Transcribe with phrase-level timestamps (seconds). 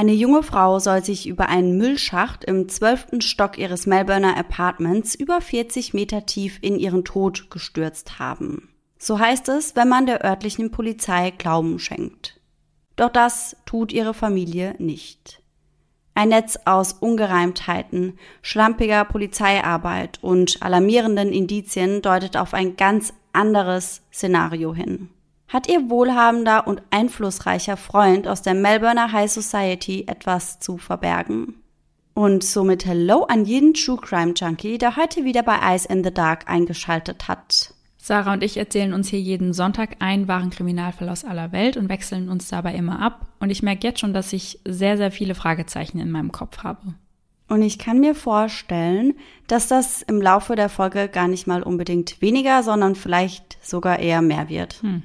[0.00, 5.42] Eine junge Frau soll sich über einen Müllschacht im zwölften Stock ihres Melbourner Apartments über
[5.42, 8.70] 40 Meter tief in ihren Tod gestürzt haben.
[8.98, 12.40] So heißt es, wenn man der örtlichen Polizei Glauben schenkt.
[12.96, 15.42] Doch das tut ihre Familie nicht.
[16.14, 24.74] Ein Netz aus Ungereimtheiten, schlampiger Polizeiarbeit und alarmierenden Indizien deutet auf ein ganz anderes Szenario
[24.74, 25.10] hin
[25.50, 31.56] hat ihr wohlhabender und einflussreicher Freund aus der Melbourner High Society etwas zu verbergen.
[32.14, 36.14] Und somit Hello an jeden True Crime Junkie, der heute wieder bei Eyes in the
[36.14, 37.74] Dark eingeschaltet hat.
[37.96, 41.88] Sarah und ich erzählen uns hier jeden Sonntag einen wahren Kriminalfall aus aller Welt und
[41.88, 43.26] wechseln uns dabei immer ab.
[43.40, 46.94] Und ich merke jetzt schon, dass ich sehr, sehr viele Fragezeichen in meinem Kopf habe.
[47.48, 49.14] Und ich kann mir vorstellen,
[49.48, 54.22] dass das im Laufe der Folge gar nicht mal unbedingt weniger, sondern vielleicht sogar eher
[54.22, 54.80] mehr wird.
[54.82, 55.02] Hm.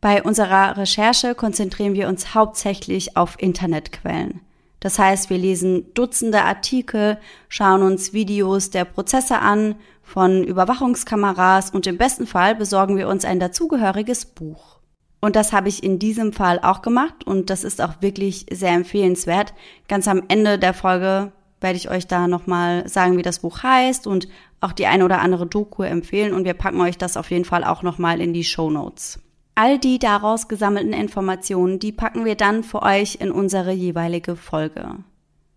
[0.00, 4.40] Bei unserer Recherche konzentrieren wir uns hauptsächlich auf Internetquellen.
[4.80, 7.18] Das heißt, wir lesen Dutzende Artikel,
[7.48, 9.74] schauen uns Videos der Prozesse an,
[10.04, 14.78] von Überwachungskameras und im besten Fall besorgen wir uns ein dazugehöriges Buch.
[15.20, 18.72] Und das habe ich in diesem Fall auch gemacht und das ist auch wirklich sehr
[18.72, 19.52] empfehlenswert.
[19.88, 24.06] Ganz am Ende der Folge werde ich euch da nochmal sagen, wie das Buch heißt
[24.06, 24.28] und
[24.60, 27.64] auch die eine oder andere Doku empfehlen und wir packen euch das auf jeden Fall
[27.64, 29.20] auch nochmal in die Show Notes.
[29.60, 34.98] All die daraus gesammelten Informationen, die packen wir dann für euch in unsere jeweilige Folge.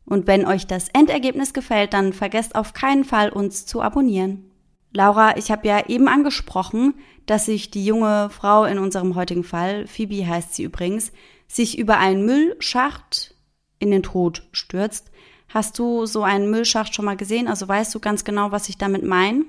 [0.08, 4.50] Und wenn euch das Endergebnis gefällt, dann vergesst auf keinen Fall, uns zu abonnieren.
[4.92, 6.96] Laura, ich habe ja eben angesprochen,
[7.28, 11.12] dass sich die junge Frau in unserem heutigen Fall, Phoebe heißt sie übrigens,
[11.48, 13.36] sich über einen Müllschacht
[13.78, 15.12] in den Tod stürzt.
[15.48, 17.48] Hast du so einen Müllschacht schon mal gesehen?
[17.48, 19.46] Also weißt du ganz genau, was ich damit meine?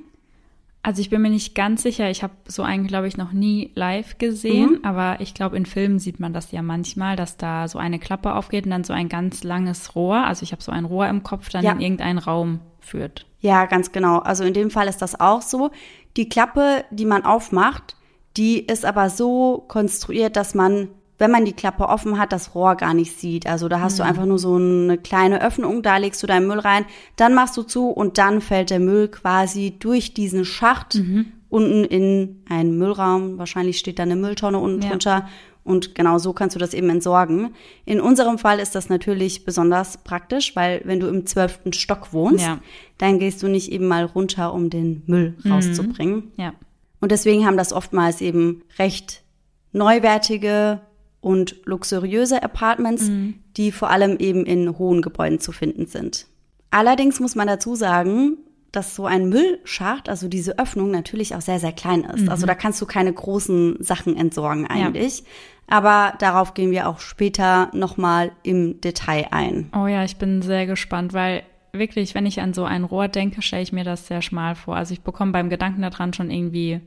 [0.84, 2.10] Also ich bin mir nicht ganz sicher.
[2.10, 4.72] Ich habe so einen, glaube ich, noch nie live gesehen.
[4.72, 4.84] Mhm.
[4.84, 8.34] Aber ich glaube, in Filmen sieht man das ja manchmal, dass da so eine Klappe
[8.34, 11.22] aufgeht und dann so ein ganz langes Rohr, also ich habe so ein Rohr im
[11.22, 11.72] Kopf, dann ja.
[11.72, 13.26] in irgendeinen Raum führt.
[13.40, 14.18] Ja, ganz genau.
[14.18, 15.70] Also in dem Fall ist das auch so.
[16.16, 17.96] Die Klappe, die man aufmacht,
[18.36, 20.88] die ist aber so konstruiert, dass man
[21.22, 23.46] wenn man die Klappe offen hat, das Rohr gar nicht sieht.
[23.46, 23.96] Also da hast mhm.
[23.98, 26.84] du einfach nur so eine kleine Öffnung, da legst du deinen Müll rein,
[27.14, 31.26] dann machst du zu und dann fällt der Müll quasi durch diesen Schacht mhm.
[31.48, 33.38] unten in einen Müllraum.
[33.38, 34.88] Wahrscheinlich steht da eine Mülltonne unten ja.
[34.88, 35.28] drunter.
[35.62, 37.54] Und genau so kannst du das eben entsorgen.
[37.84, 42.44] In unserem Fall ist das natürlich besonders praktisch, weil wenn du im zwölften Stock wohnst,
[42.44, 42.58] ja.
[42.98, 45.52] dann gehst du nicht eben mal runter, um den Müll mhm.
[45.52, 46.32] rauszubringen.
[46.36, 46.52] Ja.
[47.00, 49.22] Und deswegen haben das oftmals eben recht
[49.70, 50.80] neuwertige
[51.22, 53.36] und luxuriöse Apartments, mhm.
[53.56, 56.26] die vor allem eben in hohen Gebäuden zu finden sind.
[56.70, 58.36] Allerdings muss man dazu sagen,
[58.72, 62.22] dass so ein Müllschacht, also diese Öffnung natürlich auch sehr, sehr klein ist.
[62.22, 62.28] Mhm.
[62.30, 65.20] Also da kannst du keine großen Sachen entsorgen eigentlich.
[65.20, 65.24] Ja.
[65.68, 69.70] Aber darauf gehen wir auch später nochmal im Detail ein.
[69.76, 73.42] Oh ja, ich bin sehr gespannt, weil wirklich, wenn ich an so ein Rohr denke,
[73.42, 74.74] stelle ich mir das sehr schmal vor.
[74.74, 76.80] Also ich bekomme beim Gedanken daran schon irgendwie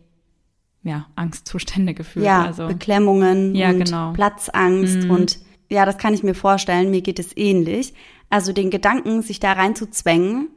[0.85, 2.25] ja, Angstzustände gefühlt.
[2.25, 2.67] Ja, also.
[2.67, 4.13] Beklemmungen ja, und genau.
[4.13, 5.11] Platzangst mhm.
[5.11, 7.93] und ja, das kann ich mir vorstellen, mir geht es ähnlich.
[8.29, 10.49] Also den Gedanken, sich da reinzuzwängen,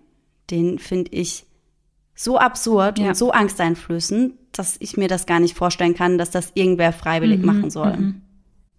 [0.50, 1.47] den finde ich
[2.15, 3.09] so absurd ja.
[3.09, 7.41] und so angsteinflößend, dass ich mir das gar nicht vorstellen kann, dass das irgendwer freiwillig
[7.41, 7.47] mhm.
[7.47, 7.97] machen soll.
[7.97, 8.22] Mhm.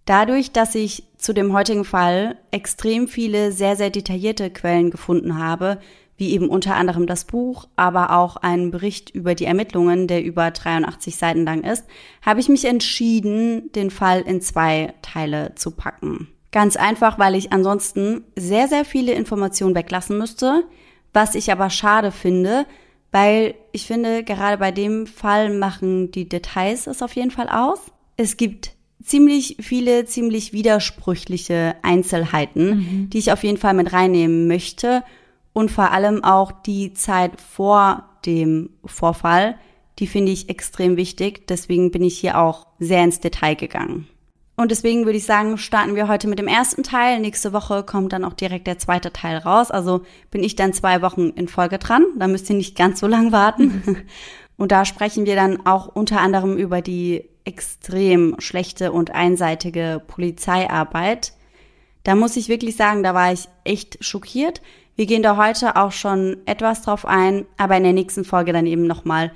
[0.06, 5.80] Dadurch, dass ich zu dem heutigen Fall extrem viele sehr, sehr detaillierte Quellen gefunden habe,
[6.19, 10.52] wie eben unter anderem das Buch, aber auch einen Bericht über die Ermittlungen, der über
[10.52, 11.85] 83 Seiten lang ist,
[12.22, 16.28] habe ich mich entschieden, den Fall in zwei Teile zu packen.
[16.52, 20.66] Ganz einfach, weil ich ansonsten sehr, sehr viele Informationen weglassen müsste,
[21.13, 22.66] was ich aber schade finde,
[23.12, 27.80] weil ich finde, gerade bei dem Fall machen die Details es auf jeden Fall aus.
[28.18, 33.10] Es gibt ziemlich viele, ziemlich widersprüchliche Einzelheiten, mhm.
[33.10, 35.04] die ich auf jeden Fall mit reinnehmen möchte
[35.54, 39.56] und vor allem auch die Zeit vor dem Vorfall,
[40.00, 41.48] die finde ich extrem wichtig.
[41.48, 44.07] Deswegen bin ich hier auch sehr ins Detail gegangen.
[44.56, 47.19] Und deswegen würde ich sagen, starten wir heute mit dem ersten Teil.
[47.19, 49.72] Nächste Woche kommt dann auch direkt der zweite Teil raus.
[49.72, 50.01] Also
[50.31, 52.06] bin ich dann zwei Wochen in Folge dran.
[52.18, 54.06] Da müsst ihr nicht ganz so lang warten.
[54.57, 61.31] Und da sprechen wir dann auch unter anderem über die extrem schlechte und einseitige Polizeiarbeit.
[62.04, 64.62] Da muss ich wirklich sagen, da war ich echt schockiert.
[65.00, 68.66] Wir gehen da heute auch schon etwas drauf ein, aber in der nächsten Folge dann
[68.66, 69.31] eben nochmal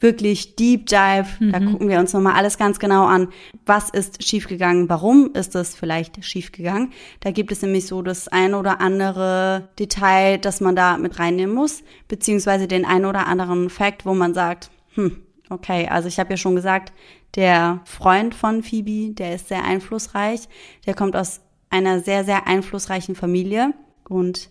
[0.00, 1.26] wirklich Deep Dive.
[1.38, 1.52] Mhm.
[1.52, 3.28] Da gucken wir uns nochmal alles ganz genau an.
[3.66, 4.88] Was ist schiefgegangen?
[4.88, 6.94] Warum ist es vielleicht schiefgegangen?
[7.20, 11.54] Da gibt es nämlich so das ein oder andere Detail, das man da mit reinnehmen
[11.54, 15.18] muss, beziehungsweise den ein oder anderen Fact, wo man sagt, hm,
[15.50, 16.90] okay, also ich habe ja schon gesagt,
[17.34, 20.48] der Freund von Phoebe, der ist sehr einflussreich.
[20.86, 23.74] Der kommt aus einer sehr, sehr einflussreichen Familie.
[24.08, 24.48] Und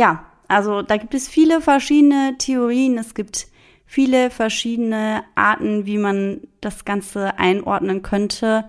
[0.00, 2.96] ja, also da gibt es viele verschiedene Theorien.
[2.96, 3.48] Es gibt
[3.84, 8.64] viele verschiedene Arten, wie man das Ganze einordnen könnte.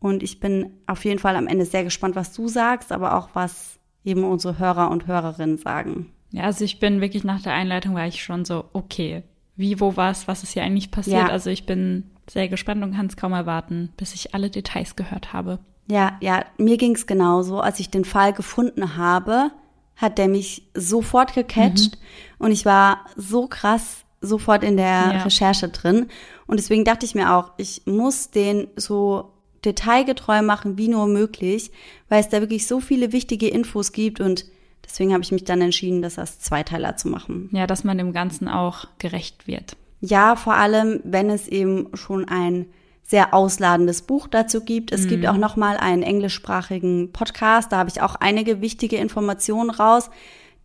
[0.00, 3.30] Und ich bin auf jeden Fall am Ende sehr gespannt, was du sagst, aber auch
[3.32, 6.12] was eben unsere Hörer und Hörerinnen sagen.
[6.30, 9.22] Ja, also ich bin wirklich nach der Einleitung war ich schon so, okay,
[9.56, 11.28] wie, wo, was, was ist hier eigentlich passiert?
[11.28, 11.28] Ja.
[11.28, 15.32] Also ich bin sehr gespannt und kann es kaum erwarten, bis ich alle Details gehört
[15.32, 15.58] habe.
[15.88, 17.60] Ja, ja, mir ging es genauso.
[17.60, 19.52] Als ich den Fall gefunden habe,
[19.96, 22.46] hat der mich sofort gecatcht mhm.
[22.46, 25.22] und ich war so krass sofort in der ja.
[25.22, 26.08] Recherche drin.
[26.46, 29.32] Und deswegen dachte ich mir auch, ich muss den so
[29.64, 31.70] detailgetreu machen wie nur möglich,
[32.08, 34.46] weil es da wirklich so viele wichtige Infos gibt und
[34.84, 37.50] deswegen habe ich mich dann entschieden, das als Zweiteiler zu machen.
[37.52, 39.76] Ja, dass man dem Ganzen auch gerecht wird.
[40.00, 42.66] Ja, vor allem, wenn es eben schon ein
[43.06, 44.92] sehr ausladendes Buch dazu gibt.
[44.92, 45.08] Es mhm.
[45.08, 50.10] gibt auch noch mal einen englischsprachigen Podcast, da habe ich auch einige wichtige Informationen raus.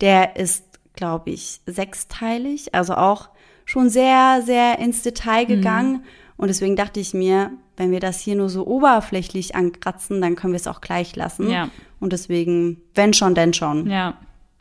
[0.01, 0.65] Der ist,
[0.95, 3.29] glaube ich, sechsteilig, also auch
[3.65, 5.47] schon sehr, sehr ins Detail mhm.
[5.47, 5.91] gegangen.
[5.93, 6.03] Mhm.
[6.37, 10.53] Und deswegen dachte ich mir, wenn wir das hier nur so oberflächlich ankratzen, dann können
[10.53, 11.49] wir es auch gleich lassen.
[11.49, 11.69] Ja.
[11.99, 13.87] Und deswegen, wenn schon, denn schon.
[13.87, 14.17] Ja,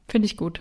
[0.06, 0.60] finde ich gut.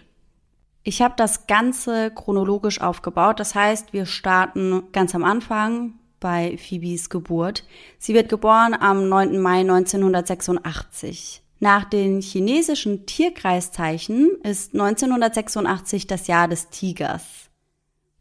[0.84, 3.42] Ich habe das Ganze chronologisch aufgebaut.
[3.42, 7.64] Das heißt, wir starten ganz am Anfang bei Phoebes Geburt.
[7.98, 9.40] Sie wird geboren am 9.
[9.40, 11.42] Mai 1986.
[11.60, 17.50] Nach den chinesischen Tierkreiszeichen ist 1986 das Jahr des Tigers.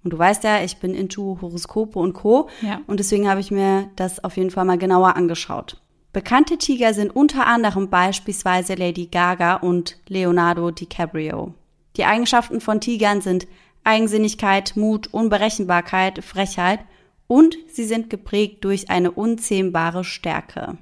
[0.03, 2.49] Und du weißt ja, ich bin into Horoskope und Co.
[2.63, 2.81] Ja.
[2.87, 5.81] Und deswegen habe ich mir das auf jeden Fall mal genauer angeschaut.
[6.13, 11.55] Bekannte Tiger sind unter anderem beispielsweise Lady Gaga und Leonardo DiCaprio.
[11.97, 13.47] Die Eigenschaften von Tigern sind
[13.85, 16.81] Eigensinnigkeit, Mut, Unberechenbarkeit, Frechheit
[17.29, 20.79] und sie sind geprägt durch eine unzähmbare Stärke.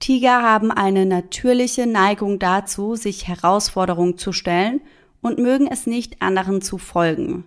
[0.00, 4.82] Tiger haben eine natürliche Neigung dazu, sich Herausforderungen zu stellen
[5.22, 7.44] und mögen es nicht, anderen zu folgen.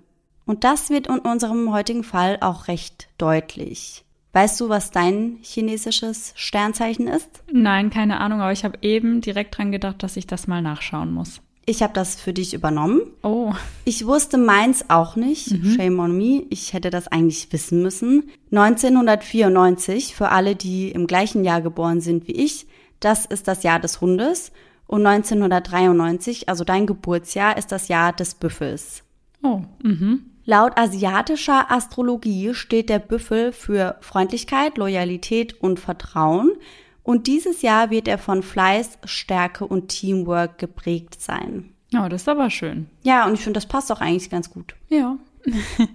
[0.48, 4.06] Und das wird in unserem heutigen Fall auch recht deutlich.
[4.34, 7.44] Weißt du, was dein chinesisches Sternzeichen ist?
[7.52, 11.12] Nein, keine Ahnung, aber ich habe eben direkt dran gedacht, dass ich das mal nachschauen
[11.14, 11.42] muss.
[11.70, 13.02] Ich habe das für dich übernommen.
[13.24, 13.52] Oh.
[13.84, 15.52] Ich wusste meins auch nicht.
[15.52, 15.76] Mhm.
[15.76, 16.46] Shame on me.
[16.50, 18.32] Ich hätte das eigentlich wissen müssen.
[18.52, 22.68] 1994, für alle, die im gleichen Jahr geboren sind wie ich,
[23.02, 24.54] das ist das Jahr des Hundes.
[24.88, 29.04] Und 1993, also dein Geburtsjahr, ist das Jahr des Büffels.
[29.44, 30.22] Oh, mhm.
[30.46, 36.54] Laut asiatischer Astrologie steht der Büffel für Freundlichkeit, Loyalität und Vertrauen.
[37.08, 41.74] Und dieses Jahr wird er von Fleiß, Stärke und Teamwork geprägt sein.
[41.96, 42.90] Oh, das ist aber schön.
[43.02, 44.76] Ja, und ich finde, das passt auch eigentlich ganz gut.
[44.90, 45.16] Ja.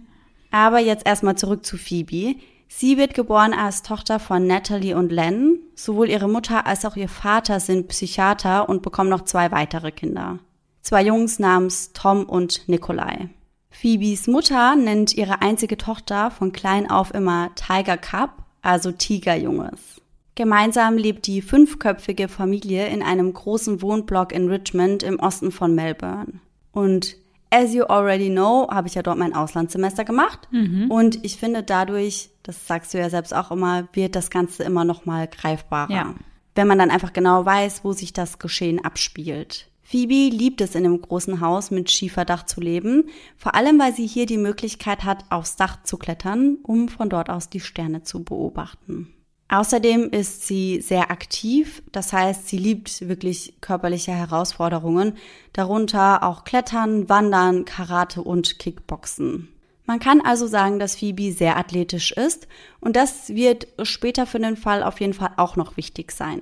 [0.51, 2.37] aber jetzt erstmal zurück zu Phoebe.
[2.67, 5.59] Sie wird geboren als Tochter von Natalie und Len.
[5.75, 10.39] Sowohl ihre Mutter als auch ihr Vater sind Psychiater und bekommen noch zwei weitere Kinder.
[10.81, 13.29] Zwei Jungs namens Tom und Nikolai.
[13.69, 20.02] Phoebes Mutter nennt ihre einzige Tochter von klein auf immer Tiger Cup, also Tigerjunges.
[20.35, 26.41] Gemeinsam lebt die fünfköpfige Familie in einem großen Wohnblock in Richmond im Osten von Melbourne.
[26.73, 27.17] Und
[27.51, 30.49] as you already know, habe ich ja dort mein Auslandssemester gemacht.
[30.51, 30.91] Mhm.
[30.91, 34.85] Und ich finde dadurch, das sagst du ja selbst auch immer, wird das Ganze immer
[34.85, 35.93] noch mal greifbarer.
[35.93, 36.15] Ja.
[36.55, 39.69] Wenn man dann einfach genau weiß, wo sich das Geschehen abspielt.
[39.83, 44.07] Phoebe liebt es in einem großen Haus mit Schieferdach zu leben, vor allem weil sie
[44.07, 48.25] hier die Möglichkeit hat, aufs Dach zu klettern, um von dort aus die Sterne zu
[48.25, 49.13] beobachten.
[49.53, 55.19] Außerdem ist sie sehr aktiv, das heißt, sie liebt wirklich körperliche Herausforderungen,
[55.53, 59.49] darunter auch Klettern, Wandern, Karate und Kickboxen.
[59.85, 62.49] Man kann also sagen, dass Phoebe sehr athletisch ist
[62.81, 66.41] und das wird später für den Fall auf jeden Fall auch noch wichtig sein.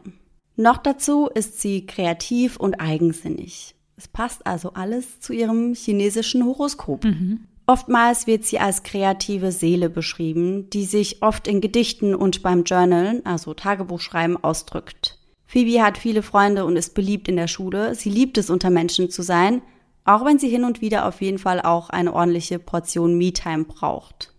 [0.54, 3.74] Noch dazu ist sie kreativ und eigensinnig.
[3.96, 7.02] Es passt also alles zu ihrem chinesischen Horoskop.
[7.02, 7.40] Mhm.
[7.66, 13.24] Oftmals wird sie als kreative Seele beschrieben, die sich oft in Gedichten und beim Journalen,
[13.24, 15.18] also Tagebuchschreiben, ausdrückt.
[15.46, 17.94] Phoebe hat viele Freunde und ist beliebt in der Schule.
[17.94, 19.62] Sie liebt es, unter Menschen zu sein,
[20.04, 24.32] auch wenn sie hin und wieder auf jeden Fall auch eine ordentliche Portion Me-Time braucht.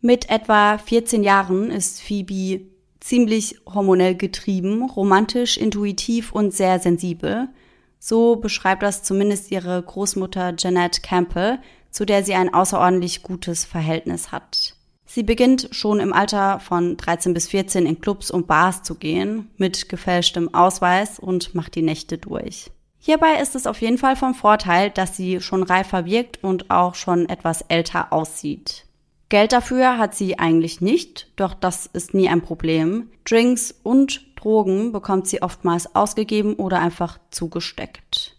[0.00, 2.62] Mit etwa 14 Jahren ist Phoebe
[3.00, 7.48] ziemlich hormonell getrieben, romantisch, intuitiv und sehr sensibel.
[7.98, 11.58] So beschreibt das zumindest ihre Großmutter Jeanette Campbell,
[11.96, 14.74] zu der sie ein außerordentlich gutes Verhältnis hat.
[15.06, 19.48] Sie beginnt schon im Alter von 13 bis 14 in Clubs und Bars zu gehen,
[19.56, 22.70] mit gefälschtem Ausweis und macht die Nächte durch.
[22.98, 26.94] Hierbei ist es auf jeden Fall vom Vorteil, dass sie schon reifer wirkt und auch
[26.96, 28.84] schon etwas älter aussieht.
[29.30, 33.08] Geld dafür hat sie eigentlich nicht, doch das ist nie ein Problem.
[33.24, 38.36] Drinks und Drogen bekommt sie oftmals ausgegeben oder einfach zugesteckt.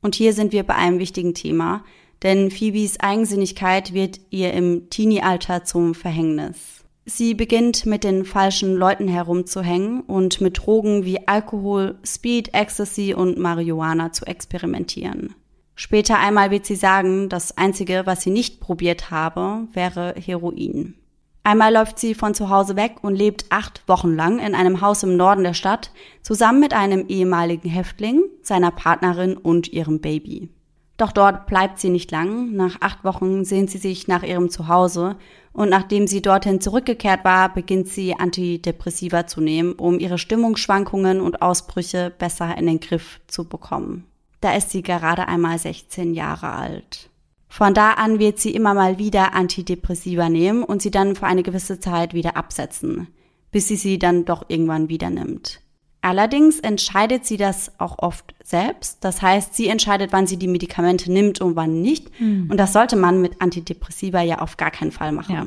[0.00, 1.84] Und hier sind wir bei einem wichtigen Thema,
[2.24, 6.84] denn Phoebes Eigensinnigkeit wird ihr im Teenie-Alter zum Verhängnis.
[7.04, 13.38] Sie beginnt mit den falschen Leuten herumzuhängen und mit Drogen wie Alkohol, Speed, Ecstasy und
[13.38, 15.34] Marihuana zu experimentieren.
[15.74, 20.94] Später einmal wird sie sagen, das Einzige, was sie nicht probiert habe, wäre Heroin.
[21.42, 25.02] Einmal läuft sie von zu Hause weg und lebt acht Wochen lang in einem Haus
[25.02, 25.90] im Norden der Stadt,
[26.22, 30.48] zusammen mit einem ehemaligen Häftling, seiner Partnerin und ihrem Baby.
[30.96, 32.52] Doch dort bleibt sie nicht lang.
[32.52, 35.16] Nach acht Wochen sehnt sie sich nach ihrem Zuhause
[35.52, 41.42] und nachdem sie dorthin zurückgekehrt war, beginnt sie Antidepressiva zu nehmen, um ihre Stimmungsschwankungen und
[41.42, 44.04] Ausbrüche besser in den Griff zu bekommen.
[44.40, 47.08] Da ist sie gerade einmal 16 Jahre alt.
[47.48, 51.44] Von da an wird sie immer mal wieder Antidepressiva nehmen und sie dann für eine
[51.44, 53.08] gewisse Zeit wieder absetzen,
[53.52, 55.60] bis sie sie dann doch irgendwann wieder nimmt.
[56.04, 59.02] Allerdings entscheidet sie das auch oft selbst.
[59.02, 62.20] Das heißt, sie entscheidet, wann sie die Medikamente nimmt und wann nicht.
[62.20, 62.48] Mhm.
[62.50, 65.34] Und das sollte man mit Antidepressiva ja auf gar keinen Fall machen.
[65.34, 65.46] Ja.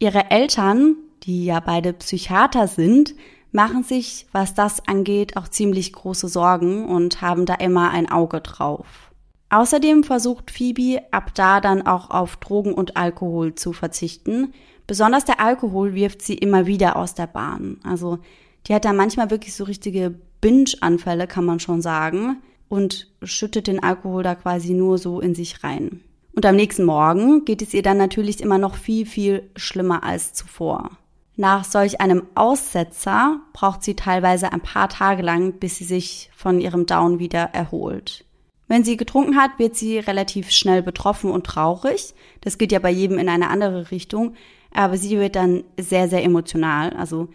[0.00, 3.14] Ihre Eltern, die ja beide Psychiater sind,
[3.52, 8.40] machen sich, was das angeht, auch ziemlich große Sorgen und haben da immer ein Auge
[8.40, 9.12] drauf.
[9.50, 14.52] Außerdem versucht Phoebe ab da dann auch auf Drogen und Alkohol zu verzichten.
[14.88, 17.78] Besonders der Alkohol wirft sie immer wieder aus der Bahn.
[17.84, 18.18] Also
[18.66, 23.82] die hat da manchmal wirklich so richtige Binge-Anfälle, kann man schon sagen, und schüttet den
[23.82, 26.00] Alkohol da quasi nur so in sich rein.
[26.34, 30.32] Und am nächsten Morgen geht es ihr dann natürlich immer noch viel, viel schlimmer als
[30.32, 30.90] zuvor.
[31.36, 36.60] Nach solch einem Aussetzer braucht sie teilweise ein paar Tage lang, bis sie sich von
[36.60, 38.24] ihrem Down wieder erholt.
[38.68, 42.14] Wenn sie getrunken hat, wird sie relativ schnell betroffen und traurig.
[42.40, 44.34] Das geht ja bei jedem in eine andere Richtung.
[44.72, 46.90] Aber sie wird dann sehr, sehr emotional.
[46.90, 47.28] Also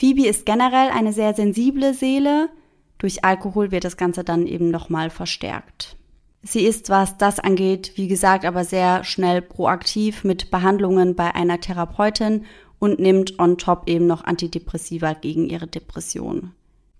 [0.00, 2.48] Phoebe ist generell eine sehr sensible Seele.
[2.96, 5.94] Durch Alkohol wird das Ganze dann eben nochmal verstärkt.
[6.42, 11.60] Sie ist, was das angeht, wie gesagt, aber sehr schnell proaktiv mit Behandlungen bei einer
[11.60, 12.46] Therapeutin
[12.78, 16.52] und nimmt on top eben noch Antidepressiva gegen ihre Depression.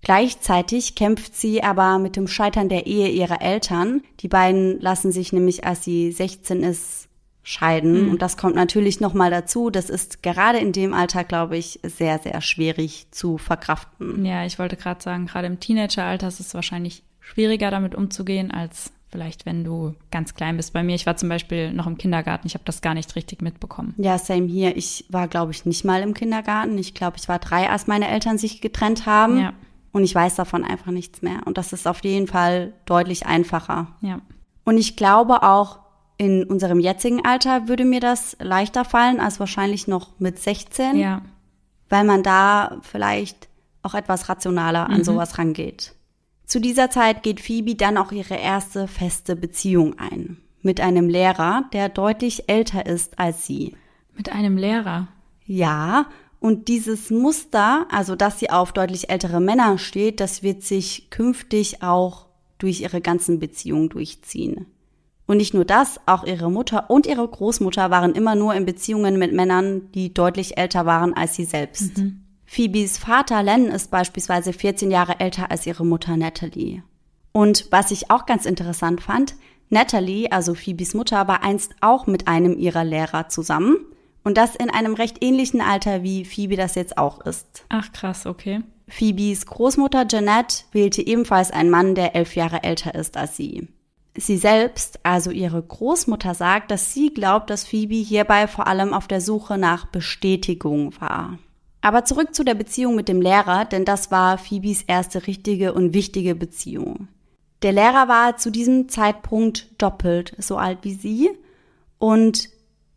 [0.03, 4.03] Gleichzeitig kämpft sie aber mit dem Scheitern der Ehe ihrer Eltern.
[4.19, 7.07] Die beiden lassen sich nämlich, als sie 16 ist,
[7.43, 8.05] scheiden.
[8.05, 8.11] Mhm.
[8.11, 9.69] Und das kommt natürlich nochmal dazu.
[9.69, 14.25] Das ist gerade in dem Alter, glaube ich, sehr, sehr schwierig zu verkraften.
[14.25, 18.91] Ja, ich wollte gerade sagen, gerade im Teenageralter ist es wahrscheinlich schwieriger damit umzugehen, als
[19.09, 20.73] vielleicht, wenn du ganz klein bist.
[20.73, 23.41] Bei mir, ich war zum Beispiel noch im Kindergarten, ich habe das gar nicht richtig
[23.41, 23.93] mitbekommen.
[23.97, 24.77] Ja, same hier.
[24.77, 26.77] Ich war, glaube ich, nicht mal im Kindergarten.
[26.77, 29.39] Ich glaube, ich war drei, als meine Eltern sich getrennt haben.
[29.39, 29.53] Ja.
[29.91, 31.41] Und ich weiß davon einfach nichts mehr.
[31.45, 33.87] Und das ist auf jeden Fall deutlich einfacher.
[33.99, 34.21] Ja.
[34.63, 35.79] Und ich glaube auch,
[36.21, 40.95] in unserem jetzigen Alter würde mir das leichter fallen als wahrscheinlich noch mit 16.
[40.95, 41.23] Ja.
[41.89, 43.49] Weil man da vielleicht
[43.81, 45.03] auch etwas rationaler an mhm.
[45.03, 45.95] sowas rangeht.
[46.45, 50.37] Zu dieser Zeit geht Phoebe dann auch ihre erste feste Beziehung ein.
[50.61, 53.75] Mit einem Lehrer, der deutlich älter ist als sie.
[54.15, 55.07] Mit einem Lehrer?
[55.47, 56.05] Ja,
[56.39, 61.81] und dieses Muster, also dass sie auf deutlich ältere Männer steht, das wird sich künftig
[61.81, 62.27] auch
[62.59, 64.67] durch ihre ganzen Beziehungen durchziehen.
[65.31, 69.17] Und nicht nur das, auch ihre Mutter und ihre Großmutter waren immer nur in Beziehungen
[69.17, 71.99] mit Männern, die deutlich älter waren als sie selbst.
[71.99, 72.25] Mhm.
[72.45, 76.83] Phoebes Vater Len ist beispielsweise 14 Jahre älter als ihre Mutter Natalie.
[77.31, 79.35] Und was ich auch ganz interessant fand,
[79.69, 83.77] Natalie, also Phoebes Mutter, war einst auch mit einem ihrer Lehrer zusammen.
[84.25, 87.63] Und das in einem recht ähnlichen Alter, wie Phoebe das jetzt auch ist.
[87.69, 88.63] Ach krass, okay.
[88.89, 93.69] Phoebes Großmutter Jeanette wählte ebenfalls einen Mann, der elf Jahre älter ist als sie.
[94.15, 99.07] Sie selbst, also ihre Großmutter, sagt, dass sie glaubt, dass Phoebe hierbei vor allem auf
[99.07, 101.39] der Suche nach Bestätigung war.
[101.81, 105.93] Aber zurück zu der Beziehung mit dem Lehrer, denn das war Phoebes erste richtige und
[105.93, 107.07] wichtige Beziehung.
[107.61, 111.29] Der Lehrer war zu diesem Zeitpunkt doppelt so alt wie sie
[111.97, 112.49] und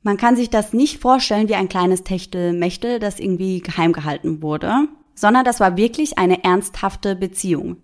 [0.03, 4.89] man kann sich das nicht vorstellen wie ein kleines Techtelmechtel, das irgendwie geheim gehalten wurde,
[5.15, 7.79] sondern das war wirklich eine ernsthafte Beziehung.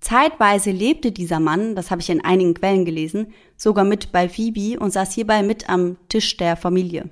[0.00, 4.80] Zeitweise lebte dieser Mann, das habe ich in einigen Quellen gelesen, sogar mit bei Phoebe
[4.80, 7.10] und saß hierbei mit am Tisch der Familie.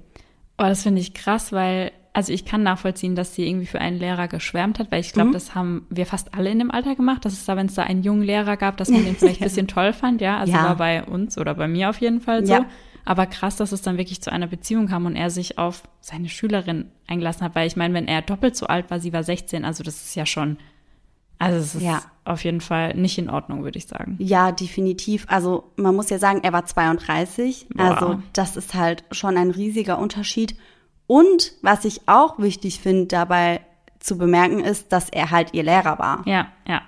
[0.57, 3.99] Oh, das finde ich krass, weil, also ich kann nachvollziehen, dass sie irgendwie für einen
[3.99, 5.35] Lehrer geschwärmt hat, weil ich glaube, mhm.
[5.35, 7.83] das haben wir fast alle in dem Alter gemacht, dass es da, wenn es da
[7.83, 10.39] einen jungen Lehrer gab, dass man den vielleicht ein bisschen toll fand, ja.
[10.39, 10.65] Also ja.
[10.65, 12.55] war bei uns oder bei mir auf jeden Fall so.
[12.55, 12.67] Ja.
[13.05, 16.29] Aber krass, dass es dann wirklich zu einer Beziehung kam und er sich auf seine
[16.29, 19.65] Schülerin eingelassen hat, weil ich meine, wenn er doppelt so alt war, sie war 16,
[19.65, 20.57] also das ist ja schon
[21.39, 22.03] also es ist ja.
[22.29, 24.17] Auf jeden Fall nicht in Ordnung, würde ich sagen.
[24.19, 25.27] Ja, definitiv.
[25.29, 27.69] Also man muss ja sagen, er war 32.
[27.75, 27.85] Boah.
[27.85, 30.57] Also das ist halt schon ein riesiger Unterschied.
[31.07, 33.61] Und was ich auch wichtig finde dabei
[33.99, 36.23] zu bemerken ist, dass er halt ihr Lehrer war.
[36.27, 36.83] Ja, ja.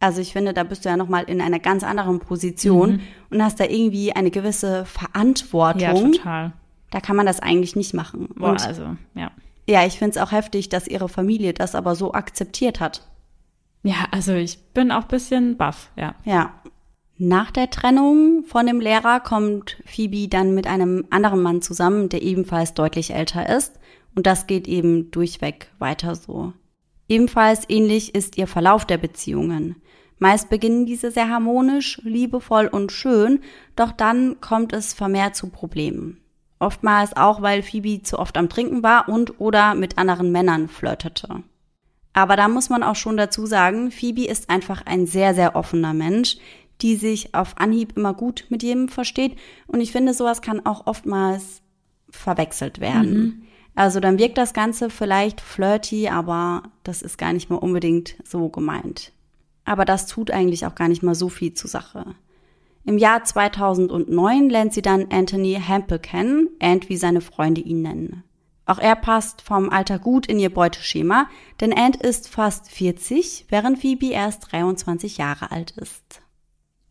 [0.00, 3.00] Also ich finde, da bist du ja nochmal in einer ganz anderen Position mhm.
[3.30, 6.12] und hast da irgendwie eine gewisse Verantwortung.
[6.12, 6.52] Ja, total.
[6.90, 8.28] Da kann man das eigentlich nicht machen.
[8.36, 9.30] Boah, und also, ja.
[9.66, 13.06] Ja, ich finde es auch heftig, dass ihre Familie das aber so akzeptiert hat.
[13.84, 16.14] Ja, also ich bin auch bisschen baff, ja.
[16.24, 16.54] Ja.
[17.16, 22.22] Nach der Trennung von dem Lehrer kommt Phoebe dann mit einem anderen Mann zusammen, der
[22.22, 23.78] ebenfalls deutlich älter ist.
[24.16, 26.54] Und das geht eben durchweg weiter so.
[27.08, 29.76] Ebenfalls ähnlich ist ihr Verlauf der Beziehungen.
[30.18, 33.40] Meist beginnen diese sehr harmonisch, liebevoll und schön,
[33.76, 36.20] doch dann kommt es vermehrt zu Problemen.
[36.58, 41.42] Oftmals auch, weil Phoebe zu oft am Trinken war und oder mit anderen Männern flirtete.
[42.14, 45.92] Aber da muss man auch schon dazu sagen, Phoebe ist einfach ein sehr, sehr offener
[45.92, 46.38] Mensch,
[46.80, 49.36] die sich auf Anhieb immer gut mit jedem versteht.
[49.66, 51.60] Und ich finde, sowas kann auch oftmals
[52.08, 53.12] verwechselt werden.
[53.12, 53.42] Mhm.
[53.74, 58.48] Also dann wirkt das Ganze vielleicht flirty, aber das ist gar nicht mehr unbedingt so
[58.48, 59.12] gemeint.
[59.64, 62.14] Aber das tut eigentlich auch gar nicht mal so viel zur Sache.
[62.84, 68.22] Im Jahr 2009 lernt sie dann Anthony Hempel kennen, Ant wie seine Freunde ihn nennen.
[68.66, 71.28] Auch er passt vom Alter gut in ihr Beuteschema,
[71.60, 76.22] denn Ant ist fast 40, während Phoebe erst 23 Jahre alt ist.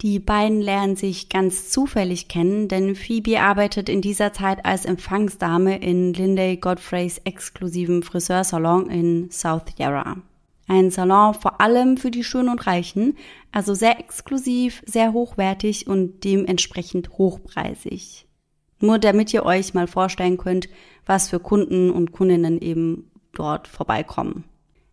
[0.01, 5.77] Die beiden lernen sich ganz zufällig kennen, denn Phoebe arbeitet in dieser Zeit als Empfangsdame
[5.77, 10.17] in Linday Godfreys exklusiven Friseursalon in South Yarra.
[10.67, 13.17] Ein Salon vor allem für die Schönen und Reichen,
[13.53, 18.25] also sehr exklusiv, sehr hochwertig und dementsprechend hochpreisig.
[18.83, 20.67] Nur damit ihr euch mal vorstellen könnt,
[21.05, 24.43] was für Kunden und Kundinnen eben dort vorbeikommen.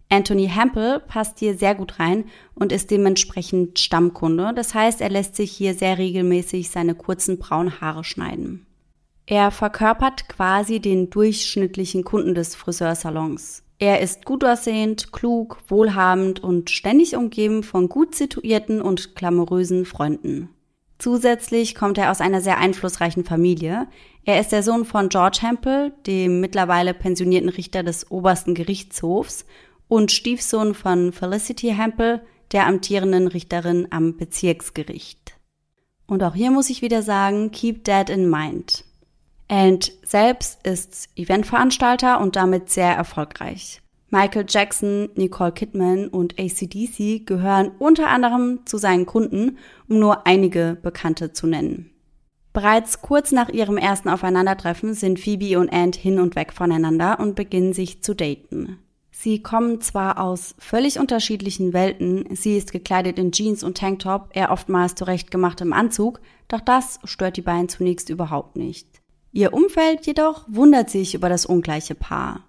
[0.08, 4.52] Anthony Hempel passt hier sehr gut rein und ist dementsprechend Stammkunde.
[4.54, 8.64] Das heißt, er lässt sich hier sehr regelmäßig seine kurzen braunen Haare schneiden.
[9.26, 13.64] Er verkörpert quasi den durchschnittlichen Kunden des Friseursalons.
[13.80, 20.50] Er ist gut aussehend, klug, wohlhabend und ständig umgeben von gut situierten und glamourösen Freunden.
[21.00, 23.88] Zusätzlich kommt er aus einer sehr einflussreichen Familie.
[24.26, 29.46] Er ist der Sohn von George Hempel, dem mittlerweile pensionierten Richter des obersten Gerichtshofs,
[29.88, 32.20] und Stiefsohn von Felicity Hempel,
[32.52, 35.38] der amtierenden Richterin am Bezirksgericht.
[36.06, 38.84] Und auch hier muss ich wieder sagen, keep that in mind.
[39.48, 43.80] And selbst ist Eventveranstalter und damit sehr erfolgreich.
[44.12, 50.76] Michael Jackson, Nicole Kidman und ACDC gehören unter anderem zu seinen Kunden, um nur einige
[50.82, 51.90] Bekannte zu nennen.
[52.52, 57.36] Bereits kurz nach ihrem ersten Aufeinandertreffen sind Phoebe und Ant hin und weg voneinander und
[57.36, 58.78] beginnen sich zu daten.
[59.12, 64.50] Sie kommen zwar aus völlig unterschiedlichen Welten, sie ist gekleidet in Jeans und Tanktop, er
[64.50, 68.88] oftmals zurechtgemacht im Anzug, doch das stört die beiden zunächst überhaupt nicht.
[69.30, 72.42] Ihr Umfeld jedoch wundert sich über das ungleiche Paar.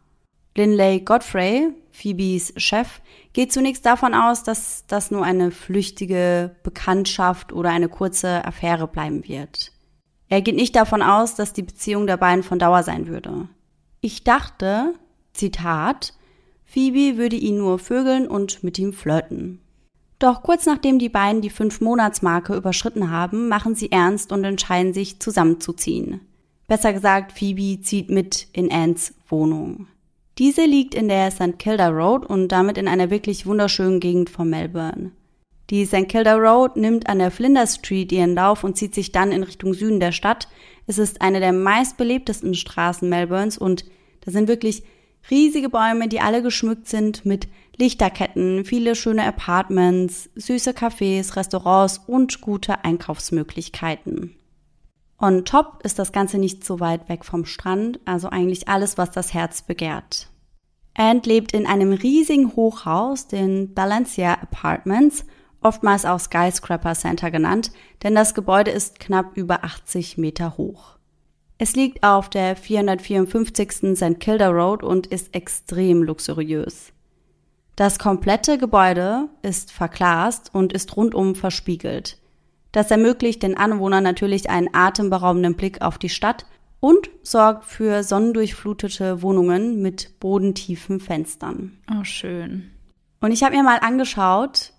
[0.55, 3.01] Linley Godfrey, Phoebes Chef,
[3.33, 9.27] geht zunächst davon aus, dass das nur eine flüchtige Bekanntschaft oder eine kurze Affäre bleiben
[9.27, 9.71] wird.
[10.27, 13.47] Er geht nicht davon aus, dass die Beziehung der beiden von Dauer sein würde.
[14.01, 14.93] Ich dachte,
[15.33, 16.13] Zitat,
[16.65, 19.59] Phoebe würde ihn nur vögeln und mit ihm flirten.
[20.19, 25.19] Doch kurz nachdem die beiden die Fünf-Monats-Marke überschritten haben, machen sie ernst und entscheiden sich
[25.19, 26.21] zusammenzuziehen.
[26.67, 29.87] Besser gesagt, Phoebe zieht mit in Anns Wohnung.
[30.41, 31.59] Diese liegt in der St.
[31.59, 35.11] Kilda Road und damit in einer wirklich wunderschönen Gegend von Melbourne.
[35.69, 36.09] Die St.
[36.09, 39.75] Kilda Road nimmt an der Flinders Street ihren Lauf und zieht sich dann in Richtung
[39.75, 40.47] Süden der Stadt.
[40.87, 43.85] Es ist eine der meistbelebtesten Straßen Melbournes und
[44.21, 44.81] da sind wirklich
[45.29, 52.41] riesige Bäume, die alle geschmückt sind mit Lichterketten, viele schöne Apartments, süße Cafés, Restaurants und
[52.41, 54.35] gute Einkaufsmöglichkeiten.
[55.19, 59.11] On top ist das Ganze nicht so weit weg vom Strand, also eigentlich alles, was
[59.11, 60.30] das Herz begehrt.
[60.93, 65.25] Ant lebt in einem riesigen Hochhaus, den Balencia Apartments,
[65.61, 67.71] oftmals auch Skyscraper Center genannt,
[68.03, 70.97] denn das Gebäude ist knapp über 80 Meter hoch.
[71.57, 73.95] Es liegt auf der 454.
[73.95, 74.19] St.
[74.19, 76.91] Kilda Road und ist extrem luxuriös.
[77.75, 82.17] Das komplette Gebäude ist verglast und ist rundum verspiegelt.
[82.71, 86.45] Das ermöglicht den Anwohnern natürlich einen atemberaubenden Blick auf die Stadt
[86.81, 91.77] und sorgt für sonnendurchflutete Wohnungen mit bodentiefen Fenstern.
[91.89, 92.71] Oh, schön.
[93.21, 94.73] Und ich habe mir mal angeschaut,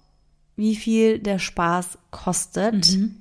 [0.57, 2.97] wie viel der Spaß kostet.
[2.97, 3.17] Mhm.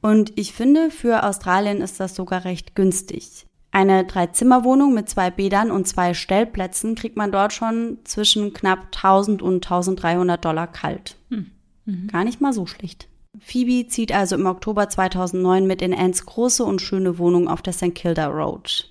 [0.00, 3.46] Und ich finde, für Australien ist das sogar recht günstig.
[3.72, 9.42] Eine Dreizimmerwohnung mit zwei Bädern und zwei Stellplätzen kriegt man dort schon zwischen knapp 1000
[9.42, 11.16] und 1300 Dollar kalt.
[11.28, 11.50] Mhm.
[11.84, 12.06] Mhm.
[12.08, 13.08] Gar nicht mal so schlecht.
[13.38, 17.72] Phoebe zieht also im Oktober 2009 mit in Anns große und schöne Wohnung auf der
[17.72, 17.94] St.
[17.94, 18.90] Kilda Road.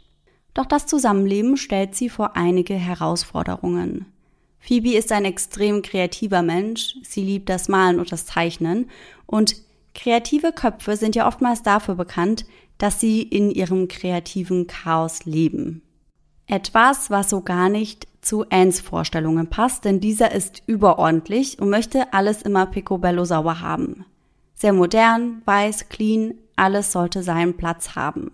[0.53, 4.05] Doch das Zusammenleben stellt sie vor einige Herausforderungen.
[4.59, 6.95] Phoebe ist ein extrem kreativer Mensch.
[7.03, 8.89] Sie liebt das Malen und das Zeichnen.
[9.25, 9.55] Und
[9.95, 12.45] kreative Köpfe sind ja oftmals dafür bekannt,
[12.77, 15.81] dass sie in ihrem kreativen Chaos leben.
[16.47, 22.11] Etwas, was so gar nicht zu Anns Vorstellungen passt, denn dieser ist überordentlich und möchte
[22.11, 24.05] alles immer picobello sauber haben.
[24.59, 28.31] Sehr modern, weiß, clean, alles sollte seinen Platz haben.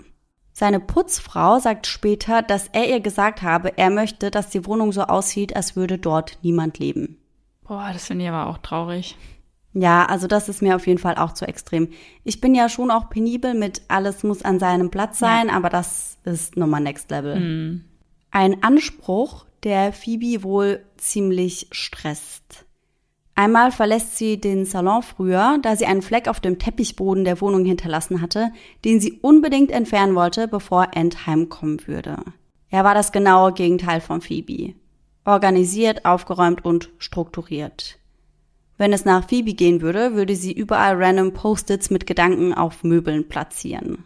[0.54, 5.04] Seine Putzfrau sagt später, dass er ihr gesagt habe, er möchte, dass die Wohnung so
[5.04, 7.20] aussieht, als würde dort niemand leben.
[7.62, 9.16] Boah, das finde ich aber auch traurig.
[9.74, 11.90] Ja, also das ist mir auf jeden Fall auch zu extrem.
[12.24, 15.54] Ich bin ja schon auch penibel mit alles muss an seinem Platz sein, ja.
[15.54, 17.40] aber das ist nochmal Next Level.
[17.40, 17.86] Mhm.
[18.32, 22.65] Ein Anspruch, der Phoebe wohl ziemlich stresst.
[23.38, 27.66] Einmal verlässt sie den Salon früher, da sie einen Fleck auf dem Teppichboden der Wohnung
[27.66, 28.52] hinterlassen hatte,
[28.86, 32.18] den sie unbedingt entfernen wollte, bevor Ant heimkommen würde.
[32.70, 34.74] Er war das genaue Gegenteil von Phoebe.
[35.26, 37.98] Organisiert, aufgeräumt und strukturiert.
[38.78, 43.28] Wenn es nach Phoebe gehen würde, würde sie überall random Post-its mit Gedanken auf Möbeln
[43.28, 44.06] platzieren.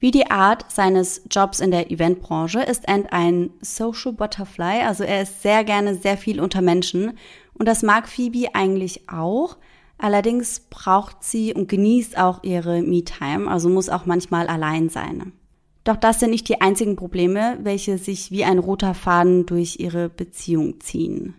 [0.00, 5.22] Wie die Art seines Jobs in der Eventbranche ist Ant ein Social Butterfly, also er
[5.22, 7.18] ist sehr gerne sehr viel unter Menschen
[7.52, 9.58] und das mag Phoebe eigentlich auch.
[9.98, 15.32] Allerdings braucht sie und genießt auch ihre Me-Time, also muss auch manchmal allein sein.
[15.84, 20.08] Doch das sind nicht die einzigen Probleme, welche sich wie ein roter Faden durch ihre
[20.08, 21.34] Beziehung ziehen.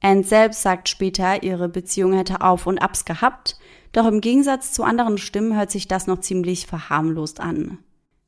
[0.00, 3.58] Anne selbst sagt später, ihre Beziehung hätte Auf und Abs gehabt,
[3.92, 7.78] doch im Gegensatz zu anderen Stimmen hört sich das noch ziemlich verharmlost an.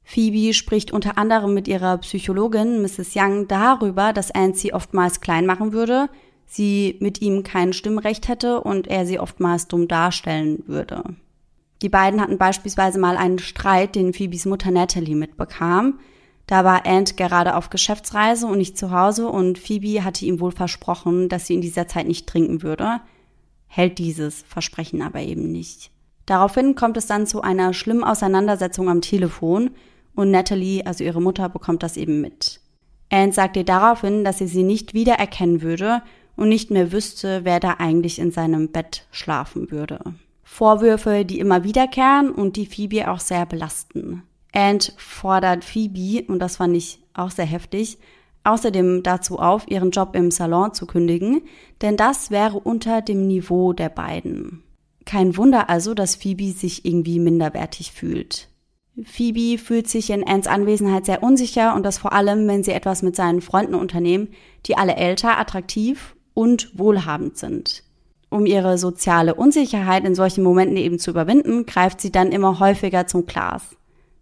[0.04, 3.14] Phoebe spricht unter anderem mit ihrer Psychologin Mrs.
[3.14, 6.08] Young darüber, dass sie oftmals klein machen würde,
[6.46, 11.04] sie mit ihm kein Stimmrecht hätte und er sie oftmals dumm darstellen würde.
[11.82, 15.98] Die beiden hatten beispielsweise mal einen Streit, den Phoebes Mutter Natalie mitbekam.
[16.46, 20.52] Da war Ant gerade auf Geschäftsreise und nicht zu Hause und Phoebe hatte ihm wohl
[20.52, 23.00] versprochen, dass sie in dieser Zeit nicht trinken würde,
[23.74, 25.90] hält dieses Versprechen aber eben nicht.
[26.26, 29.70] Daraufhin kommt es dann zu einer schlimmen Auseinandersetzung am Telefon
[30.14, 32.60] und Natalie, also ihre Mutter, bekommt das eben mit.
[33.10, 36.02] Ant sagt ihr daraufhin, dass sie sie nicht wiedererkennen würde
[36.36, 40.00] und nicht mehr wüsste, wer da eigentlich in seinem Bett schlafen würde.
[40.44, 44.22] Vorwürfe, die immer wiederkehren und die Phoebe auch sehr belasten.
[44.52, 47.96] Ant fordert Phoebe, und das fand ich auch sehr heftig,
[48.44, 51.42] außerdem dazu auf, ihren Job im Salon zu kündigen,
[51.80, 54.62] denn das wäre unter dem Niveau der beiden.
[55.04, 58.48] Kein Wunder also, dass Phoebe sich irgendwie minderwertig fühlt.
[59.04, 63.02] Phoebe fühlt sich in Anns Anwesenheit sehr unsicher und das vor allem, wenn sie etwas
[63.02, 64.28] mit seinen Freunden unternehmen,
[64.66, 67.84] die alle älter, attraktiv und wohlhabend sind.
[68.28, 73.06] Um ihre soziale Unsicherheit in solchen Momenten eben zu überwinden, greift sie dann immer häufiger
[73.06, 73.76] zum Glas.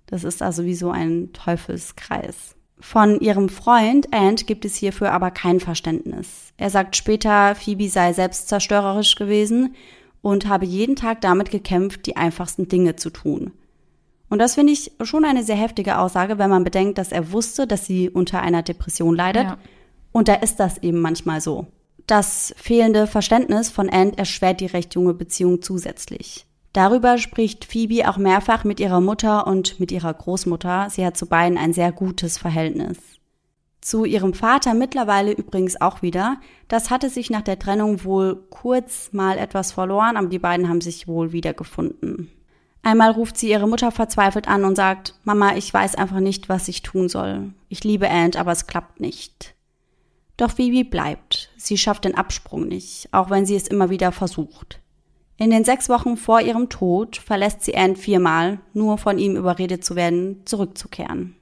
[0.07, 2.57] Das ist also wie so ein Teufelskreis.
[2.81, 6.53] Von ihrem Freund Ant gibt es hierfür aber kein Verständnis.
[6.57, 9.75] Er sagt später, Phoebe sei selbstzerstörerisch gewesen
[10.23, 13.53] und habe jeden Tag damit gekämpft, die einfachsten Dinge zu tun.
[14.31, 17.67] Und das finde ich schon eine sehr heftige Aussage, wenn man bedenkt, dass er wusste,
[17.67, 19.45] dass sie unter einer Depression leidet.
[19.45, 19.59] Ja.
[20.13, 21.67] Und da ist das eben manchmal so.
[22.07, 26.47] Das fehlende Verständnis von Ant erschwert die recht junge Beziehung zusätzlich.
[26.73, 30.89] Darüber spricht Phoebe auch mehrfach mit ihrer Mutter und mit ihrer Großmutter.
[30.91, 32.99] Sie hat zu beiden ein sehr gutes Verhältnis.
[33.81, 36.37] Zu ihrem Vater mittlerweile übrigens auch wieder.
[36.69, 40.81] Das hatte sich nach der Trennung wohl kurz mal etwas verloren, aber die beiden haben
[40.81, 42.31] sich wohl wiedergefunden.
[42.83, 46.69] Einmal ruft sie ihre Mutter verzweifelt an und sagt, Mama, ich weiß einfach nicht, was
[46.69, 47.53] ich tun soll.
[47.69, 49.55] Ich liebe Ant, aber es klappt nicht.
[50.37, 51.51] Doch Phoebe bleibt.
[51.57, 54.81] Sie schafft den Absprung nicht, auch wenn sie es immer wieder versucht.
[55.41, 59.83] In den sechs Wochen vor ihrem Tod verlässt sie Anne viermal, nur von ihm überredet
[59.83, 61.35] zu werden, zurückzukehren.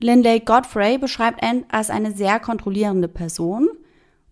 [0.00, 3.68] Lindley Godfrey beschreibt Anne als eine sehr kontrollierende Person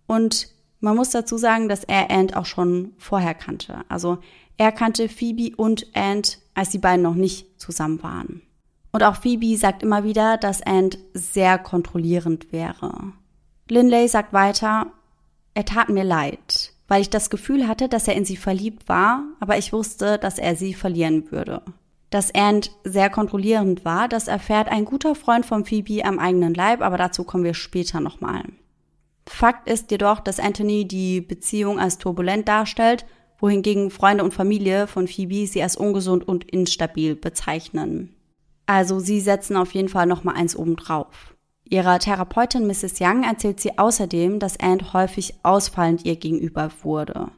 [0.09, 0.49] und
[0.81, 3.85] man muss dazu sagen, dass er Anne auch schon vorher kannte.
[3.89, 4.19] Also
[4.57, 6.23] er kannte Phoebe und Anne,
[6.55, 8.43] als die beiden noch nicht zusammen waren.
[8.91, 13.13] Und auch Phoebe sagt immer wieder, dass Anne sehr kontrollierend wäre.
[13.69, 14.89] Lindley sagt weiter,
[15.55, 19.25] er tat mir leid, weil ich das Gefühl hatte, dass er in sie verliebt war,
[19.41, 21.63] aber ich wusste, dass er sie verlieren würde.
[22.11, 26.83] Dass Ant sehr kontrollierend war, das erfährt ein guter Freund von Phoebe am eigenen Leib,
[26.83, 28.43] aber dazu kommen wir später nochmal.
[29.27, 33.07] Fakt ist jedoch, dass Anthony die Beziehung als turbulent darstellt,
[33.39, 38.15] wohingegen Freunde und Familie von Phoebe sie als ungesund und instabil bezeichnen.
[38.67, 41.32] Also sie setzen auf jeden Fall nochmal eins obendrauf.
[41.73, 43.01] Ihrer Therapeutin Mrs.
[43.01, 47.29] Young erzählt sie außerdem, dass Ant häufig ausfallend ihr gegenüber wurde.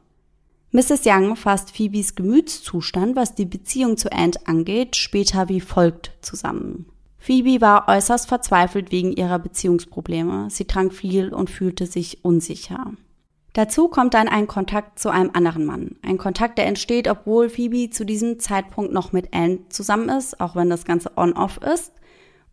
[0.71, 1.03] Mrs.
[1.05, 6.87] Young fasst Phoebes Gemütszustand, was die Beziehung zu Ant angeht, später wie folgt zusammen.
[7.17, 10.49] Phoebe war äußerst verzweifelt wegen ihrer Beziehungsprobleme.
[10.49, 12.91] Sie trank viel und fühlte sich unsicher.
[13.53, 15.95] Dazu kommt dann ein Kontakt zu einem anderen Mann.
[16.01, 20.57] Ein Kontakt, der entsteht, obwohl Phoebe zu diesem Zeitpunkt noch mit Anne zusammen ist, auch
[20.57, 21.93] wenn das Ganze on-off ist.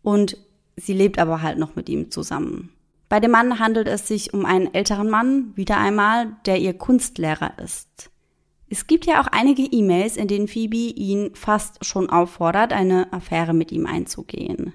[0.01, 0.37] Und
[0.75, 2.69] sie lebt aber halt noch mit ihm zusammen.
[3.09, 7.59] Bei dem Mann handelt es sich um einen älteren Mann, wieder einmal, der ihr Kunstlehrer
[7.59, 8.09] ist.
[8.69, 13.53] Es gibt ja auch einige E-Mails, in denen Phoebe ihn fast schon auffordert, eine Affäre
[13.53, 14.73] mit ihm einzugehen.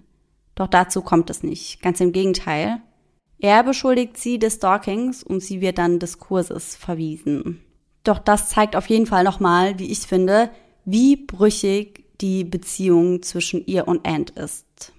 [0.54, 1.82] Doch dazu kommt es nicht.
[1.82, 2.80] Ganz im Gegenteil.
[3.40, 7.60] Er beschuldigt sie des Stalkings und sie wird dann des Kurses verwiesen.
[8.04, 10.50] Doch das zeigt auf jeden Fall nochmal, wie ich finde,
[10.84, 14.92] wie brüchig die Beziehung zwischen ihr und Ant ist.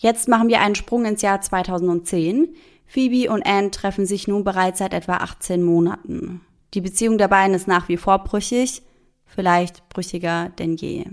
[0.00, 2.48] Jetzt machen wir einen Sprung ins Jahr 2010.
[2.86, 6.40] Phoebe und Ant treffen sich nun bereits seit etwa 18 Monaten.
[6.72, 8.80] Die Beziehung der beiden ist nach wie vor brüchig,
[9.26, 11.04] vielleicht brüchiger denn je.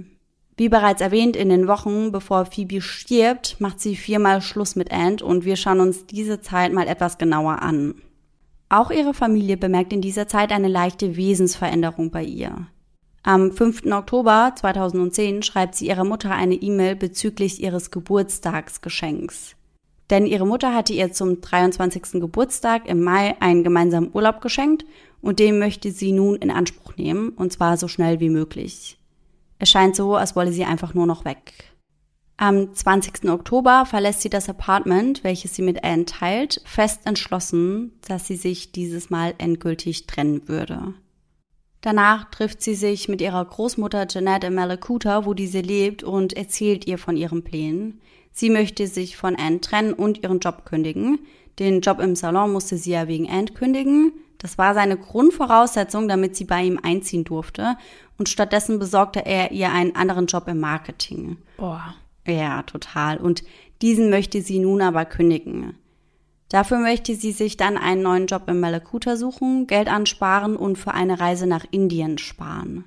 [0.56, 5.22] Wie bereits erwähnt, in den Wochen, bevor Phoebe stirbt, macht sie viermal Schluss mit Ant
[5.22, 7.96] und wir schauen uns diese Zeit mal etwas genauer an.
[8.70, 12.68] Auch ihre Familie bemerkt in dieser Zeit eine leichte Wesensveränderung bei ihr.
[13.24, 13.86] Am 5.
[13.92, 19.56] Oktober 2010 schreibt sie ihrer Mutter eine E-Mail bezüglich ihres Geburtstagsgeschenks.
[20.10, 22.22] Denn ihre Mutter hatte ihr zum 23.
[22.22, 24.86] Geburtstag im Mai einen gemeinsamen Urlaub geschenkt
[25.22, 28.98] und den möchte sie nun in Anspruch nehmen, und zwar so schnell wie möglich.
[29.60, 31.74] Es scheint so, als wolle sie einfach nur noch weg.
[32.38, 33.28] Am 20.
[33.30, 38.72] Oktober verlässt sie das Apartment, welches sie mit Anne teilt, fest entschlossen, dass sie sich
[38.72, 40.94] dieses Mal endgültig trennen würde.
[41.88, 46.86] Danach trifft sie sich mit ihrer Großmutter Jeanette in Malakuta, wo diese lebt, und erzählt
[46.86, 48.02] ihr von ihren Plänen.
[48.34, 51.20] Sie möchte sich von Anne trennen und ihren Job kündigen.
[51.60, 54.12] Den Job im Salon musste sie ja wegen Anne kündigen.
[54.38, 57.78] Das war seine Grundvoraussetzung, damit sie bei ihm einziehen durfte
[58.18, 61.38] und stattdessen besorgte er ihr einen anderen Job im Marketing.
[61.56, 61.96] Boah.
[62.28, 63.16] Ja, total.
[63.16, 63.44] Und
[63.82, 65.78] diesen möchte sie nun aber kündigen.
[66.50, 70.94] Dafür möchte sie sich dann einen neuen Job im Malakuta suchen, Geld ansparen und für
[70.94, 72.86] eine Reise nach Indien sparen.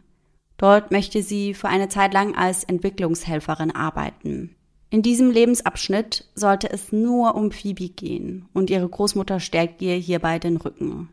[0.57, 4.57] Dort möchte sie für eine Zeit lang als Entwicklungshelferin arbeiten.
[4.91, 10.39] In diesem Lebensabschnitt sollte es nur um Phoebe gehen und ihre Großmutter stärkt ihr hierbei
[10.39, 11.09] den Rücken.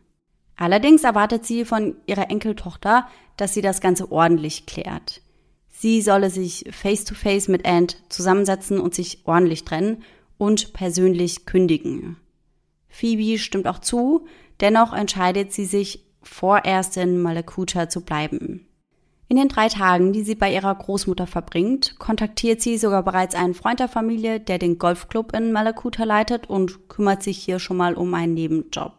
[0.56, 3.06] Allerdings erwartet sie von ihrer Enkeltochter,
[3.36, 5.22] dass sie das Ganze ordentlich klärt.
[5.68, 10.02] Sie solle sich face-to-face -face mit Ant zusammensetzen und sich ordentlich trennen
[10.36, 12.16] und persönlich kündigen.
[12.98, 14.26] Phoebe stimmt auch zu,
[14.60, 18.66] dennoch entscheidet sie sich, vorerst in Malakuta zu bleiben.
[19.28, 23.54] In den drei Tagen, die sie bei ihrer Großmutter verbringt, kontaktiert sie sogar bereits einen
[23.54, 27.94] Freund der Familie, der den Golfclub in Malakuta leitet und kümmert sich hier schon mal
[27.94, 28.94] um einen Nebenjob.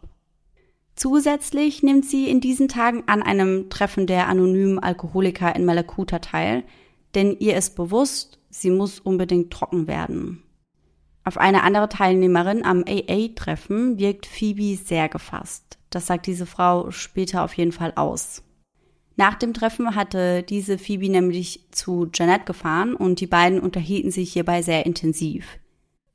[0.96, 6.64] Zusätzlich nimmt sie in diesen Tagen an einem Treffen der anonymen Alkoholiker in Malakuta teil,
[7.14, 10.42] denn ihr ist bewusst, sie muss unbedingt trocken werden.
[11.24, 15.78] Auf eine andere Teilnehmerin am AA-Treffen wirkt Phoebe sehr gefasst.
[15.90, 18.42] Das sagt diese Frau später auf jeden Fall aus.
[19.16, 24.32] Nach dem Treffen hatte diese Phoebe nämlich zu Janet gefahren und die beiden unterhielten sich
[24.32, 25.58] hierbei sehr intensiv.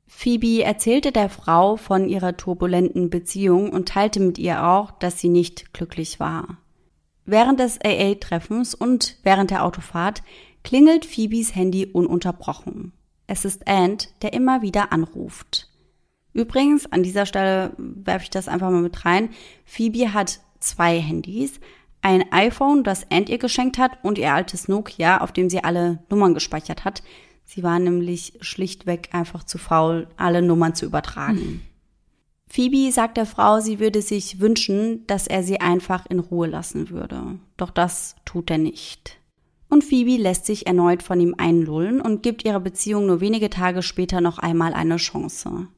[0.08, 5.28] Phoebe erzählte der Frau von ihrer turbulenten Beziehung und teilte mit ihr auch, dass sie
[5.28, 6.58] nicht glücklich war.
[7.26, 10.22] Während des AA-Treffens und während der Autofahrt
[10.64, 12.92] klingelt Phoebes Handy ununterbrochen.
[13.26, 15.68] Es ist Ant, der immer wieder anruft.
[16.32, 19.30] Übrigens, an dieser Stelle werfe ich das einfach mal mit rein.
[19.64, 21.60] Phoebe hat zwei Handys.
[22.02, 26.00] Ein iPhone, das Ant ihr geschenkt hat und ihr altes Nokia, auf dem sie alle
[26.10, 27.02] Nummern gespeichert hat.
[27.44, 31.38] Sie war nämlich schlichtweg einfach zu faul, alle Nummern zu übertragen.
[31.38, 31.62] Mhm.
[32.48, 36.90] Phoebe sagt der Frau, sie würde sich wünschen, dass er sie einfach in Ruhe lassen
[36.90, 37.38] würde.
[37.56, 39.18] Doch das tut er nicht.
[39.68, 43.82] Und Phoebe lässt sich erneut von ihm einlullen und gibt ihrer Beziehung nur wenige Tage
[43.82, 45.68] später noch einmal eine Chance.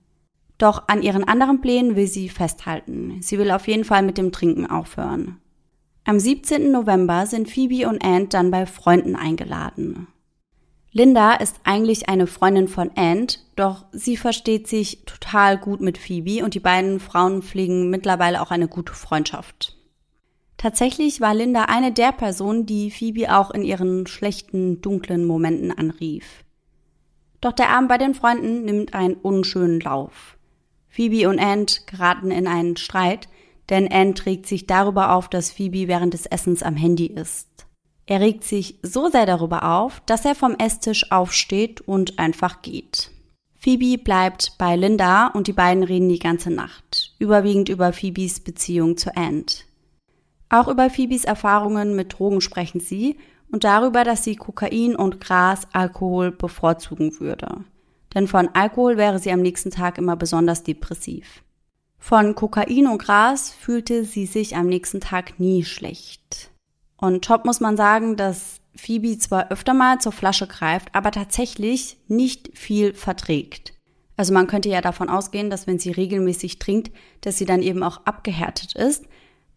[0.59, 3.19] Doch an ihren anderen Plänen will sie festhalten.
[3.23, 5.39] Sie will auf jeden Fall mit dem Trinken aufhören.
[6.05, 6.73] Am 17.
[6.73, 10.09] November sind Phoebe und Ant dann bei Freunden eingeladen.
[10.91, 16.45] Linda ist eigentlich eine Freundin von Ant, doch sie versteht sich total gut mit Phoebe
[16.45, 19.78] und die beiden Frauen pflegen mittlerweile auch eine gute Freundschaft.
[20.59, 26.45] Tatsächlich war Linda eine der Personen, die Phoebe auch in ihren schlechten, dunklen Momenten anrief.
[27.41, 30.37] Doch der Abend bei den Freunden nimmt einen unschönen Lauf.
[30.89, 33.29] Phoebe und Ant geraten in einen Streit,
[33.71, 37.49] denn Ant trägt sich darüber auf, dass Phoebe während des Essens am Handy ist.
[38.07, 43.13] Er regt sich so sehr darüber auf, dass er vom Esstisch aufsteht und einfach geht.
[43.55, 48.97] Phoebe bleibt bei Linda und die beiden reden die ganze Nacht, überwiegend über Phoebes Beziehung
[48.97, 49.68] zu Ant.
[50.51, 53.19] Auch über Phoebes Erfahrungen mit Drogen sprechen sie
[53.51, 57.65] und darüber, dass sie Kokain und Gras, Alkohol bevorzugen würde.
[58.15, 61.43] Denn von Alkohol wäre sie am nächsten Tag immer besonders depressiv.
[61.99, 66.51] Von Kokain und Gras fühlte sie sich am nächsten Tag nie schlecht.
[66.97, 71.99] Und top muss man sagen, dass Phoebe zwar öfter mal zur Flasche greift, aber tatsächlich
[72.07, 73.75] nicht viel verträgt.
[74.17, 77.83] Also man könnte ja davon ausgehen, dass wenn sie regelmäßig trinkt, dass sie dann eben
[77.83, 79.05] auch abgehärtet ist.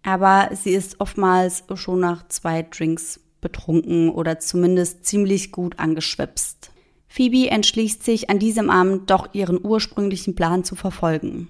[0.03, 6.71] Aber sie ist oftmals schon nach zwei Drinks betrunken oder zumindest ziemlich gut angeschwipst.
[7.07, 11.49] Phoebe entschließt sich an diesem Abend doch ihren ursprünglichen Plan zu verfolgen.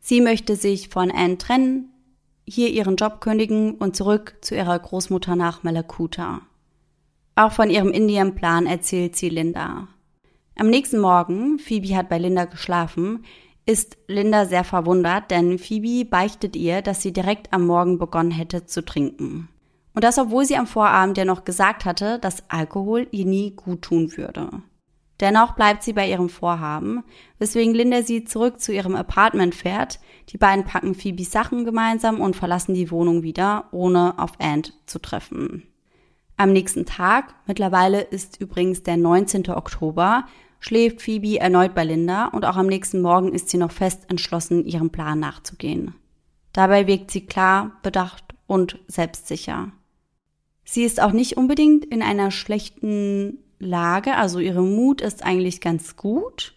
[0.00, 1.90] Sie möchte sich von Anne trennen,
[2.46, 6.42] hier ihren Job kündigen und zurück zu ihrer Großmutter nach Malakuta.
[7.36, 9.88] Auch von ihrem Indienplan erzählt sie Linda.
[10.56, 13.24] Am nächsten Morgen, Phoebe hat bei Linda geschlafen,
[13.66, 18.66] ist Linda sehr verwundert, denn Phoebe beichtet ihr, dass sie direkt am Morgen begonnen hätte
[18.66, 19.48] zu trinken.
[19.94, 23.82] Und das, obwohl sie am Vorabend ja noch gesagt hatte, dass Alkohol ihr nie gut
[23.82, 24.50] tun würde.
[25.20, 27.04] Dennoch bleibt sie bei ihrem Vorhaben,
[27.38, 30.00] weswegen Linda sie zurück zu ihrem Apartment fährt.
[30.30, 34.98] Die beiden packen Phoebes Sachen gemeinsam und verlassen die Wohnung wieder, ohne auf Ant zu
[34.98, 35.62] treffen.
[36.36, 39.50] Am nächsten Tag, mittlerweile ist übrigens der 19.
[39.50, 40.24] Oktober,
[40.64, 44.64] schläft Phoebe erneut bei Linda und auch am nächsten Morgen ist sie noch fest entschlossen,
[44.64, 45.94] ihrem Plan nachzugehen.
[46.54, 49.72] Dabei wirkt sie klar, bedacht und selbstsicher.
[50.64, 55.96] Sie ist auch nicht unbedingt in einer schlechten Lage, also ihre Mut ist eigentlich ganz
[55.96, 56.54] gut.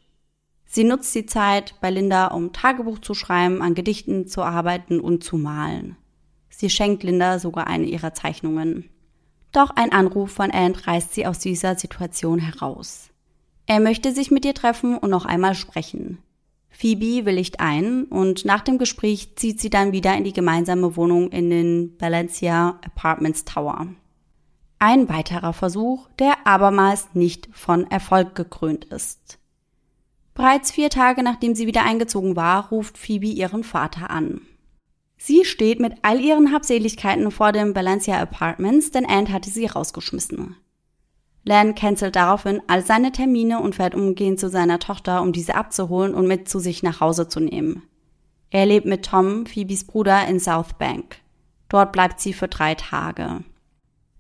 [0.63, 5.21] Sie nutzt die Zeit bei Linda, um Tagebuch zu schreiben, an Gedichten zu arbeiten und
[5.21, 5.97] zu malen.
[6.47, 8.89] Sie schenkt Linda sogar eine ihrer Zeichnungen.
[9.51, 13.09] Doch ein Anruf von Ant reißt sie aus dieser Situation heraus.
[13.67, 16.19] Er möchte sich mit ihr treffen und noch einmal sprechen.
[16.69, 21.29] Phoebe willigt ein und nach dem Gespräch zieht sie dann wieder in die gemeinsame Wohnung
[21.31, 23.87] in den Valencia Apartments Tower.
[24.79, 29.37] Ein weiterer Versuch, der abermals nicht von Erfolg gekrönt ist.
[30.33, 34.41] Bereits vier Tage nachdem sie wieder eingezogen war, ruft Phoebe ihren Vater an.
[35.17, 40.55] Sie steht mit all ihren Habseligkeiten vor dem Valencia Apartments, denn Ant hatte sie rausgeschmissen.
[41.47, 46.13] Len cancelt daraufhin all seine Termine und fährt umgehend zu seiner Tochter, um diese abzuholen
[46.13, 47.83] und mit zu sich nach Hause zu nehmen.
[48.49, 51.21] Er lebt mit Tom, Phoebes Bruder, in South Bank.
[51.69, 53.45] Dort bleibt sie für drei Tage.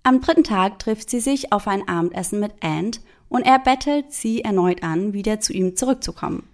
[0.03, 4.45] Am dritten Tag trifft sie sich auf ein Abendessen mit Ant und er bettelt sie
[4.45, 6.47] erneut an, wieder zu ihm zurückzukommen.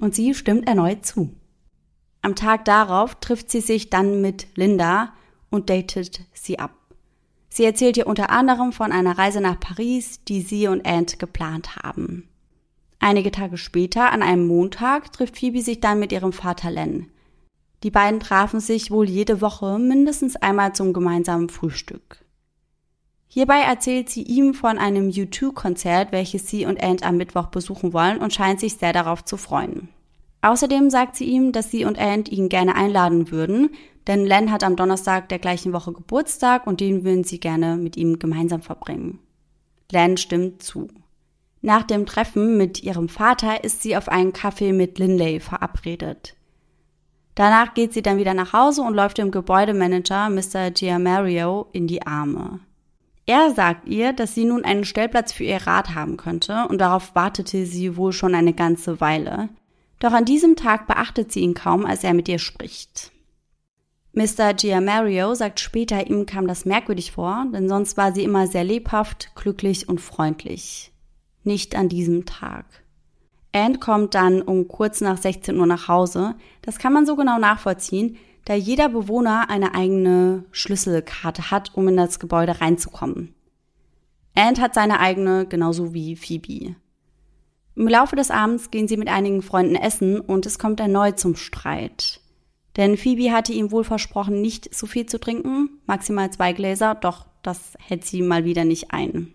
[0.00, 1.32] Und sie stimmt erneut zu.
[2.20, 5.12] Am Tag darauf trifft sie sich dann mit Linda
[5.50, 6.75] und datet sie ab.
[7.56, 11.76] Sie erzählt ihr unter anderem von einer Reise nach Paris, die sie und Ant geplant
[11.76, 12.28] haben.
[12.98, 17.10] Einige Tage später, an einem Montag, trifft Phoebe sich dann mit ihrem Vater Len.
[17.82, 22.26] Die beiden trafen sich wohl jede Woche mindestens einmal zum gemeinsamen Frühstück.
[23.26, 28.18] Hierbei erzählt sie ihm von einem U2-Konzert, welches sie und Ant am Mittwoch besuchen wollen
[28.18, 29.88] und scheint sich sehr darauf zu freuen.
[30.42, 33.70] Außerdem sagt sie ihm, dass sie und Ant ihn gerne einladen würden,
[34.06, 37.96] denn Len hat am Donnerstag der gleichen Woche Geburtstag und den würden sie gerne mit
[37.96, 39.18] ihm gemeinsam verbringen.
[39.90, 40.88] Len stimmt zu.
[41.62, 46.36] Nach dem Treffen mit ihrem Vater ist sie auf einen Kaffee mit Linley verabredet.
[47.34, 50.70] Danach geht sie dann wieder nach Hause und läuft dem Gebäudemanager Mr.
[50.70, 52.60] Giamario in die Arme.
[53.26, 57.14] Er sagt ihr, dass sie nun einen Stellplatz für ihr Rad haben könnte und darauf
[57.14, 59.48] wartete sie wohl schon eine ganze Weile.
[59.98, 63.10] Doch an diesem Tag beachtet sie ihn kaum, als er mit ihr spricht.
[64.16, 64.54] Mr.
[64.54, 69.32] Giamario sagt später, ihm kam das merkwürdig vor, denn sonst war sie immer sehr lebhaft,
[69.34, 70.90] glücklich und freundlich.
[71.44, 72.64] Nicht an diesem Tag.
[73.52, 76.34] Anne kommt dann um kurz nach 16 Uhr nach Hause.
[76.62, 81.98] Das kann man so genau nachvollziehen, da jeder Bewohner eine eigene Schlüsselkarte hat, um in
[81.98, 83.34] das Gebäude reinzukommen.
[84.34, 86.74] Anne hat seine eigene, genauso wie Phoebe.
[87.74, 91.36] Im Laufe des Abends gehen sie mit einigen Freunden essen und es kommt erneut zum
[91.36, 92.22] Streit.
[92.76, 97.26] Denn Phoebe hatte ihm wohl versprochen, nicht so viel zu trinken, maximal zwei Gläser, doch
[97.42, 99.32] das hält sie mal wieder nicht ein.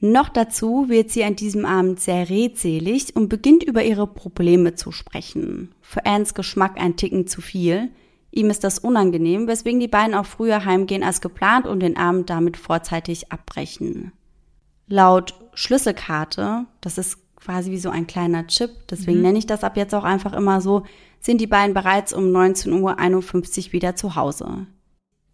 [0.00, 4.92] Noch dazu wird sie an diesem Abend sehr redselig und beginnt über ihre Probleme zu
[4.92, 5.74] sprechen.
[5.80, 7.90] Für Anns Geschmack ein Ticken zu viel.
[8.30, 12.30] Ihm ist das unangenehm, weswegen die beiden auch früher heimgehen als geplant und den Abend
[12.30, 14.12] damit vorzeitig abbrechen.
[14.86, 19.24] Laut Schlüsselkarte, das ist quasi wie so ein kleiner Chip, deswegen mhm.
[19.24, 20.84] nenne ich das ab jetzt auch einfach immer so,
[21.28, 24.66] sind die beiden bereits um 19.51 Uhr wieder zu Hause.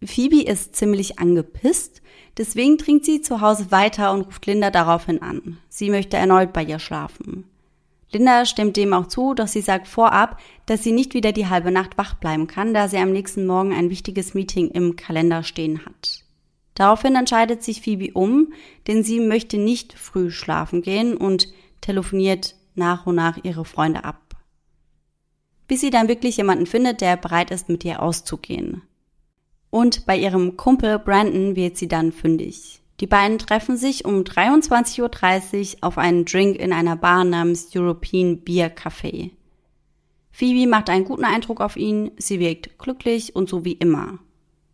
[0.03, 2.01] Phoebe ist ziemlich angepisst,
[2.37, 5.57] deswegen trinkt sie zu Hause weiter und ruft Linda daraufhin an.
[5.69, 7.45] Sie möchte erneut bei ihr schlafen.
[8.11, 11.71] Linda stimmt dem auch zu, doch sie sagt vorab, dass sie nicht wieder die halbe
[11.71, 15.85] Nacht wach bleiben kann, da sie am nächsten Morgen ein wichtiges Meeting im Kalender stehen
[15.85, 16.25] hat.
[16.73, 18.51] Daraufhin entscheidet sich Phoebe um,
[18.87, 21.47] denn sie möchte nicht früh schlafen gehen und
[21.79, 24.24] telefoniert nach und nach ihre Freunde ab.
[25.67, 28.81] Bis sie dann wirklich jemanden findet, der bereit ist, mit ihr auszugehen.
[29.69, 32.81] Und bei ihrem Kumpel Brandon wird sie dann fündig.
[33.01, 38.39] Die beiden treffen sich um 23.30 Uhr auf einen Drink in einer Bar namens European
[38.39, 39.31] Beer Café.
[40.31, 44.19] Phoebe macht einen guten Eindruck auf ihn, sie wirkt glücklich und so wie immer.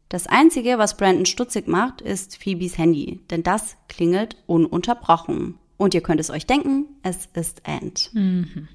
[0.10, 5.58] Das Einzige, was Brandon stutzig macht, ist Phoebes Handy, denn das klingelt ununterbrochen.
[5.78, 8.12] Und ihr könnt es euch denken, es ist Ant.
[8.14, 8.68] Mhm.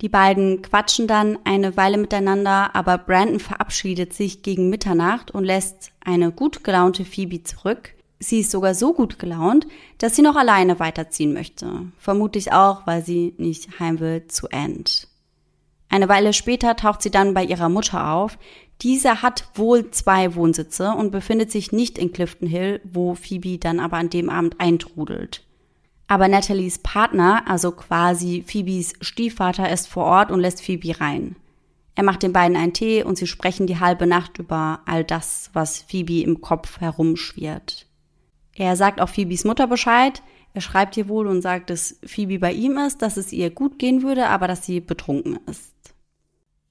[0.00, 5.90] Die beiden quatschen dann eine Weile miteinander, aber Brandon verabschiedet sich gegen Mitternacht und lässt
[6.04, 7.94] eine gut gelaunte Phoebe zurück.
[8.20, 9.66] Sie ist sogar so gut gelaunt,
[9.98, 11.86] dass sie noch alleine weiterziehen möchte.
[11.98, 15.08] Vermutlich auch, weil sie nicht heim will zu Ant.
[15.88, 18.38] Eine Weile später taucht sie dann bei ihrer Mutter auf,
[18.82, 23.80] diese hat wohl zwei Wohnsitze und befindet sich nicht in Clifton Hill, wo Phoebe dann
[23.80, 25.44] aber an dem Abend eintrudelt.
[26.08, 31.36] Aber Nathalies Partner, also quasi Phoebes Stiefvater, ist vor Ort und lässt Phoebe rein.
[31.94, 35.50] Er macht den beiden einen Tee und sie sprechen die halbe Nacht über all das,
[35.52, 37.86] was Phoebe im Kopf herumschwirrt.
[38.54, 40.22] Er sagt auch Phoebes Mutter Bescheid.
[40.54, 43.78] Er schreibt ihr wohl und sagt, dass Phoebe bei ihm ist, dass es ihr gut
[43.78, 45.74] gehen würde, aber dass sie betrunken ist.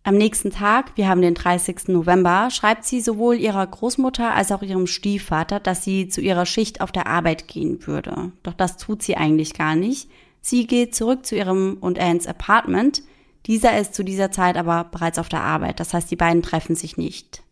[0.08, 1.90] Am nächsten Tag, wir haben den 30.
[1.90, 6.80] November, schreibt sie sowohl ihrer Großmutter als auch ihrem Stiefvater, dass sie zu ihrer Schicht
[6.80, 8.32] auf der Arbeit gehen würde.
[8.42, 10.10] Doch das tut sie eigentlich gar nicht.
[10.40, 13.04] Sie geht zurück zu ihrem und Anns Apartment.
[13.48, 16.78] Dieser ist zu dieser Zeit aber bereits auf der Arbeit, das heißt, die beiden treffen
[16.78, 17.44] sich nicht.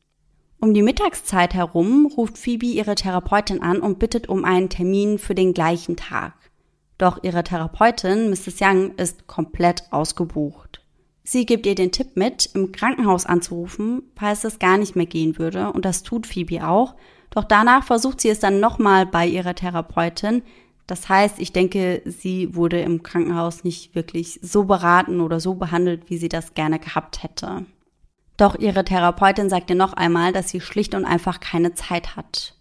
[0.61, 5.35] Um die Mittagszeit herum ruft Phoebe ihre Therapeutin an und bittet um einen Termin für
[5.35, 6.31] den gleichen Tag.
[6.97, 8.61] Doch ihre Therapeutin, Mrs.
[8.61, 10.84] Young, ist komplett ausgebucht.
[11.28, 15.39] Sie gibt ihr den Tipp mit, im Krankenhaus anzurufen, falls es gar nicht mehr gehen
[15.39, 16.95] würde, und das tut Phoebe auch.
[17.32, 20.43] Doch danach versucht sie es dann nochmal bei ihrer Therapeutin.
[20.86, 26.11] Das heißt, ich denke, sie wurde im Krankenhaus nicht wirklich so beraten oder so behandelt,
[26.11, 27.65] wie sie das gerne gehabt hätte.
[28.38, 32.55] Doch ihre Therapeutin sagt ihr noch einmal, dass sie schlicht und einfach keine Zeit hat.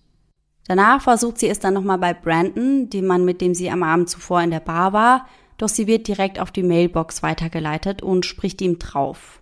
[0.67, 4.09] Danach versucht sie es dann nochmal bei Brandon, dem Mann, mit dem sie am Abend
[4.09, 5.27] zuvor in der Bar war,
[5.59, 9.41] doch sie wird direkt auf die Mailbox weitergeleitet und spricht ihm drauf.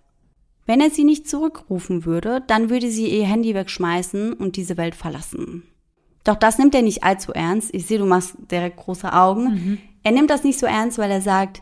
[0.65, 4.95] Wenn er sie nicht zurückrufen würde, dann würde sie ihr Handy wegschmeißen und diese Welt
[4.95, 5.63] verlassen.
[6.23, 7.73] Doch das nimmt er nicht allzu ernst.
[7.73, 9.43] Ich sehe, du machst direkt große Augen.
[9.43, 9.77] Mhm.
[10.03, 11.61] Er nimmt das nicht so ernst, weil er sagt,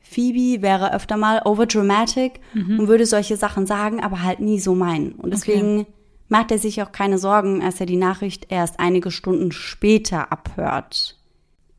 [0.00, 2.80] Phoebe wäre öfter mal overdramatic mhm.
[2.80, 5.12] und würde solche Sachen sagen, aber halt nie so meinen.
[5.12, 5.92] Und deswegen okay.
[6.28, 11.16] macht er sich auch keine Sorgen, als er die Nachricht erst einige Stunden später abhört.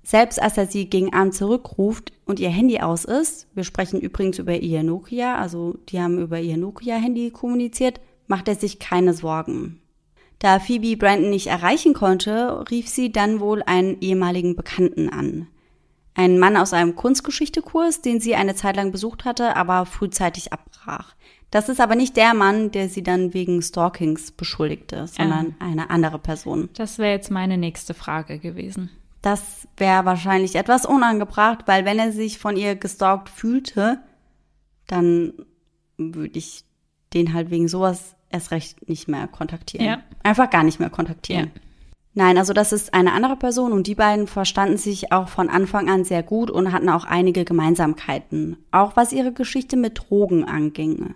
[0.03, 4.37] Selbst als er sie gegen Abend zurückruft und ihr Handy aus ist, wir sprechen übrigens
[4.37, 9.81] über ihr Nokia, also die haben über ihr Nokia-Handy kommuniziert, macht er sich keine Sorgen.
[10.39, 15.47] Da Phoebe Brandon nicht erreichen konnte, rief sie dann wohl einen ehemaligen Bekannten an.
[16.15, 21.15] Ein Mann aus einem Kunstgeschichte-Kurs, den sie eine Zeit lang besucht hatte, aber frühzeitig abbrach.
[21.49, 25.67] Das ist aber nicht der Mann, der sie dann wegen Stalkings beschuldigte, sondern ja.
[25.67, 26.69] eine andere Person.
[26.73, 28.89] Das wäre jetzt meine nächste Frage gewesen.
[29.23, 33.99] Das wäre wahrscheinlich etwas unangebracht, weil wenn er sich von ihr gestalkt fühlte,
[34.85, 35.33] dann
[35.97, 36.65] würde ich
[37.13, 39.85] den halt wegen sowas erst recht nicht mehr kontaktieren.
[39.85, 40.03] Ja.
[40.23, 41.51] Einfach gar nicht mehr kontaktieren.
[41.55, 41.61] Ja.
[42.15, 45.89] Nein, also das ist eine andere Person und die beiden verstanden sich auch von Anfang
[45.89, 51.15] an sehr gut und hatten auch einige Gemeinsamkeiten, auch was ihre Geschichte mit Drogen anging.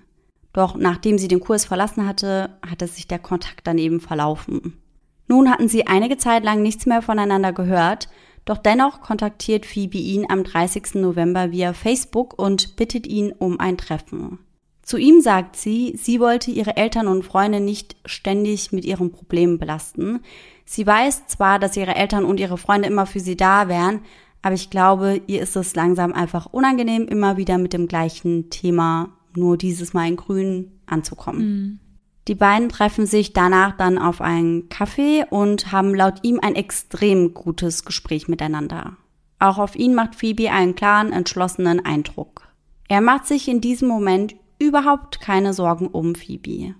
[0.53, 4.81] Doch nachdem sie den Kurs verlassen hatte, hatte sich der Kontakt dann eben verlaufen.
[5.27, 8.07] Nun hatten sie einige Zeit lang nichts mehr voneinander gehört,
[8.45, 10.95] doch dennoch kontaktiert Phoebe ihn am 30.
[10.95, 14.39] November via Facebook und bittet ihn um ein Treffen.
[14.81, 19.59] Zu ihm sagt sie, sie wollte ihre Eltern und Freunde nicht ständig mit ihren Problemen
[19.59, 20.21] belasten.
[20.63, 23.99] Sie weiß zwar, dass ihre Eltern und ihre Freunde immer für sie da wären,
[24.41, 29.09] aber ich glaube, ihr ist es langsam einfach unangenehm, immer wieder mit dem gleichen Thema,
[29.35, 31.41] nur dieses Mal in Grün, anzukommen.
[31.41, 31.79] Mhm.
[32.27, 37.33] Die beiden treffen sich danach dann auf einen Kaffee und haben laut ihm ein extrem
[37.33, 38.97] gutes Gespräch miteinander.
[39.39, 42.47] Auch auf ihn macht Phoebe einen klaren, entschlossenen Eindruck.
[42.89, 46.75] Er macht sich in diesem Moment überhaupt keine Sorgen um Phoebe.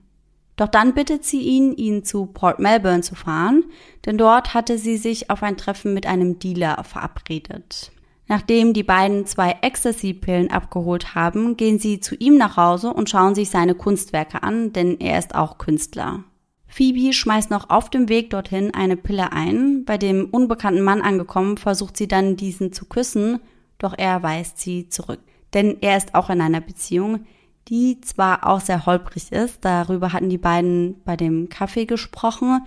[0.58, 3.64] Doch dann bittet sie ihn, ihn zu Port Melbourne zu fahren,
[4.06, 7.92] denn dort hatte sie sich auf ein Treffen mit einem Dealer verabredet.
[8.28, 13.36] Nachdem die beiden zwei Ecstasy-Pillen abgeholt haben, gehen sie zu ihm nach Hause und schauen
[13.36, 16.24] sich seine Kunstwerke an, denn er ist auch Künstler.
[16.68, 19.86] Phoebe schmeißt noch auf dem Weg dorthin eine Pille ein.
[19.86, 23.40] Bei dem unbekannten Mann angekommen, versucht sie dann diesen zu küssen,
[23.78, 25.22] doch er weist sie zurück.
[25.54, 27.22] Denn er ist auch in einer Beziehung,
[27.70, 32.66] die zwar auch sehr holprig ist, darüber hatten die beiden bei dem Kaffee gesprochen,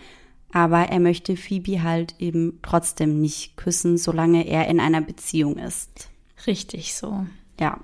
[0.52, 6.10] aber er möchte Phoebe halt eben trotzdem nicht küssen, solange er in einer Beziehung ist.
[6.46, 7.26] Richtig so.
[7.58, 7.78] Ja.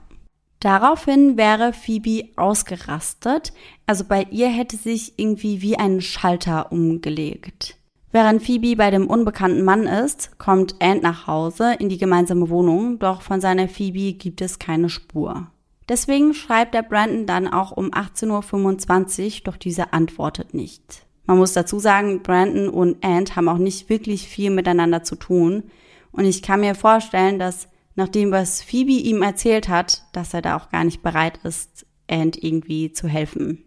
[0.60, 3.52] Daraufhin wäre Phoebe ausgerastet,
[3.86, 7.76] also bei ihr hätte sich irgendwie wie ein Schalter umgelegt.
[8.10, 12.98] Während Phoebe bei dem unbekannten Mann ist, kommt Ant nach Hause in die gemeinsame Wohnung,
[12.98, 15.48] doch von seiner Phoebe gibt es keine Spur.
[15.88, 21.05] Deswegen schreibt der Brandon dann auch um 18.25 Uhr, doch diese antwortet nicht.
[21.27, 25.64] Man muss dazu sagen, Brandon und Ant haben auch nicht wirklich viel miteinander zu tun.
[26.12, 30.43] Und ich kann mir vorstellen, dass nach dem, was Phoebe ihm erzählt hat, dass er
[30.43, 33.64] da auch gar nicht bereit ist, Ant irgendwie zu helfen.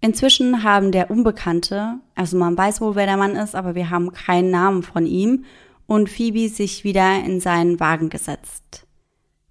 [0.00, 4.12] Inzwischen haben der Unbekannte, also man weiß wohl, wer der Mann ist, aber wir haben
[4.12, 5.44] keinen Namen von ihm,
[5.86, 8.86] und Phoebe sich wieder in seinen Wagen gesetzt.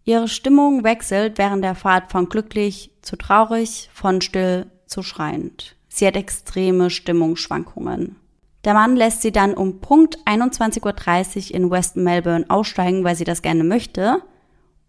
[0.03, 5.75] Ihre Stimmung wechselt während der Fahrt von glücklich zu traurig, von still zu schreiend.
[5.95, 8.15] Sie hat extreme Stimmungsschwankungen.
[8.65, 13.25] Der Mann lässt sie dann um Punkt 21.30 Uhr in West Melbourne aussteigen, weil sie
[13.25, 14.23] das gerne möchte.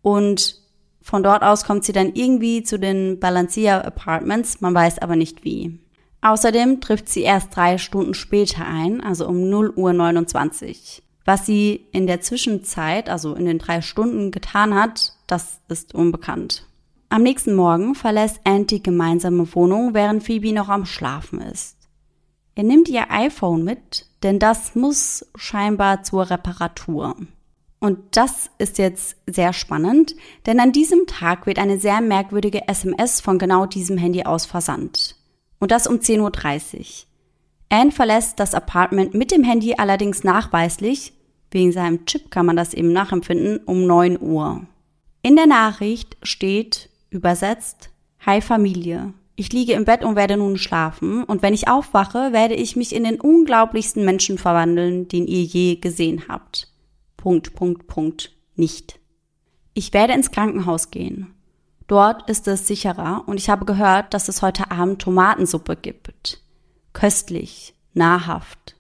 [0.01, 0.63] Und
[1.03, 5.45] von dort aus kommt sie dann irgendwie zu den Balancia Apartments, man weiß aber nicht
[5.45, 5.79] wie.
[6.23, 11.03] Außerdem trifft sie erst drei Stunden später ein, also um 0 Uhr 29.
[11.27, 16.65] Was sie in der Zwischenzeit, also in den drei Stunden getan hat, das ist unbekannt.
[17.15, 21.77] Am nächsten Morgen verlässt Ant die gemeinsame Wohnung, während Phoebe noch am Schlafen ist.
[22.57, 27.15] Er nimmt ihr iPhone mit, denn das muss scheinbar zur Reparatur.
[27.79, 33.21] Und das ist jetzt sehr spannend, denn an diesem Tag wird eine sehr merkwürdige SMS
[33.21, 35.15] von genau diesem Handy aus versandt.
[35.61, 36.85] Und das um 10.30 Uhr.
[37.69, 41.13] Anne verlässt das Apartment mit dem Handy allerdings nachweislich,
[41.53, 44.67] wegen seinem Chip kann man das eben nachempfinden, um 9 Uhr.
[45.23, 47.91] In der Nachricht steht, übersetzt,
[48.27, 49.15] Hi Familie.
[49.37, 52.95] Ich liege im Bett und werde nun schlafen, und wenn ich aufwache, werde ich mich
[52.95, 56.69] in den unglaublichsten Menschen verwandeln, den ihr je gesehen habt.
[57.17, 58.99] Punkt, Punkt, Punkt, nicht.
[59.75, 61.35] Ich werde ins Krankenhaus gehen.
[61.87, 66.43] Dort ist es sicherer und ich habe gehört, dass es heute Abend Tomatensuppe gibt.
[66.93, 68.77] Köstlich, nahrhaft.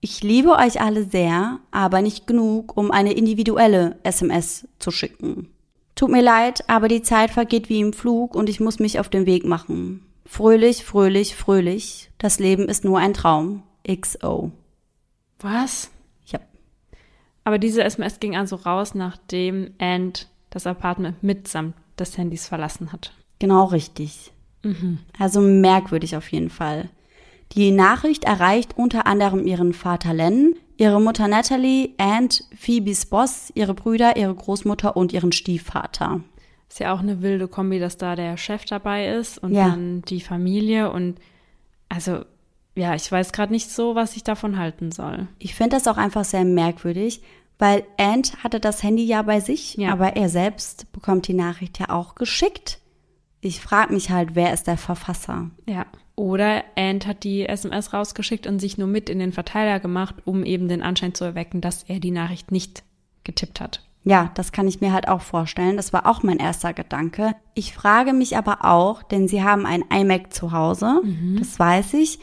[0.00, 5.51] Ich liebe euch alle sehr, aber nicht genug, um eine individuelle SMS zu schicken.
[5.94, 9.08] Tut mir leid, aber die Zeit vergeht wie im Flug und ich muss mich auf
[9.08, 10.06] den Weg machen.
[10.24, 12.10] Fröhlich, fröhlich, fröhlich.
[12.18, 13.62] Das Leben ist nur ein Traum.
[13.86, 14.52] XO.
[15.40, 15.90] Was?
[16.26, 16.40] Ja.
[17.44, 23.12] Aber diese SMS ging also raus, nachdem Ant das Apartment mitsamt des Handys verlassen hat.
[23.38, 24.32] Genau richtig.
[24.62, 25.00] Mhm.
[25.18, 26.88] Also merkwürdig auf jeden Fall.
[27.52, 33.72] Die Nachricht erreicht unter anderem ihren Vater Len, ihre Mutter Natalie, Aunt, Phoebes Boss, ihre
[33.72, 36.22] Brüder, ihre Großmutter und ihren Stiefvater.
[36.68, 39.68] Ist ja auch eine wilde Kombi, dass da der Chef dabei ist und ja.
[39.68, 41.20] dann die Familie und
[41.88, 42.24] also
[42.74, 45.28] ja, ich weiß gerade nicht so, was ich davon halten soll.
[45.38, 47.22] Ich finde das auch einfach sehr merkwürdig,
[47.60, 49.92] weil Ant hatte das Handy ja bei sich, ja.
[49.92, 52.80] aber er selbst bekommt die Nachricht ja auch geschickt.
[53.40, 55.50] Ich frage mich halt, wer ist der Verfasser?
[55.68, 55.86] Ja.
[56.14, 60.44] Oder Ant hat die SMS rausgeschickt und sich nur mit in den Verteiler gemacht, um
[60.44, 62.82] eben den Anschein zu erwecken, dass er die Nachricht nicht
[63.24, 63.82] getippt hat.
[64.04, 65.76] Ja, das kann ich mir halt auch vorstellen.
[65.76, 67.34] Das war auch mein erster Gedanke.
[67.54, 71.36] Ich frage mich aber auch, denn sie haben ein iMac zu Hause, mhm.
[71.38, 72.18] das weiß ich,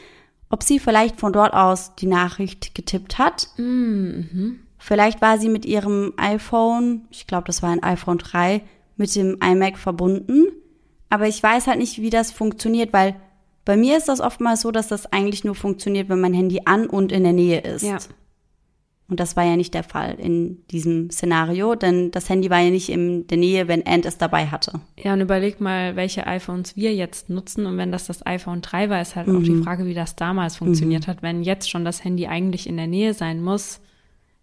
[0.50, 3.48] ob sie vielleicht von dort aus die Nachricht getippt hat.
[3.56, 4.60] Mhm.
[4.78, 8.62] Vielleicht war sie mit ihrem iPhone, ich glaube, das war ein iPhone 3,
[8.96, 10.48] mit dem iMac verbunden.
[11.08, 13.16] Aber ich weiß halt nicht, wie das funktioniert, weil
[13.64, 16.86] bei mir ist das oftmals so, dass das eigentlich nur funktioniert, wenn mein Handy an
[16.86, 17.82] und in der Nähe ist.
[17.82, 17.98] Ja.
[19.10, 22.70] Und das war ja nicht der Fall in diesem Szenario, denn das Handy war ja
[22.70, 24.80] nicht in der Nähe, wenn Ant es dabei hatte.
[24.96, 27.66] Ja, und überleg mal, welche iPhones wir jetzt nutzen.
[27.66, 29.36] Und wenn das das iPhone 3 war, ist halt mhm.
[29.36, 29.64] auch die mhm.
[29.64, 31.10] Frage, wie das damals funktioniert mhm.
[31.10, 31.22] hat.
[31.22, 33.80] Wenn jetzt schon das Handy eigentlich in der Nähe sein muss,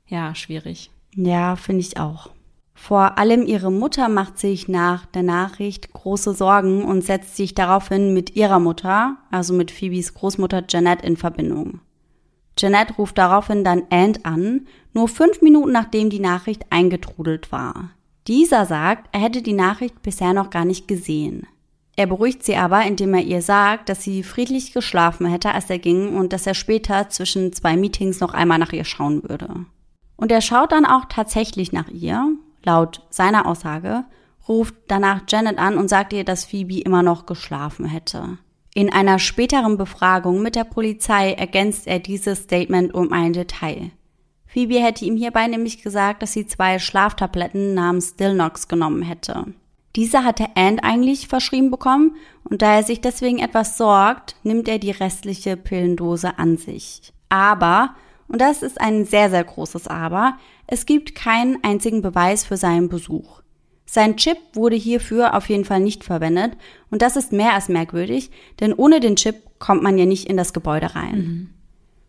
[0.06, 0.92] ja, schwierig.
[1.16, 2.30] Ja, finde ich auch.
[2.80, 8.14] Vor allem ihre Mutter macht sich nach der Nachricht große Sorgen und setzt sich daraufhin
[8.14, 11.82] mit ihrer Mutter, also mit Phoebes Großmutter Janet, in Verbindung.
[12.58, 17.90] Janet ruft daraufhin dann Ant an, nur fünf Minuten nachdem die Nachricht eingetrudelt war.
[18.28, 21.48] Dieser sagt, er hätte die Nachricht bisher noch gar nicht gesehen.
[21.96, 25.80] Er beruhigt sie aber, indem er ihr sagt, dass sie friedlich geschlafen hätte, als er
[25.80, 29.66] ging und dass er später zwischen zwei Meetings noch einmal nach ihr schauen würde.
[30.16, 34.06] Und er schaut dann auch tatsächlich nach ihr Laut seiner Aussage
[34.48, 38.38] ruft danach Janet an und sagt ihr, dass Phoebe immer noch geschlafen hätte.
[38.74, 43.92] In einer späteren Befragung mit der Polizei ergänzt er dieses Statement um ein Detail.
[44.46, 49.46] Phoebe hätte ihm hierbei nämlich gesagt, dass sie zwei Schlaftabletten namens Stilnox genommen hätte.
[49.96, 54.78] Diese hatte Ant eigentlich verschrieben bekommen und da er sich deswegen etwas sorgt, nimmt er
[54.78, 57.14] die restliche Pillendose an sich.
[57.30, 57.96] Aber,
[58.28, 60.38] und das ist ein sehr, sehr großes Aber,
[60.68, 63.42] es gibt keinen einzigen Beweis für seinen Besuch.
[63.86, 66.58] Sein Chip wurde hierfür auf jeden Fall nicht verwendet
[66.92, 70.36] und das ist mehr als merkwürdig, denn ohne den Chip kommt man ja nicht in
[70.36, 71.50] das Gebäude rein.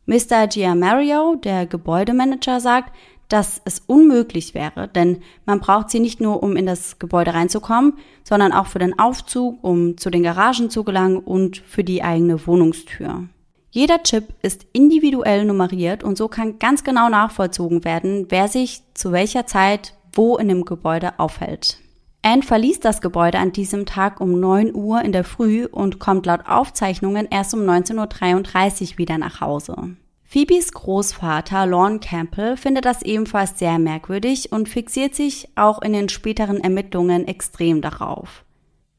[0.06, 0.14] Mhm.
[0.14, 0.48] Mr.
[0.48, 2.94] Giamario, der Gebäudemanager, sagt,
[3.28, 7.92] dass es unmöglich wäre, denn man braucht sie nicht nur, um in das Gebäude reinzukommen,
[8.24, 12.46] sondern auch für den Aufzug, um zu den Garagen zu gelangen und für die eigene
[12.46, 13.28] Wohnungstür.
[13.70, 19.12] Jeder Chip ist individuell nummeriert und so kann ganz genau nachvollzogen werden, wer sich zu
[19.12, 21.78] welcher Zeit wo in dem Gebäude aufhält.
[22.22, 26.26] Anne verließ das Gebäude an diesem Tag um 9 Uhr in der Früh und kommt
[26.26, 29.96] laut Aufzeichnungen erst um 19.33 Uhr wieder nach Hause.
[30.24, 36.08] Phoebes Großvater Lorne Campbell findet das ebenfalls sehr merkwürdig und fixiert sich auch in den
[36.08, 38.44] späteren Ermittlungen extrem darauf.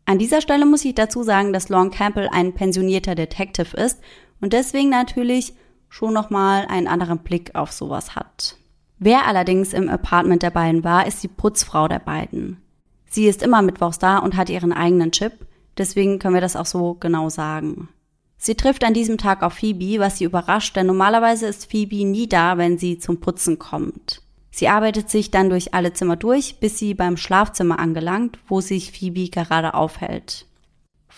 [0.06, 4.00] An dieser Stelle muss ich dazu sagen, dass Lorne Campbell ein pensionierter Detective ist
[4.42, 5.54] und deswegen natürlich
[5.90, 8.58] schon nochmal einen anderen Blick auf sowas hat.
[9.00, 12.58] Wer allerdings im Apartment der beiden war, ist die Putzfrau der beiden.
[13.10, 15.34] Sie ist immer mittwochs da und hat ihren eigenen Chip,
[15.78, 17.90] deswegen können wir das auch so genau sagen.
[18.38, 22.28] Sie trifft an diesem Tag auf Phoebe, was sie überrascht, denn normalerweise ist Phoebe nie
[22.28, 24.22] da, wenn sie zum Putzen kommt.
[24.52, 28.92] Sie arbeitet sich dann durch alle Zimmer durch, bis sie beim Schlafzimmer angelangt, wo sich
[28.92, 30.46] Phoebe gerade aufhält.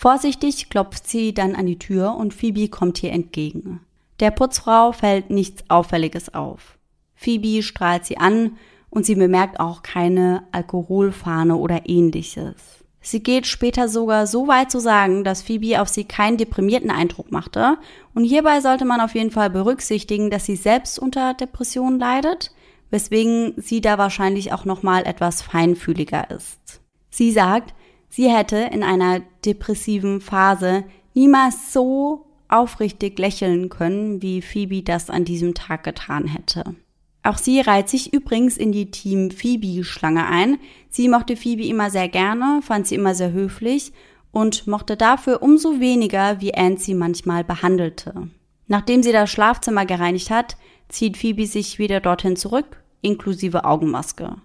[0.02, 3.78] Vorsichtig klopft sie dann an die Tür und Phoebe kommt ihr entgegen.
[4.18, 6.76] Der Putzfrau fällt nichts Auffälliges auf.
[7.14, 8.56] Phoebe strahlt sie an
[8.90, 12.56] und sie bemerkt auch keine Alkoholfahne oder ähnliches.
[13.00, 17.30] Sie geht später sogar so weit zu sagen, dass Phoebe auf sie keinen deprimierten Eindruck
[17.30, 17.78] machte.
[18.12, 22.50] Und hierbei sollte man auf jeden Fall berücksichtigen, dass sie selbst unter Depressionen leidet,
[22.90, 26.80] weswegen sie da wahrscheinlich auch nochmal etwas feinfühliger ist.
[27.08, 27.72] Sie sagt,
[28.12, 30.84] sie hätte in einer depressiven Phase
[31.14, 36.76] niemals so aufrichtig lächeln können, wie Phoebe das an diesem Tag getan hätte.
[37.22, 40.58] Auch sie reiht sich übrigens in die Team Phoebe-Schlange ein.
[40.90, 43.92] Sie mochte Phoebe immer sehr gerne, fand sie immer sehr höflich
[44.32, 48.28] und mochte dafür umso weniger, wie Anne sie manchmal behandelte.
[48.66, 50.56] Nachdem sie das Schlafzimmer gereinigt hat,
[50.88, 54.36] zieht Phoebe sich wieder dorthin zurück, inklusive Augenmaske.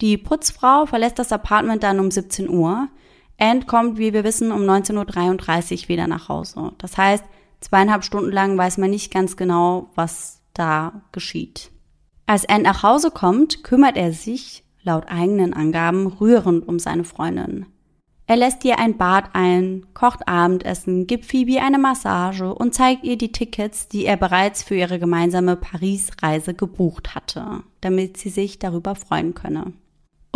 [0.00, 2.88] Die Putzfrau verlässt das Apartment dann um 17 Uhr.
[3.38, 6.72] Anne kommt, wie wir wissen, um 19.33 Uhr wieder nach Hause.
[6.78, 7.24] Das heißt,
[7.60, 11.70] zweieinhalb Stunden lang weiß man nicht ganz genau, was da geschieht.
[12.26, 17.66] Als Anne nach Hause kommt, kümmert er sich, laut eigenen Angaben, rührend um seine Freundin.
[18.28, 23.16] Er lässt ihr ein Bad ein, kocht Abendessen, gibt Phoebe eine Massage und zeigt ihr
[23.16, 28.96] die Tickets, die er bereits für ihre gemeinsame Paris-Reise gebucht hatte, damit sie sich darüber
[28.96, 29.74] freuen könne.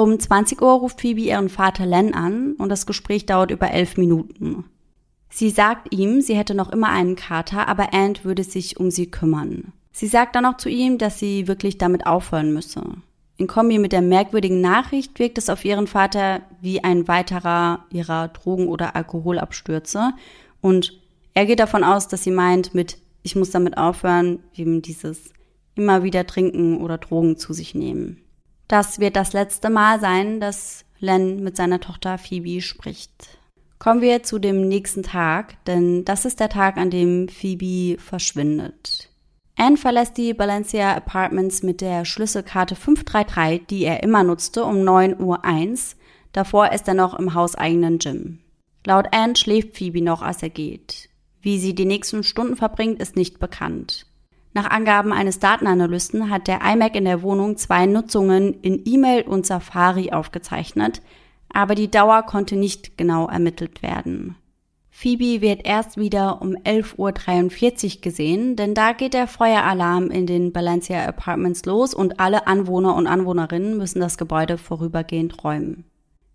[0.00, 3.98] Um 20 Uhr ruft Phoebe ihren Vater Len an und das Gespräch dauert über elf
[3.98, 4.64] Minuten.
[5.28, 9.10] Sie sagt ihm, sie hätte noch immer einen Kater, aber Ant würde sich um sie
[9.10, 9.74] kümmern.
[9.92, 12.82] Sie sagt dann auch zu ihm, dass sie wirklich damit aufhören müsse.
[13.36, 18.28] In Kombi mit der merkwürdigen Nachricht wirkt es auf ihren Vater wie ein weiterer ihrer
[18.28, 20.14] Drogen- oder Alkoholabstürze.
[20.62, 20.98] Und
[21.34, 25.34] er geht davon aus, dass sie meint mit, ich muss damit aufhören, eben dieses
[25.74, 28.22] immer wieder trinken oder Drogen zu sich nehmen.
[28.70, 33.10] Das wird das letzte Mal sein, dass Len mit seiner Tochter Phoebe spricht.
[33.80, 39.08] Kommen wir zu dem nächsten Tag, denn das ist der Tag, an dem Phoebe verschwindet.
[39.56, 45.18] Anne verlässt die Valencia Apartments mit der Schlüsselkarte 533, die er immer nutzte, um 9.01
[45.18, 45.98] Uhr.
[46.30, 48.38] Davor ist er noch im hauseigenen Gym.
[48.86, 51.08] Laut Anne schläft Phoebe noch, als er geht.
[51.42, 54.06] Wie sie die nächsten Stunden verbringt, ist nicht bekannt.
[54.52, 59.46] Nach Angaben eines Datenanalysten hat der iMac in der Wohnung zwei Nutzungen in E-Mail und
[59.46, 61.02] Safari aufgezeichnet,
[61.52, 64.36] aber die Dauer konnte nicht genau ermittelt werden.
[64.90, 70.54] Phoebe wird erst wieder um 11.43 Uhr gesehen, denn da geht der Feueralarm in den
[70.54, 75.84] Valencia Apartments los und alle Anwohner und Anwohnerinnen müssen das Gebäude vorübergehend räumen.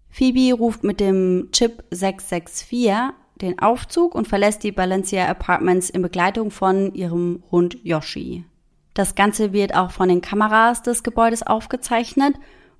[0.09, 6.51] Phoebe ruft mit dem Chip 664 den Aufzug und verlässt die Valencia Apartments in Begleitung
[6.51, 8.45] von ihrem Hund Yoshi.
[8.93, 12.35] Das Ganze wird auch von den Kameras des Gebäudes aufgezeichnet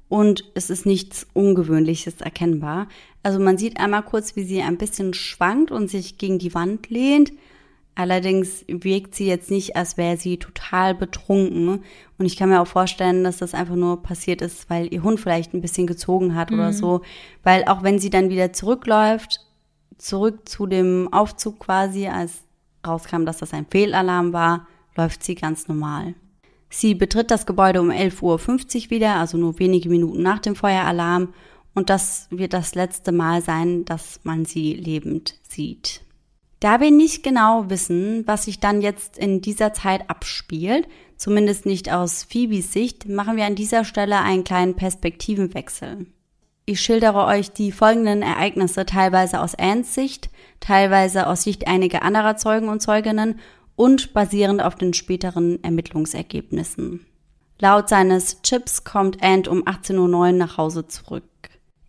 [0.08, 2.88] und es ist nichts Ungewöhnliches erkennbar.
[3.24, 6.90] Also man sieht einmal kurz, wie sie ein bisschen schwankt und sich gegen die Wand
[6.90, 7.34] lehnt.
[7.96, 11.84] Allerdings wirkt sie jetzt nicht, als wäre sie total betrunken.
[12.18, 15.20] Und ich kann mir auch vorstellen, dass das einfach nur passiert ist, weil ihr Hund
[15.20, 16.60] vielleicht ein bisschen gezogen hat mhm.
[16.60, 17.02] oder so.
[17.44, 19.45] Weil auch wenn sie dann wieder zurückläuft,
[19.98, 22.44] zurück zu dem Aufzug quasi, als
[22.86, 26.16] rauskam, dass das ein Fehlalarm war, läuft sie ganz normal.
[26.70, 31.34] Sie betritt das Gebäude um 11.50 Uhr wieder, also nur wenige Minuten nach dem Feueralarm.
[31.74, 36.02] Und das wird das letzte Mal sein, dass man sie lebend sieht.
[36.60, 40.88] Da wir nicht genau wissen, was sich dann jetzt in dieser Zeit abspielt,
[41.18, 46.08] zumindest nicht aus Phoebes Sicht, machen wir an dieser Stelle einen kleinen Perspektivenwechsel.
[46.68, 52.38] Ich schildere euch die folgenden Ereignisse teilweise aus Anns Sicht, teilweise aus Sicht einiger anderer
[52.38, 53.40] Zeugen und Zeuginnen
[53.76, 57.06] und basierend auf den späteren Ermittlungsergebnissen.
[57.60, 61.24] Laut seines Chips kommt Ant um 18.09 Uhr nach Hause zurück.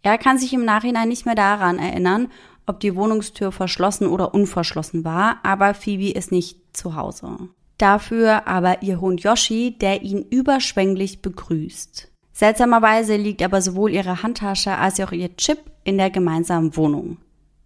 [0.02, 2.30] Er kann sich im Nachhinein nicht mehr daran erinnern,
[2.66, 7.48] ob die Wohnungstür verschlossen oder unverschlossen war, aber Phoebe ist nicht zu Hause.
[7.78, 12.08] Dafür aber ihr Hund Yoshi, der ihn überschwänglich begrüßt.
[12.36, 17.16] Seltsamerweise liegt aber sowohl ihre Handtasche als auch ihr Chip in der gemeinsamen Wohnung.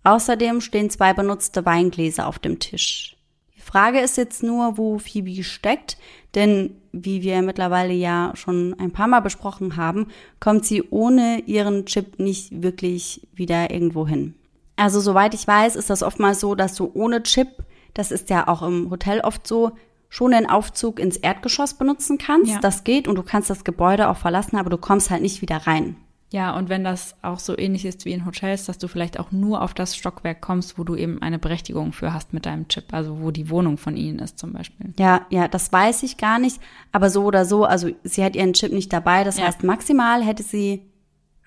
[0.04, 3.16] Außerdem stehen zwei benutzte Weingläser auf dem Tisch.
[3.56, 5.96] Die Frage ist jetzt nur, wo Phoebe steckt,
[6.36, 10.06] denn wie wir mittlerweile ja schon ein paar Mal besprochen haben,
[10.38, 14.36] kommt sie ohne ihren Chip nicht wirklich wieder irgendwo hin.
[14.76, 17.48] Also soweit ich weiß, ist das oftmals so, dass du ohne Chip,
[17.92, 19.72] das ist ja auch im Hotel oft so,
[20.10, 22.52] schon den Aufzug ins Erdgeschoss benutzen kannst.
[22.52, 22.60] Ja.
[22.60, 25.56] Das geht und du kannst das Gebäude auch verlassen, aber du kommst halt nicht wieder
[25.66, 25.96] rein.
[26.32, 29.32] Ja, und wenn das auch so ähnlich ist wie in Hotels, dass du vielleicht auch
[29.32, 32.92] nur auf das Stockwerk kommst, wo du eben eine Berechtigung für hast mit deinem Chip,
[32.92, 34.92] also wo die Wohnung von ihnen ist zum Beispiel.
[34.98, 36.60] Ja, ja, das weiß ich gar nicht.
[36.92, 39.24] Aber so oder so, also sie hat ihren Chip nicht dabei.
[39.24, 39.46] Das ja.
[39.46, 40.82] heißt, maximal hätte sie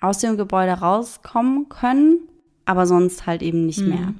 [0.02, 2.18] aus dem Gebäude rauskommen können,
[2.66, 3.88] aber sonst halt eben nicht mhm.
[3.88, 4.14] mehr.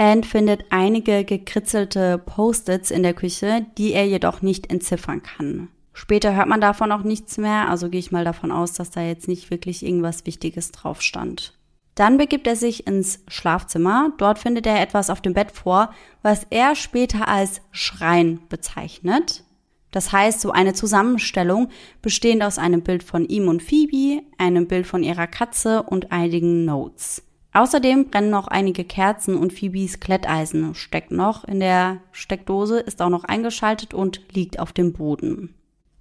[0.00, 5.68] Anne findet einige gekritzelte Post-its in der Küche, die er jedoch nicht entziffern kann.
[5.92, 9.02] Später hört man davon auch nichts mehr, also gehe ich mal davon aus, dass da
[9.02, 11.52] jetzt nicht wirklich irgendwas Wichtiges drauf stand.
[11.96, 14.14] Dann begibt er sich ins Schlafzimmer.
[14.16, 15.92] Dort findet er etwas auf dem Bett vor,
[16.22, 19.44] was er später als Schrein bezeichnet.
[19.90, 21.68] Das heißt, so eine Zusammenstellung
[22.00, 26.64] bestehend aus einem Bild von ihm und Phoebe, einem Bild von ihrer Katze und einigen
[26.64, 27.22] Notes.
[27.52, 33.08] Außerdem brennen noch einige Kerzen und Phoebes Kletteisen steckt noch in der Steckdose, ist auch
[33.08, 35.54] noch eingeschaltet und liegt auf dem Boden.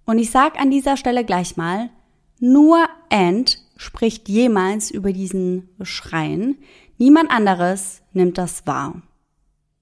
[0.05, 1.89] Und ich sag an dieser Stelle gleich mal,
[2.39, 6.57] nur Ant spricht jemals über diesen Schreien.
[6.97, 9.01] Niemand anderes nimmt das wahr.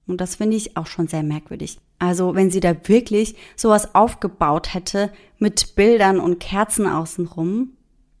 [0.06, 1.78] Und das finde ich auch schon sehr merkwürdig.
[1.98, 7.76] Also, wenn sie da wirklich sowas aufgebaut hätte mit Bildern und Kerzen außenrum,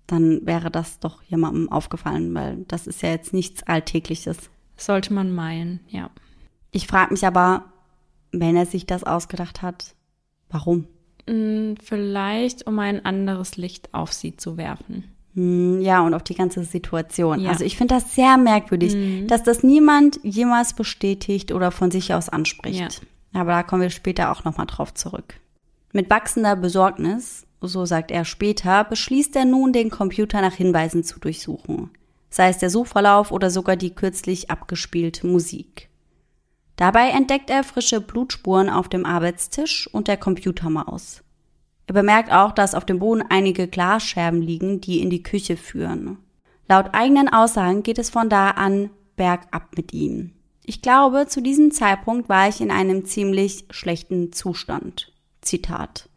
[0.08, 4.50] dann wäre das doch jemandem aufgefallen, weil das ist ja jetzt nichts Alltägliches.
[4.76, 6.10] Sollte man meinen, ja.
[6.72, 7.66] Ich frage mich aber,
[8.32, 9.94] wenn er sich das ausgedacht hat,
[10.50, 10.86] warum?
[11.28, 15.04] Mm, vielleicht, um ein anderes Licht auf sie zu werfen.
[15.34, 17.40] Hm, ja, und auf die ganze Situation.
[17.40, 17.50] Ja.
[17.50, 19.26] Also ich finde das sehr merkwürdig, mhm.
[19.26, 23.02] dass das niemand jemals bestätigt oder von sich aus anspricht.
[23.34, 23.40] Ja.
[23.40, 25.34] Aber da kommen wir später auch nochmal drauf zurück.
[25.92, 31.18] Mit wachsender Besorgnis, so sagt er später, beschließt er nun, den Computer nach Hinweisen zu
[31.18, 31.90] durchsuchen.
[32.30, 35.88] Sei es der Suchverlauf oder sogar die kürzlich abgespielte Musik.
[36.76, 41.22] Dabei entdeckt er frische Blutspuren auf dem Arbeitstisch und der Computermaus.
[41.88, 46.18] Er bemerkt auch, dass auf dem Boden einige Glasscherben liegen, die in die Küche führen.
[46.68, 50.32] Laut eigenen Aussagen geht es von da an bergab mit ihm.
[50.64, 55.12] Ich glaube, zu diesem Zeitpunkt war ich in einem ziemlich schlechten Zustand.
[55.40, 56.07] Zitat.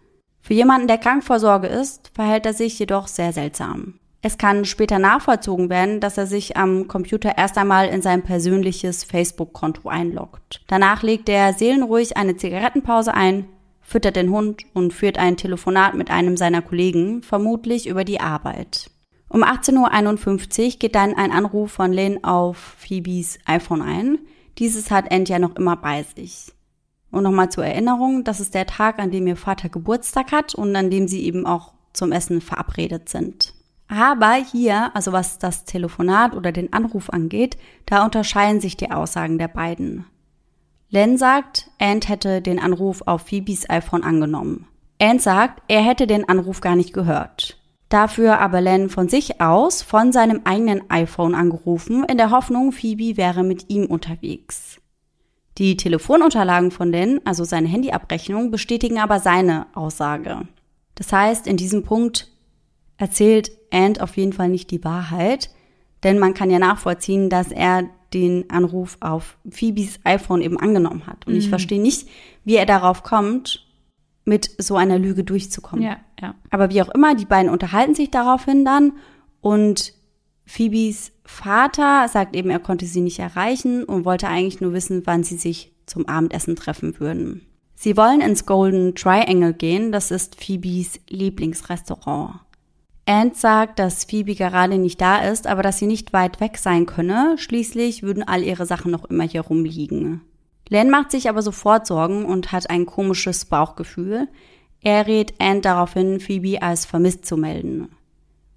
[0.41, 3.99] Für jemanden, der Krankvorsorge ist, verhält er sich jedoch sehr seltsam.
[4.23, 9.03] Es kann später nachvollzogen werden, dass er sich am Computer erst einmal in sein persönliches
[9.03, 10.61] Facebook-Konto einloggt.
[10.67, 13.47] Danach legt er seelenruhig eine Zigarettenpause ein,
[13.81, 18.91] füttert den Hund und führt ein Telefonat mit einem seiner Kollegen, vermutlich über die Arbeit.
[19.27, 24.19] Um 18.51 Uhr geht dann ein Anruf von Lynn auf Phoebes iPhone ein.
[24.59, 26.51] Dieses hat Ant ja noch immer bei sich.
[27.11, 30.75] Und nochmal zur Erinnerung, das ist der Tag, an dem ihr Vater Geburtstag hat und
[30.75, 33.53] an dem sie eben auch zum Essen verabredet sind.
[33.89, 39.37] Aber hier, also was das Telefonat oder den Anruf angeht, da unterscheiden sich die Aussagen
[39.37, 40.05] der beiden.
[40.89, 44.67] Len sagt, Ant hätte den Anruf auf Phoebes iPhone angenommen.
[45.01, 47.57] Ant sagt, er hätte den Anruf gar nicht gehört.
[47.89, 53.17] Dafür aber Len von sich aus von seinem eigenen iPhone angerufen, in der Hoffnung, Phoebe
[53.17, 54.80] wäre mit ihm unterwegs.
[55.61, 60.47] Die Telefonunterlagen von Len, also seine Handyabrechnung, bestätigen aber seine Aussage.
[60.95, 62.31] Das heißt, in diesem Punkt
[62.97, 65.51] erzählt And auf jeden Fall nicht die Wahrheit,
[66.01, 71.27] denn man kann ja nachvollziehen, dass er den Anruf auf Phoebes iPhone eben angenommen hat.
[71.27, 71.39] Und mhm.
[71.39, 72.09] ich verstehe nicht,
[72.43, 73.67] wie er darauf kommt,
[74.25, 75.85] mit so einer Lüge durchzukommen.
[75.85, 76.33] Ja, ja.
[76.49, 78.93] Aber wie auch immer, die beiden unterhalten sich daraufhin dann
[79.41, 79.93] und
[80.47, 85.23] Phoebes Vater sagt eben, er konnte sie nicht erreichen und wollte eigentlich nur wissen, wann
[85.23, 87.47] sie sich zum Abendessen treffen würden.
[87.73, 92.41] Sie wollen ins Golden Triangle gehen, das ist Phoebes Lieblingsrestaurant.
[93.05, 96.85] Ant sagt, dass Phoebe gerade nicht da ist, aber dass sie nicht weit weg sein
[96.85, 97.35] könne.
[97.37, 100.21] Schließlich würden all ihre Sachen noch immer hier rumliegen.
[100.67, 104.27] Len macht sich aber sofort Sorgen und hat ein komisches Bauchgefühl.
[104.81, 107.87] Er rät Ant darauf hin, Phoebe als vermisst zu melden.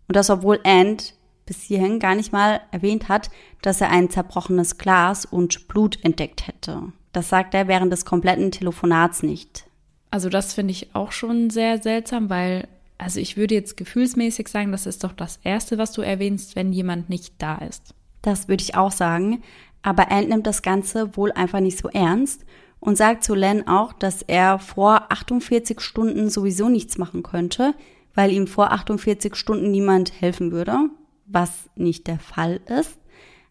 [0.09, 1.15] Und das obwohl Ant
[1.47, 3.31] bis hierhin gar nicht mal erwähnt hat,
[3.63, 6.93] dass er ein zerbrochenes Glas und Blut entdeckt hätte.
[7.13, 9.67] Das sagt er während des kompletten Telefonats nicht.
[10.11, 12.69] Also das finde ich auch schon sehr seltsam, weil,
[12.99, 16.73] also ich würde jetzt gefühlsmäßig sagen, das ist doch das Erste, was du erwähnst, wenn
[16.73, 17.95] jemand nicht da ist.
[18.23, 19.43] Das würde ich auch sagen.
[19.83, 22.45] Aber Ant nimmt das Ganze wohl einfach nicht so ernst
[22.81, 27.75] und sagt zu Len auch, dass er vor 48 Stunden sowieso nichts machen könnte,
[28.15, 30.91] weil ihm vor 48 Stunden niemand helfen würde,
[31.27, 32.99] was nicht der Fall ist.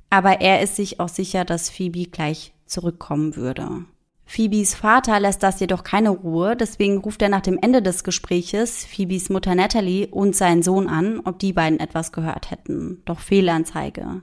[0.09, 3.85] Aber er ist sich auch sicher, dass Phoebe gleich zurückkommen würde.
[4.25, 8.85] Phoebes Vater lässt das jedoch keine Ruhe, deswegen ruft er nach dem Ende des Gespräches
[8.85, 13.01] Phoebes Mutter Natalie und seinen Sohn an, ob die beiden etwas gehört hätten.
[13.05, 14.21] Doch Fehlanzeige.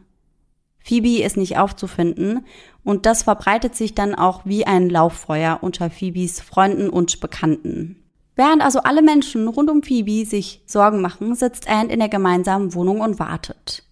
[0.79, 2.45] Phoebe ist nicht aufzufinden
[2.83, 8.00] und das verbreitet sich dann auch wie ein Lauffeuer unter Phoebes Freunden und Bekannten.
[8.37, 12.75] Während also alle Menschen rund um Phoebe sich Sorgen machen, sitzt Anne in der gemeinsamen
[12.75, 13.85] Wohnung und wartet.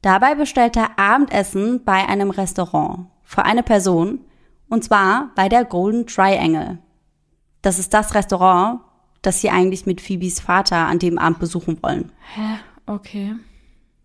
[0.00, 4.20] Dabei bestellt er Abendessen bei einem Restaurant für eine Person,
[4.68, 6.78] und zwar bei der Golden Triangle.
[7.62, 8.80] Das ist das Restaurant,
[9.22, 12.10] das sie eigentlich mit Phoebes Vater an dem Abend besuchen wollen.
[12.34, 12.58] Hä?
[12.86, 13.36] Okay.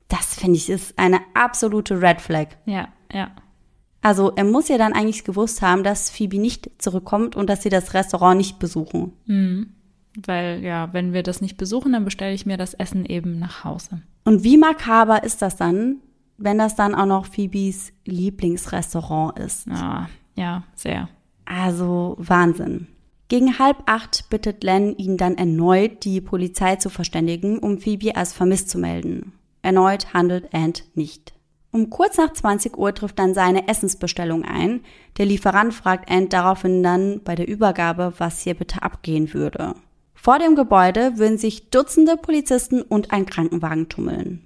[0.07, 2.49] Das finde ich ist eine absolute Red Flag.
[2.65, 3.31] Ja, ja.
[4.01, 7.69] Also er muss ja dann eigentlich gewusst haben, dass Phoebe nicht zurückkommt und dass sie
[7.69, 9.13] das Restaurant nicht besuchen.
[9.25, 9.73] Mhm.
[10.25, 13.63] Weil ja, wenn wir das nicht besuchen, dann bestelle ich mir das Essen eben nach
[13.63, 14.01] Hause.
[14.25, 15.97] Und wie makaber ist das dann,
[16.37, 19.67] wenn das dann auch noch Phoebes Lieblingsrestaurant ist?
[19.67, 21.07] Ja, ja, sehr.
[21.45, 22.87] Also Wahnsinn.
[23.29, 28.33] Gegen halb acht bittet Len ihn dann erneut, die Polizei zu verständigen, um Phoebe als
[28.33, 29.33] vermisst zu melden.
[29.61, 31.33] Erneut handelt Ant nicht.
[31.71, 34.79] Um kurz nach 20 Uhr trifft dann seine Essensbestellung ein.
[35.17, 39.75] Der Lieferant fragt Ant daraufhin dann bei der Übergabe, was hier bitte abgehen würde.
[40.19, 44.45] Vor dem Gebäude würden sich Dutzende Polizisten und ein Krankenwagen tummeln.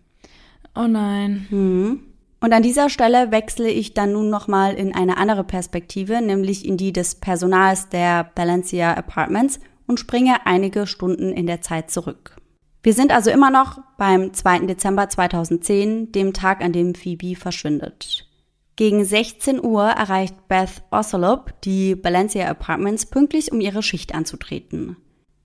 [0.76, 1.48] Oh nein.
[1.50, 2.02] Hm.
[2.42, 6.76] Und an dieser Stelle wechsle ich dann nun nochmal in eine andere Perspektive, nämlich in
[6.76, 12.36] die des Personals der Balencia Apartments und springe einige Stunden in der Zeit zurück.
[12.84, 14.60] Wir sind also immer noch beim 2.
[14.66, 18.28] Dezember 2010, dem Tag, an dem Phoebe verschwindet.
[18.76, 24.98] Gegen 16 Uhr erreicht Beth Ocelop die Balencia Apartments pünktlich, um ihre Schicht anzutreten.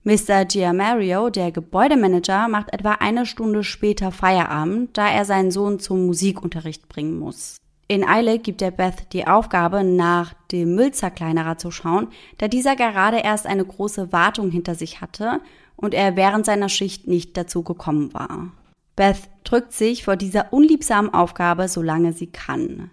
[0.07, 0.45] Mr.
[0.45, 6.87] Giamario, der Gebäudemanager, macht etwa eine Stunde später Feierabend, da er seinen Sohn zum Musikunterricht
[6.87, 7.57] bringen muss.
[7.89, 13.17] In Eile gibt er Beth die Aufgabe, nach dem Müllzerkleinerer zu schauen, da dieser gerade
[13.17, 15.41] erst eine große Wartung hinter sich hatte
[15.75, 18.53] und er während seiner Schicht nicht dazu gekommen war.
[18.95, 22.91] Beth drückt sich vor dieser unliebsamen Aufgabe, solange sie kann.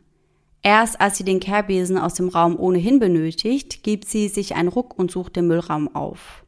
[0.62, 4.98] Erst als sie den Kehrbesen aus dem Raum ohnehin benötigt, gibt sie sich einen Ruck
[4.98, 6.43] und sucht den Müllraum auf.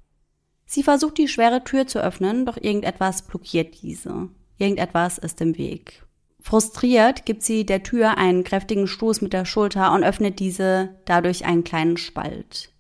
[0.67, 4.29] Sie versucht die schwere Tür zu öffnen, doch irgendetwas blockiert diese.
[4.59, 6.03] Irgendetwas ist im Weg.
[6.41, 11.45] Frustriert gibt sie der Tür einen kräftigen Stoß mit der Schulter und öffnet diese dadurch
[11.45, 12.71] einen kleinen Spalt.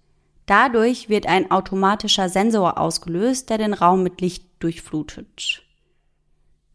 [0.46, 5.62] Dadurch wird ein automatischer Sensor ausgelöst, der den Raum mit Licht durchflutet.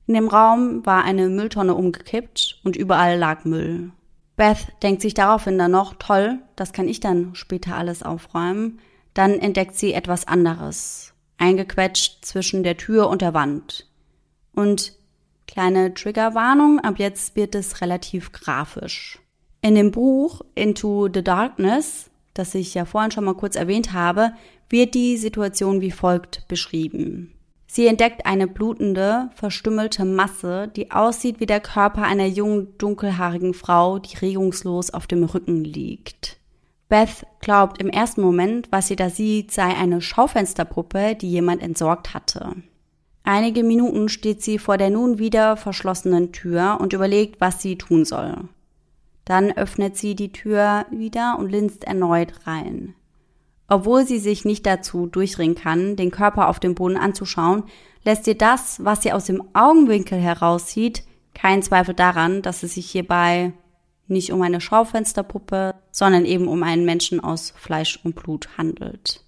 [0.07, 3.91] In dem Raum war eine Mülltonne umgekippt und überall lag Müll.
[4.35, 8.79] Beth denkt sich daraufhin dann noch, toll, das kann ich dann später alles aufräumen.
[9.13, 13.87] Dann entdeckt sie etwas anderes, eingequetscht zwischen der Tür und der Wand.
[14.53, 14.93] Und
[15.47, 19.19] kleine Triggerwarnung, ab jetzt wird es relativ grafisch.
[19.61, 24.31] In dem Buch Into the Darkness, das ich ja vorhin schon mal kurz erwähnt habe,
[24.69, 27.33] wird die Situation wie folgt beschrieben.
[27.67, 33.99] Sie entdeckt eine blutende, verstümmelte Masse, die aussieht wie der Körper einer jungen, dunkelhaarigen Frau,
[33.99, 36.40] die regungslos auf dem Rücken liegt.
[36.91, 42.13] Beth glaubt im ersten Moment, was sie da sieht, sei eine Schaufensterpuppe, die jemand entsorgt
[42.13, 42.57] hatte.
[43.23, 48.03] Einige Minuten steht sie vor der nun wieder verschlossenen Tür und überlegt, was sie tun
[48.03, 48.35] soll.
[49.23, 52.93] Dann öffnet sie die Tür wieder und linst erneut rein.
[53.69, 57.63] Obwohl sie sich nicht dazu durchringen kann, den Körper auf dem Boden anzuschauen,
[58.03, 62.91] lässt ihr das, was sie aus dem Augenwinkel heraussieht, keinen Zweifel daran, dass es sich
[62.91, 63.53] hierbei
[64.11, 69.23] nicht um eine Schaufensterpuppe, sondern eben um einen Menschen aus Fleisch und Blut handelt.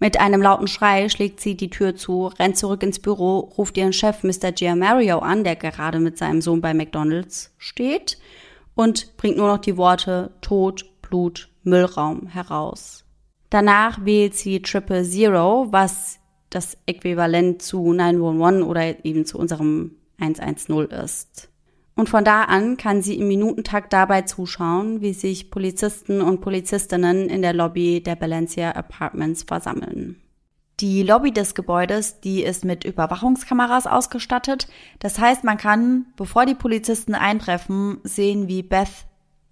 [0.00, 3.92] Mit einem lauten Schrei schlägt sie die Tür zu, rennt zurück ins Büro, ruft ihren
[3.92, 4.52] Chef Mr.
[4.52, 8.18] Giamario an, der gerade mit seinem Sohn bei McDonald's steht,
[8.76, 13.04] und bringt nur noch die Worte Tod, Blut, Müllraum heraus.
[13.50, 16.20] Danach wählt sie Triple Zero, was
[16.50, 21.48] das Äquivalent zu 911 oder eben zu unserem 110 ist.
[21.98, 27.28] Und von da an kann sie im Minutentakt dabei zuschauen, wie sich Polizisten und Polizistinnen
[27.28, 30.22] in der Lobby der Balencia Apartments versammeln.
[30.78, 34.68] Die Lobby des Gebäudes, die ist mit Überwachungskameras ausgestattet.
[35.00, 39.06] Das heißt, man kann, bevor die Polizisten eintreffen, sehen, wie Beth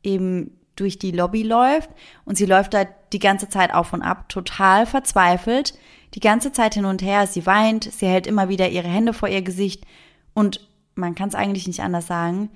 [0.05, 1.91] eben durch die Lobby läuft
[2.27, 5.77] und sie läuft da die ganze Zeit auf und ab, total verzweifelt,
[6.15, 9.29] die ganze Zeit hin und her, sie weint, sie hält immer wieder ihre Hände vor
[9.29, 9.85] ihr Gesicht
[10.33, 10.61] und
[10.97, 12.51] man kann es eigentlich nicht anders sagen,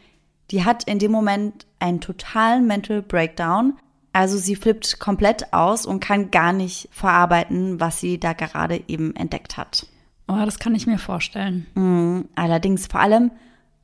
[0.51, 3.74] die hat in dem Moment einen totalen Mental Breakdown.
[4.12, 9.14] Also sie flippt komplett aus und kann gar nicht verarbeiten, was sie da gerade eben
[9.14, 9.86] entdeckt hat.
[10.26, 11.66] Oh, das kann ich mir vorstellen.
[11.74, 13.30] Mm, allerdings vor allem,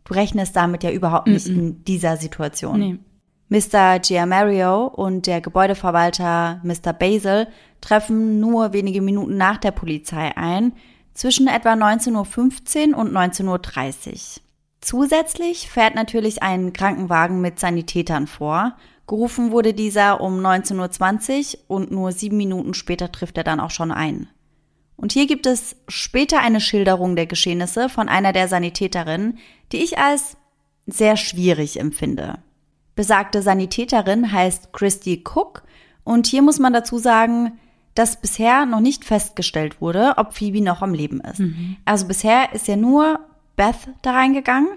[0.04, 1.58] du rechnest damit ja überhaupt nicht mm -mm.
[1.58, 2.78] in dieser Situation.
[2.80, 2.98] Nee.
[3.48, 4.00] Mr.
[4.00, 6.92] Giamario und der Gebäudeverwalter Mr.
[6.92, 7.46] Basil
[7.80, 10.72] treffen nur wenige Minuten nach der Polizei ein,
[11.14, 14.42] zwischen etwa 19.15 Uhr und 19.30 Uhr.
[14.86, 18.76] Zusätzlich fährt natürlich ein Krankenwagen mit Sanitätern vor.
[19.08, 23.72] Gerufen wurde dieser um 19.20 Uhr und nur sieben Minuten später trifft er dann auch
[23.72, 24.28] schon ein.
[24.94, 29.38] Und hier gibt es später eine Schilderung der Geschehnisse von einer der Sanitäterinnen,
[29.72, 30.36] die ich als
[30.86, 32.38] sehr schwierig empfinde.
[32.94, 35.64] Besagte Sanitäterin heißt Christy Cook
[36.04, 37.58] und hier muss man dazu sagen,
[37.96, 41.40] dass bisher noch nicht festgestellt wurde, ob Phoebe noch am Leben ist.
[41.40, 41.76] Mhm.
[41.84, 43.18] Also bisher ist ja nur
[43.56, 44.68] Beth da reingegangen,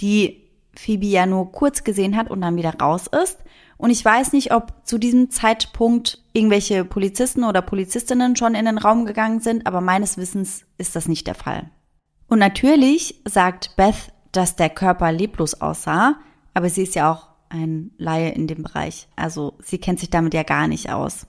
[0.00, 3.38] die Phoebe ja nur kurz gesehen hat und dann wieder raus ist.
[3.76, 8.78] Und ich weiß nicht, ob zu diesem Zeitpunkt irgendwelche Polizisten oder Polizistinnen schon in den
[8.78, 11.70] Raum gegangen sind, aber meines Wissens ist das nicht der Fall.
[12.28, 16.16] Und natürlich sagt Beth, dass der Körper leblos aussah,
[16.54, 19.08] aber sie ist ja auch ein Laie in dem Bereich.
[19.16, 21.26] Also sie kennt sich damit ja gar nicht aus.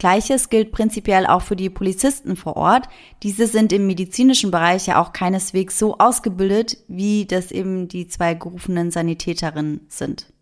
[0.00, 2.88] Gleiches gilt prinzipiell auch für die Polizisten vor Ort.
[3.22, 8.32] Diese sind im medizinischen Bereich ja auch keineswegs so ausgebildet, wie das eben die zwei
[8.34, 10.32] gerufenen Sanitäterinnen sind.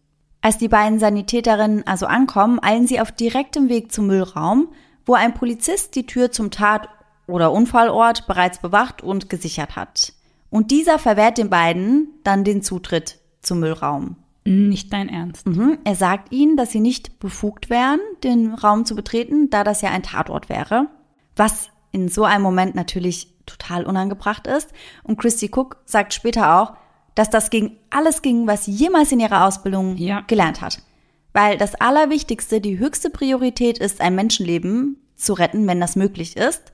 [0.41, 4.69] Als die beiden Sanitäterinnen also ankommen, eilen sie auf direktem Weg zum Müllraum,
[5.05, 6.89] wo ein Polizist die Tür zum Tat-
[7.27, 10.13] oder Unfallort bereits bewacht und gesichert hat.
[10.51, 14.17] Und dieser verwehrt den beiden dann den Zutritt zum Müllraum.
[14.49, 15.47] Nicht dein Ernst.
[15.47, 15.79] Mhm.
[15.85, 19.91] Er sagt ihnen, dass sie nicht befugt wären, den Raum zu betreten, da das ja
[19.91, 20.87] ein Tatort wäre.
[21.37, 24.73] Was in so einem Moment natürlich total unangebracht ist.
[25.03, 26.75] Und Christy Cook sagt später auch,
[27.15, 30.21] dass das gegen alles ging, was sie jemals in ihrer Ausbildung ja.
[30.21, 30.83] gelernt hat.
[31.33, 36.73] Weil das Allerwichtigste, die höchste Priorität ist, ein Menschenleben zu retten, wenn das möglich ist.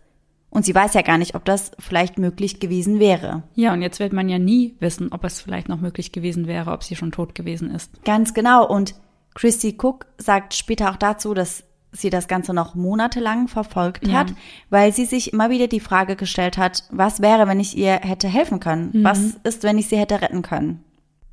[0.55, 3.43] Und sie weiß ja gar nicht, ob das vielleicht möglich gewesen wäre.
[3.57, 6.71] Ja, und jetzt wird man ja nie wissen, ob es vielleicht noch möglich gewesen wäre,
[6.71, 7.91] ob sie schon tot gewesen ist.
[8.05, 8.65] Ganz genau.
[8.67, 8.95] Und
[9.35, 14.37] Christy Cook sagt später auch dazu, dass sie das Ganze noch monatelang verfolgt hat, ja.
[14.71, 18.29] weil sie sich immer wieder die Frage gestellt hat, was wäre, wenn ich ihr hätte
[18.29, 18.91] helfen können?
[18.93, 19.05] Mhm.
[19.05, 20.85] Was ist, wenn ich sie hätte retten können?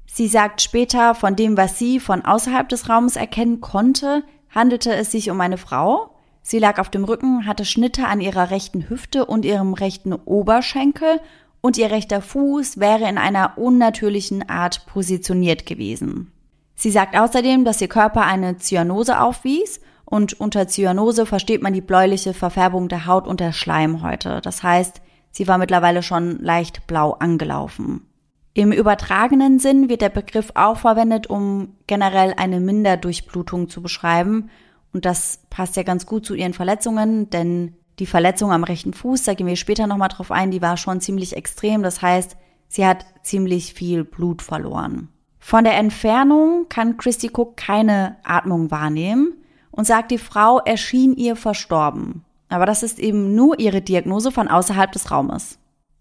[0.07, 5.11] Sie sagt später, von dem, was sie von außerhalb des Raums erkennen konnte, handelte es
[5.11, 9.25] sich um eine Frau, Sie lag auf dem Rücken, hatte Schnitte an ihrer rechten Hüfte
[9.25, 11.19] und ihrem rechten Oberschenkel
[11.61, 16.31] und ihr rechter Fuß wäre in einer unnatürlichen Art positioniert gewesen.
[16.75, 21.81] Sie sagt außerdem, dass ihr Körper eine Zyanose aufwies und unter Zyanose versteht man die
[21.81, 24.41] bläuliche Verfärbung der Haut und der Schleimhäute.
[24.41, 28.07] Das heißt, sie war mittlerweile schon leicht blau angelaufen.
[28.53, 34.49] Im übertragenen Sinn wird der Begriff auch verwendet, um generell eine Minderdurchblutung zu beschreiben
[34.93, 39.23] und das passt ja ganz gut zu ihren Verletzungen, denn die Verletzung am rechten Fuß,
[39.23, 41.83] da gehen wir später nochmal drauf ein, die war schon ziemlich extrem.
[41.83, 42.35] Das heißt,
[42.67, 45.09] sie hat ziemlich viel Blut verloren.
[45.39, 49.33] Von der Entfernung kann Christy Cook keine Atmung wahrnehmen
[49.71, 52.25] und sagt, die Frau erschien ihr verstorben.
[52.49, 55.57] Aber das ist eben nur ihre Diagnose von außerhalb des Raumes.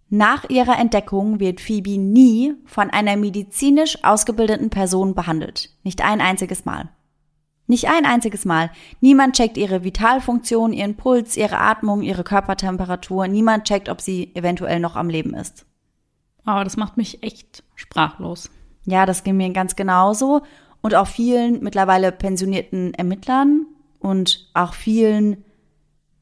[0.08, 5.70] Nach ihrer Entdeckung wird Phoebe nie von einer medizinisch ausgebildeten Person behandelt.
[5.84, 6.88] Nicht ein einziges Mal.
[7.70, 8.72] Nicht ein einziges Mal.
[9.00, 13.28] Niemand checkt ihre Vitalfunktion, ihren Puls, ihre Atmung, ihre Körpertemperatur.
[13.28, 15.66] Niemand checkt, ob sie eventuell noch am Leben ist.
[16.44, 18.50] Aber das macht mich echt sprachlos.
[18.86, 20.42] Ja, das ging mir ganz genauso.
[20.80, 23.66] Und auch vielen mittlerweile pensionierten Ermittlern
[24.00, 25.44] und auch vielen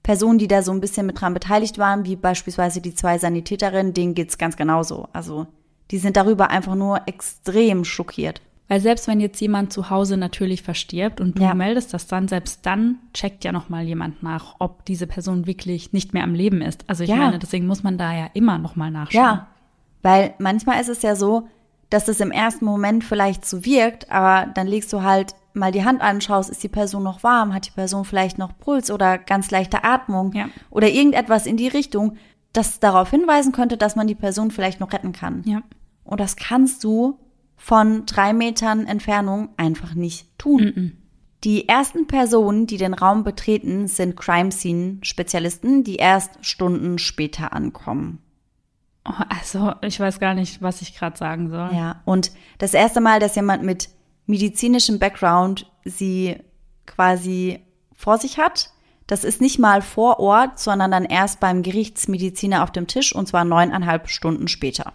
[0.03, 3.95] Personen, die da so ein bisschen mit dran beteiligt waren, wie beispielsweise die zwei Sanitäterinnen,
[3.95, 5.09] denen geht's ganz genauso.
[5.15, 5.47] Also
[5.93, 8.43] die sind darüber einfach nur extrem schockiert.
[8.69, 11.55] Weil selbst wenn jetzt jemand zu Hause natürlich verstirbt und du ja.
[11.55, 16.13] meldest das dann, selbst dann checkt ja nochmal jemand nach, ob diese Person wirklich nicht
[16.13, 16.85] mehr am Leben ist.
[16.87, 17.17] Also ich ja.
[17.17, 19.25] meine, deswegen muss man da ja immer nochmal nachschauen.
[19.25, 19.47] Ja,
[20.03, 21.49] weil manchmal ist es ja so,
[21.89, 25.85] dass es im ersten Moment vielleicht so wirkt, aber dann legst du halt mal die
[25.85, 29.17] Hand an, schaust, ist die Person noch warm, hat die Person vielleicht noch Puls oder
[29.17, 30.49] ganz leichte Atmung ja.
[30.71, 32.17] oder irgendetwas in die Richtung,
[32.53, 35.43] das darauf hinweisen könnte, dass man die Person vielleicht noch retten kann.
[35.47, 35.63] Ja.
[36.05, 37.19] Und das kannst du
[37.59, 40.63] von drei Metern Entfernung einfach nicht tun.
[40.63, 40.93] Mm -mm.
[41.45, 47.53] Die ersten Personen, die den Raum betreten, sind Crime Scene Spezialisten, die erst Stunden später
[47.53, 48.21] ankommen.
[49.05, 51.71] Oh, also, ich weiß gar nicht, was ich gerade sagen soll.
[51.73, 53.89] Ja, und das erste Mal, dass jemand mit
[54.27, 56.37] medizinischem Background sie
[56.87, 57.61] quasi
[57.95, 58.73] vor sich hat,
[59.07, 63.27] das ist nicht mal vor Ort, sondern dann erst beim Gerichtsmediziner auf dem Tisch und
[63.27, 64.93] zwar neuneinhalb Stunden später.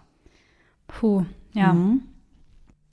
[0.87, 1.73] Puh, ja.
[1.73, 2.03] Mhm.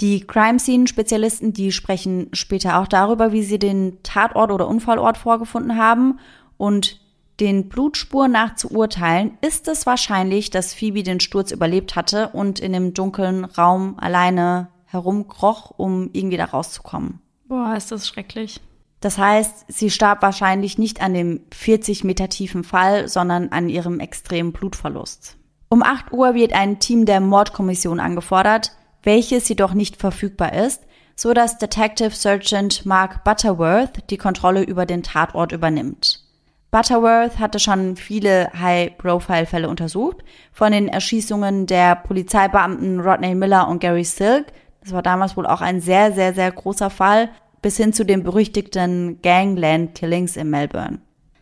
[0.00, 5.18] Die Crime Scene Spezialisten, die sprechen später auch darüber, wie sie den Tatort oder Unfallort
[5.18, 6.18] vorgefunden haben
[6.56, 7.00] und
[7.38, 12.60] den Blutspuren nach zu urteilen, ist es wahrscheinlich, dass Phoebe den Sturz überlebt hatte und
[12.60, 17.20] in dem dunklen Raum alleine herumkroch, um irgendwie da rauszukommen.
[17.46, 18.60] Boah, ist das schrecklich.
[19.00, 24.00] Das heißt, sie starb wahrscheinlich nicht an dem 40 Meter tiefen Fall, sondern an ihrem
[24.00, 25.36] extremen Blutverlust.
[25.70, 28.72] Um 8 Uhr wird ein Team der Mordkommission angefordert,
[29.02, 30.82] welches jedoch nicht verfügbar ist,
[31.16, 36.24] so dass Detective Sergeant Mark Butterworth die Kontrolle über den Tatort übernimmt.
[36.70, 40.18] Butterworth hatte schon viele High-Profile-Fälle untersucht,
[40.52, 44.46] von den Erschießungen der Polizeibeamten Rodney Miller und Gary Silk,
[44.82, 47.28] das war damals wohl auch ein sehr, sehr, sehr großer Fall,
[47.60, 51.00] bis hin zu den berüchtigten Gangland Killings in Melbourne.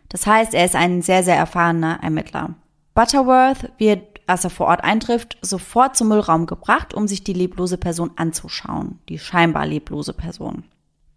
[0.09, 2.55] Das heißt, er ist ein sehr, sehr erfahrener Ermittler.
[2.95, 7.77] Butterworth wird als er vor Ort eintrifft, sofort zum Müllraum gebracht, um sich die leblose
[7.77, 10.63] Person anzuschauen, die scheinbar leblose Person.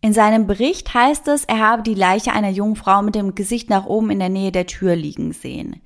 [0.01, 3.71] In seinem Bericht heißt es, er habe die Leiche einer jungen Frau mit dem Gesicht
[3.71, 5.81] nach oben in der Nähe der Tür liegen sehen.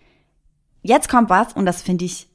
[0.82, 2.28] Jetzt kommt was, und das finde ich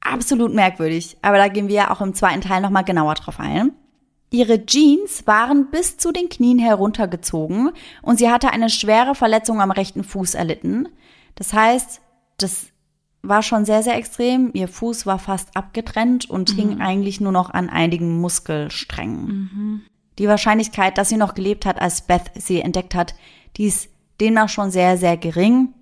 [0.00, 3.72] absolut merkwürdig, aber da gehen wir ja auch im zweiten Teil nochmal genauer drauf ein.
[4.30, 7.70] Ihre Jeans waren bis zu den Knien heruntergezogen
[8.02, 10.88] und sie hatte eine schwere Verletzung am rechten Fuß erlitten.
[11.34, 12.00] Das heißt,
[12.38, 12.66] das
[13.22, 14.50] war schon sehr, sehr extrem.
[14.54, 16.56] Ihr Fuß war fast abgetrennt und mhm.
[16.56, 19.26] hing eigentlich nur noch an einigen Muskelsträngen.
[19.26, 19.80] Mhm.
[20.18, 23.14] Die Wahrscheinlichkeit, dass sie noch gelebt hat, als Beth sie entdeckt hat,
[23.56, 23.88] die ist
[24.20, 25.74] demnach schon sehr, sehr gering.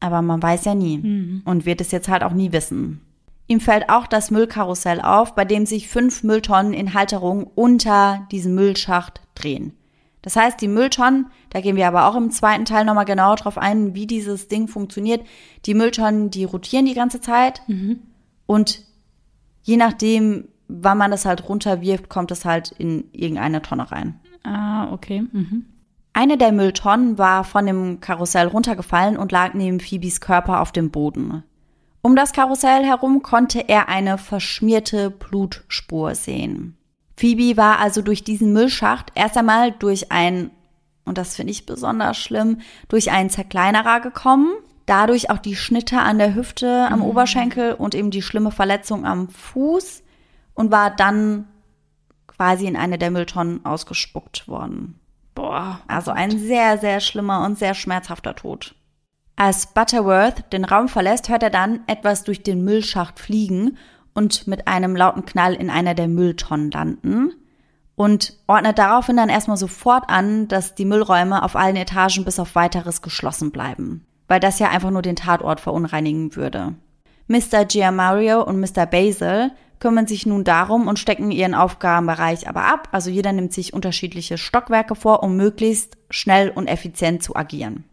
[0.00, 1.42] Aber man weiß ja nie mhm.
[1.44, 3.00] und wird es jetzt halt auch nie wissen.
[3.48, 8.54] Ihm fällt auch das Müllkarussell auf, bei dem sich fünf Mülltonnen in Halterung unter diesem
[8.54, 9.72] Müllschacht drehen.
[10.26, 13.56] Das heißt, die Mülltonnen, da gehen wir aber auch im zweiten Teil nochmal genauer drauf
[13.58, 15.24] ein, wie dieses Ding funktioniert.
[15.66, 18.00] Die Mülltonnen, die rotieren die ganze Zeit mhm.
[18.44, 18.82] und
[19.62, 24.18] je nachdem, wann man das halt runterwirft, kommt es halt in irgendeine Tonne rein.
[24.42, 25.22] Ah, okay.
[25.30, 25.66] Mhm.
[26.12, 30.90] Eine der Mülltonnen war von dem Karussell runtergefallen und lag neben Phoebes Körper auf dem
[30.90, 31.44] Boden.
[32.02, 36.75] Um das Karussell herum konnte er eine verschmierte Blutspur sehen.
[37.16, 40.50] Phoebe war also durch diesen Müllschacht erst einmal durch ein,
[41.04, 44.48] und das finde ich besonders schlimm, durch einen Zerkleinerer gekommen,
[44.84, 47.06] dadurch auch die Schnitte an der Hüfte, am mhm.
[47.06, 50.02] Oberschenkel und eben die schlimme Verletzung am Fuß
[50.54, 51.46] und war dann
[52.26, 55.00] quasi in eine der Mülltonnen ausgespuckt worden.
[55.34, 55.80] Boah.
[55.86, 58.74] Also ein sehr, sehr schlimmer und sehr schmerzhafter Tod.
[59.36, 63.76] Als Butterworth den Raum verlässt, hört er dann etwas durch den Müllschacht fliegen
[64.16, 67.32] und mit einem lauten Knall in einer der Mülltonnen landen
[67.96, 72.54] und ordnet daraufhin dann erstmal sofort an, dass die Müllräume auf allen Etagen bis auf
[72.54, 76.74] weiteres geschlossen bleiben, weil das ja einfach nur den Tatort verunreinigen würde.
[77.28, 77.66] Mr.
[77.66, 78.86] Giamario und Mr.
[78.86, 79.50] Basil
[79.80, 84.38] kümmern sich nun darum und stecken ihren Aufgabenbereich aber ab, also jeder nimmt sich unterschiedliche
[84.38, 87.84] Stockwerke vor, um möglichst schnell und effizient zu agieren.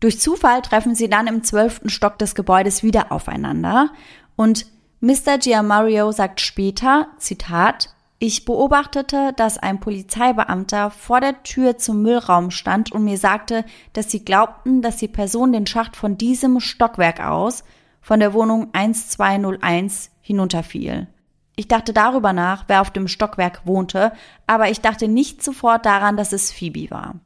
[0.00, 3.90] Durch Zufall treffen sie dann im zwölften Stock des Gebäudes wieder aufeinander
[4.36, 4.66] und
[5.04, 5.36] Mr.
[5.38, 12.92] Giamario sagt später, Zitat, ich beobachtete, dass ein Polizeibeamter vor der Tür zum Müllraum stand
[12.92, 13.64] und mir sagte,
[13.94, 17.64] dass sie glaubten, dass die Person den Schacht von diesem Stockwerk aus,
[18.00, 21.08] von der Wohnung 1201, hinunterfiel.
[21.56, 24.12] Ich dachte darüber nach, wer auf dem Stockwerk wohnte,
[24.46, 27.16] aber ich dachte nicht sofort daran, dass es Phoebe war.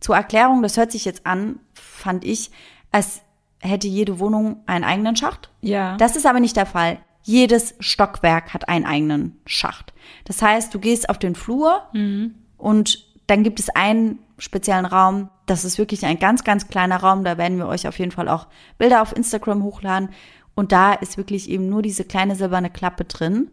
[0.00, 2.50] Zur Erklärung, das hört sich jetzt an, fand ich,
[2.90, 3.20] als
[3.62, 5.50] hätte jede Wohnung einen eigenen Schacht.
[5.60, 5.96] Ja.
[5.96, 6.98] Das ist aber nicht der Fall.
[7.22, 9.94] Jedes Stockwerk hat einen eigenen Schacht.
[10.24, 12.34] Das heißt, du gehst auf den Flur mhm.
[12.58, 15.30] und dann gibt es einen speziellen Raum.
[15.46, 17.22] Das ist wirklich ein ganz, ganz kleiner Raum.
[17.22, 20.10] Da werden wir euch auf jeden Fall auch Bilder auf Instagram hochladen.
[20.54, 23.50] Und da ist wirklich eben nur diese kleine silberne Klappe drin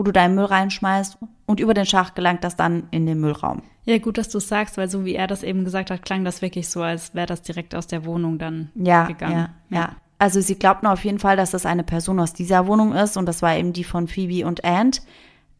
[0.00, 3.60] wo du deinen Müll reinschmeißt und über den Schacht gelangt das dann in den Müllraum.
[3.84, 6.24] Ja, gut, dass du es sagst, weil so wie er das eben gesagt hat, klang
[6.24, 9.36] das wirklich so, als wäre das direkt aus der Wohnung dann ja, gegangen.
[9.36, 9.96] Ja, ja, ja.
[10.18, 13.26] Also sie glaubten auf jeden Fall, dass das eine Person aus dieser Wohnung ist und
[13.26, 15.02] das war eben die von Phoebe und Ant.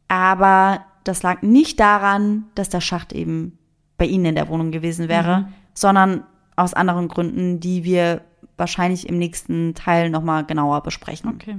[0.08, 3.58] Aber das lag nicht daran, dass der Schacht eben
[3.98, 5.46] bei ihnen in der Wohnung gewesen wäre, mhm.
[5.74, 6.24] sondern
[6.56, 8.22] aus anderen Gründen, die wir
[8.56, 11.28] wahrscheinlich im nächsten Teil nochmal genauer besprechen.
[11.34, 11.58] Okay.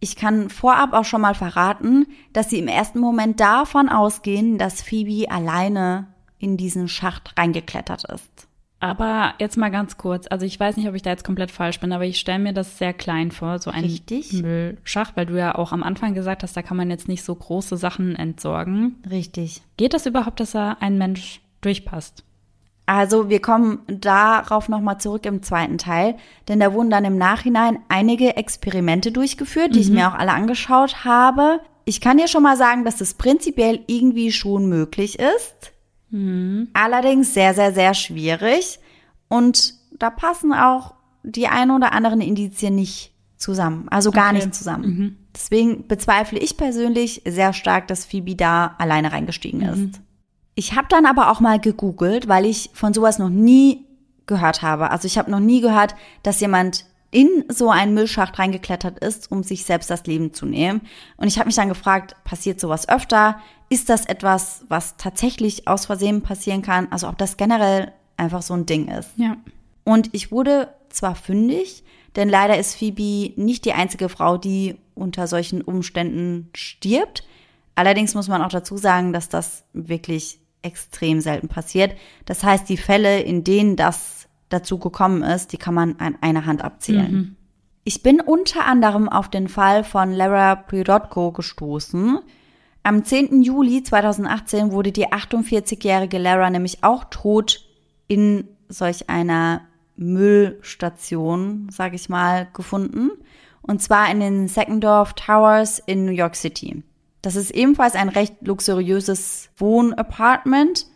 [0.00, 4.82] Ich kann vorab auch schon mal verraten, dass sie im ersten Moment davon ausgehen, dass
[4.82, 6.08] Phoebe alleine
[6.38, 8.48] in diesen Schacht reingeklettert ist.
[8.78, 11.80] Aber jetzt mal ganz kurz, also ich weiß nicht, ob ich da jetzt komplett falsch
[11.80, 14.34] bin, aber ich stelle mir das sehr klein vor, so ein Richtig.
[14.34, 17.34] Müllschacht, weil du ja auch am Anfang gesagt hast, da kann man jetzt nicht so
[17.34, 18.96] große Sachen entsorgen.
[19.08, 19.62] Richtig.
[19.78, 22.25] Geht das überhaupt, dass da ein Mensch durchpasst?
[22.86, 26.14] Also wir kommen darauf nochmal zurück im zweiten Teil,
[26.48, 29.84] denn da wurden dann im Nachhinein einige Experimente durchgeführt, die mhm.
[29.84, 31.60] ich mir auch alle angeschaut habe.
[31.84, 35.72] Ich kann dir schon mal sagen, dass es prinzipiell irgendwie schon möglich ist.
[36.10, 36.68] Mhm.
[36.74, 38.78] Allerdings sehr, sehr, sehr schwierig.
[39.28, 40.94] Und da passen auch
[41.24, 43.88] die ein oder anderen Indizien nicht zusammen.
[43.90, 44.36] Also gar okay.
[44.36, 44.84] nicht zusammen.
[44.84, 45.16] Mhm.
[45.34, 49.66] Deswegen bezweifle ich persönlich sehr stark, dass Phoebe da alleine reingestiegen mhm.
[49.66, 50.00] ist.
[50.56, 53.84] Ich habe dann aber auch mal gegoogelt, weil ich von sowas noch nie
[54.26, 54.90] gehört habe.
[54.90, 59.42] Also ich habe noch nie gehört, dass jemand in so einen Müllschacht reingeklettert ist, um
[59.42, 60.80] sich selbst das Leben zu nehmen.
[61.18, 63.38] Und ich habe mich dann gefragt, passiert sowas öfter?
[63.68, 66.88] Ist das etwas, was tatsächlich aus Versehen passieren kann?
[66.90, 69.10] Also ob das generell einfach so ein Ding ist.
[69.16, 69.36] Ja.
[69.84, 71.84] Und ich wurde zwar fündig,
[72.16, 77.24] denn leider ist Phoebe nicht die einzige Frau, die unter solchen Umständen stirbt.
[77.74, 81.96] Allerdings muss man auch dazu sagen, dass das wirklich extrem selten passiert.
[82.24, 86.46] Das heißt, die Fälle, in denen das dazu gekommen ist, die kann man an einer
[86.46, 87.12] Hand abzählen.
[87.12, 87.36] Mhm.
[87.84, 92.18] Ich bin unter anderem auf den Fall von Lara Pridotko gestoßen.
[92.82, 93.42] Am 10.
[93.42, 97.64] Juli 2018 wurde die 48-jährige Lara nämlich auch tot
[98.08, 99.62] in solch einer
[99.96, 103.10] Müllstation, sage ich mal, gefunden.
[103.62, 106.82] Und zwar in den Secondorf Towers in New York City.
[107.26, 110.86] Das ist ebenfalls ein recht luxuriöses Wohnapartment,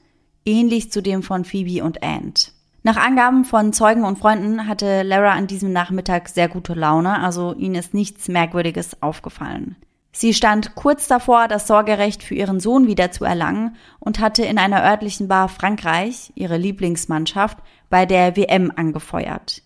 [0.44, 2.52] ähnlich zu dem von Phoebe und Ant.
[2.84, 7.52] Nach Angaben von Zeugen und Freunden hatte Lara an diesem Nachmittag sehr gute Laune, also
[7.54, 9.74] ihnen ist nichts Merkwürdiges aufgefallen.
[10.12, 14.58] Sie stand kurz davor, das Sorgerecht für ihren Sohn wieder zu erlangen und hatte in
[14.58, 17.58] einer örtlichen Bar Frankreich, ihre Lieblingsmannschaft,
[17.88, 19.62] bei der WM angefeuert.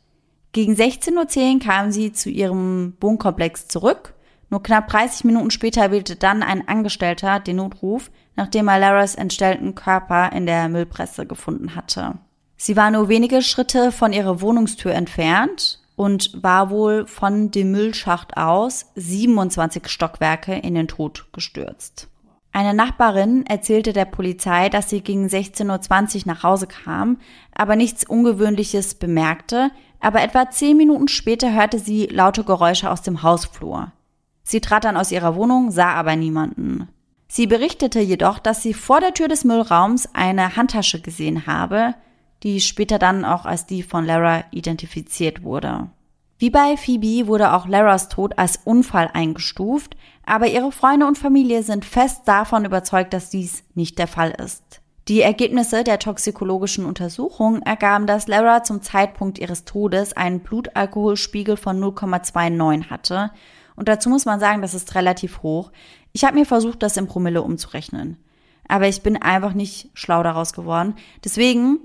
[0.53, 4.14] Gegen 16.10 Uhr kam sie zu ihrem Wohnkomplex zurück.
[4.55, 9.75] Nur knapp 30 Minuten später wählte dann ein Angestellter den Notruf, nachdem er Laras entstellten
[9.75, 12.19] Körper in der Müllpresse gefunden hatte.
[12.57, 18.37] Sie war nur wenige Schritte von ihrer Wohnungstür entfernt und war wohl von dem Müllschacht
[18.37, 22.07] aus 27 Stockwerke in den Tod gestürzt.
[22.53, 27.19] Eine Nachbarin erzählte der Polizei, dass sie gegen 16.20 Uhr nach Hause kam,
[27.53, 33.25] aber nichts Ungewöhnliches bemerkte, aber etwa zehn Minuten später hörte sie laute Geräusche aus dem
[33.25, 33.91] Hausflur.
[34.45, 36.89] Sie trat dann aus ihrer Wohnung, sah aber niemanden.
[37.27, 41.95] Sie berichtete jedoch, dass sie vor der Tür des Müllraums eine Handtasche gesehen habe,
[42.45, 45.89] die später dann auch als die von Lara identifiziert wurde.
[46.39, 49.97] Wie bei Phoebe wurde auch Laras Tod als Unfall eingestuft,
[50.27, 54.81] aber ihre Freunde und Familie sind fest davon überzeugt, dass dies nicht der Fall ist.
[55.09, 61.83] Die Ergebnisse der toxikologischen Untersuchung ergaben, dass Lara zum Zeitpunkt ihres Todes einen Blutalkoholspiegel von
[61.83, 63.31] 0,29 hatte.
[63.77, 65.73] Und dazu muss man sagen, das ist relativ hoch.
[66.13, 68.19] Ich habe mir versucht, das in Promille umzurechnen.
[68.69, 70.95] Aber ich bin einfach nicht schlau daraus geworden.
[71.25, 71.81] Deswegen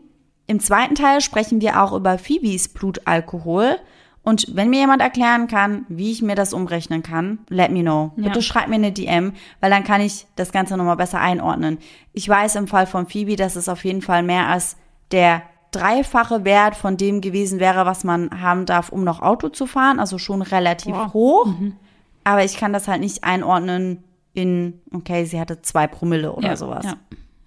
[0.47, 3.77] im zweiten Teil sprechen wir auch über Phoebes Blutalkohol.
[4.23, 8.11] Und wenn mir jemand erklären kann, wie ich mir das umrechnen kann, let me know.
[8.17, 8.25] Ja.
[8.25, 11.79] Bitte schreib mir eine DM, weil dann kann ich das Ganze nochmal besser einordnen.
[12.13, 14.77] Ich weiß im Fall von Phoebe, dass es auf jeden Fall mehr als
[15.11, 15.41] der
[15.71, 19.99] dreifache Wert von dem gewesen wäre, was man haben darf, um noch Auto zu fahren.
[19.99, 21.13] Also schon relativ wow.
[21.13, 21.45] hoch.
[21.45, 21.75] Mhm.
[22.23, 26.55] Aber ich kann das halt nicht einordnen in, okay, sie hatte zwei Promille oder ja,
[26.55, 26.85] sowas.
[26.85, 26.93] Ja.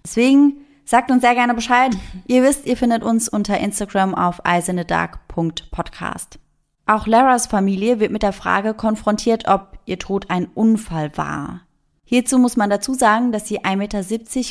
[0.03, 1.95] Deswegen Sagt uns sehr gerne Bescheid.
[2.27, 6.39] Ihr wisst, ihr findet uns unter Instagram auf eisenedark.podcast.
[6.85, 11.61] Auch Laras Familie wird mit der Frage konfrontiert, ob ihr Tod ein Unfall war.
[12.03, 14.01] Hierzu muss man dazu sagen, dass sie 1,70 Meter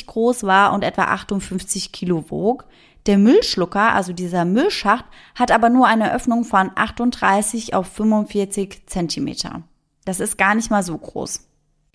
[0.07, 2.65] groß war und etwa 58 Kilo wog.
[3.05, 5.05] Der Müllschlucker, also dieser Müllschacht,
[5.35, 9.63] hat aber nur eine Öffnung von 38 auf 45 Zentimeter.
[10.05, 11.47] Das ist gar nicht mal so groß.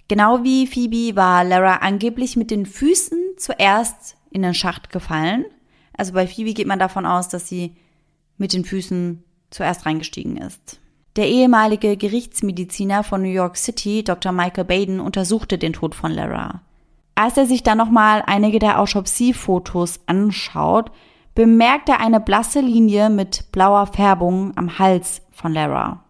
[0.09, 5.45] Genau wie Phoebe war Lara angeblich mit den Füßen zuerst in den Schacht gefallen.
[5.97, 7.77] Also bei Phoebe geht man davon aus, dass sie
[8.37, 10.81] mit den Füßen zuerst reingestiegen ist.
[11.17, 14.33] Der ehemalige Gerichtsmediziner von New York City, Dr.
[14.33, 16.63] Michael Baden, untersuchte den Tod von Lara.
[17.19, 20.93] Als er sich dann nochmal einige der Autopsiefotos anschaut,
[21.35, 26.05] bemerkt er eine blasse Linie mit blauer Färbung am Hals von Lara.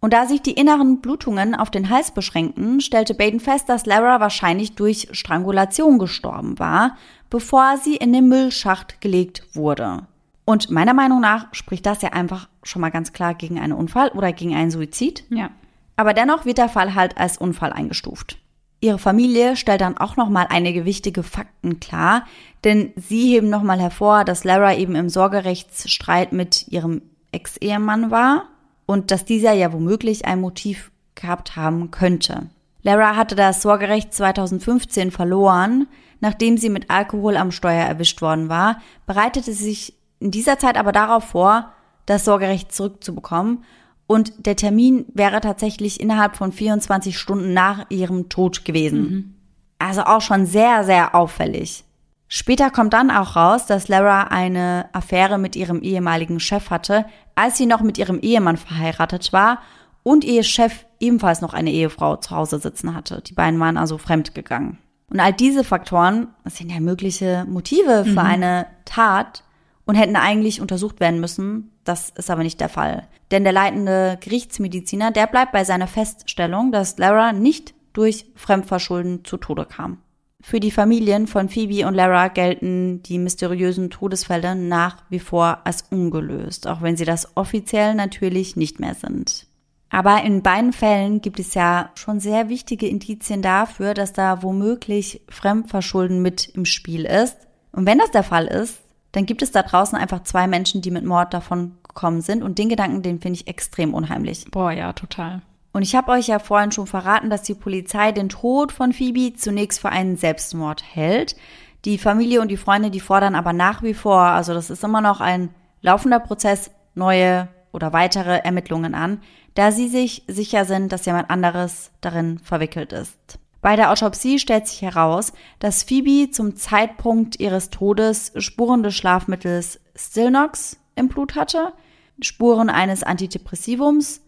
[0.00, 4.20] Und da sich die inneren Blutungen auf den Hals beschränkten, stellte Baden fest, dass Lara
[4.20, 6.96] wahrscheinlich durch Strangulation gestorben war,
[7.28, 10.06] bevor sie in den Müllschacht gelegt wurde.
[10.46, 14.12] Und meiner Meinung nach spricht das ja einfach schon mal ganz klar gegen einen Unfall
[14.12, 15.24] oder gegen einen Suizid.
[15.28, 15.50] Ja.
[15.96, 18.38] Aber dennoch wird der Fall halt als Unfall eingestuft.
[18.84, 22.26] Ihre Familie stellt dann auch nochmal einige wichtige Fakten klar,
[22.64, 27.00] denn sie heben nochmal hervor, dass Lara eben im Sorgerechtsstreit mit ihrem
[27.32, 28.44] Ex-Ehemann war
[28.84, 32.50] und dass dieser ja womöglich ein Motiv gehabt haben könnte.
[32.82, 35.86] Lara hatte das Sorgerecht 2015 verloren,
[36.20, 40.92] nachdem sie mit Alkohol am Steuer erwischt worden war, bereitete sich in dieser Zeit aber
[40.92, 41.72] darauf vor,
[42.04, 43.64] das Sorgerecht zurückzubekommen
[44.06, 49.00] und der Termin wäre tatsächlich innerhalb von 24 Stunden nach ihrem Tod gewesen.
[49.00, 49.34] Mhm.
[49.78, 51.84] Also auch schon sehr, sehr auffällig.
[52.28, 57.56] Später kommt dann auch raus, dass Lara eine Affäre mit ihrem ehemaligen Chef hatte, als
[57.58, 59.58] sie noch mit ihrem Ehemann verheiratet war
[60.02, 63.22] und ihr Chef ebenfalls noch eine Ehefrau zu Hause sitzen hatte.
[63.22, 64.78] Die beiden waren also fremdgegangen.
[65.10, 68.18] Und all diese Faktoren sind ja mögliche Motive für mhm.
[68.18, 69.44] eine Tat
[69.84, 71.70] und hätten eigentlich untersucht werden müssen.
[71.84, 73.06] Das ist aber nicht der Fall.
[73.30, 79.36] Denn der leitende Gerichtsmediziner, der bleibt bei seiner Feststellung, dass Lara nicht durch Fremdverschulden zu
[79.36, 79.98] Tode kam.
[80.42, 85.86] Für die Familien von Phoebe und Lara gelten die mysteriösen Todesfälle nach wie vor als
[85.90, 89.46] ungelöst, auch wenn sie das offiziell natürlich nicht mehr sind.
[89.88, 95.22] Aber in beiden Fällen gibt es ja schon sehr wichtige Indizien dafür, dass da womöglich
[95.28, 97.36] Fremdverschulden mit im Spiel ist.
[97.72, 98.83] Und wenn das der Fall ist,
[99.14, 102.42] dann gibt es da draußen einfach zwei Menschen, die mit Mord davon gekommen sind.
[102.42, 104.46] Und den Gedanken, den finde ich extrem unheimlich.
[104.50, 105.40] Boah, ja, total.
[105.72, 109.34] Und ich habe euch ja vorhin schon verraten, dass die Polizei den Tod von Phoebe
[109.34, 111.36] zunächst für einen Selbstmord hält.
[111.84, 115.00] Die Familie und die Freunde, die fordern aber nach wie vor, also das ist immer
[115.00, 115.50] noch ein
[115.80, 119.20] laufender Prozess, neue oder weitere Ermittlungen an,
[119.54, 123.38] da sie sich sicher sind, dass jemand anderes darin verwickelt ist.
[123.64, 129.80] Bei der Autopsie stellt sich heraus, dass Phoebe zum Zeitpunkt ihres Todes Spuren des Schlafmittels
[129.96, 131.72] Stilnox im Blut hatte,
[132.20, 134.20] Spuren eines Antidepressivums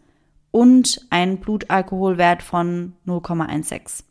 [0.53, 4.05] und einen Blutalkoholwert von 0,16.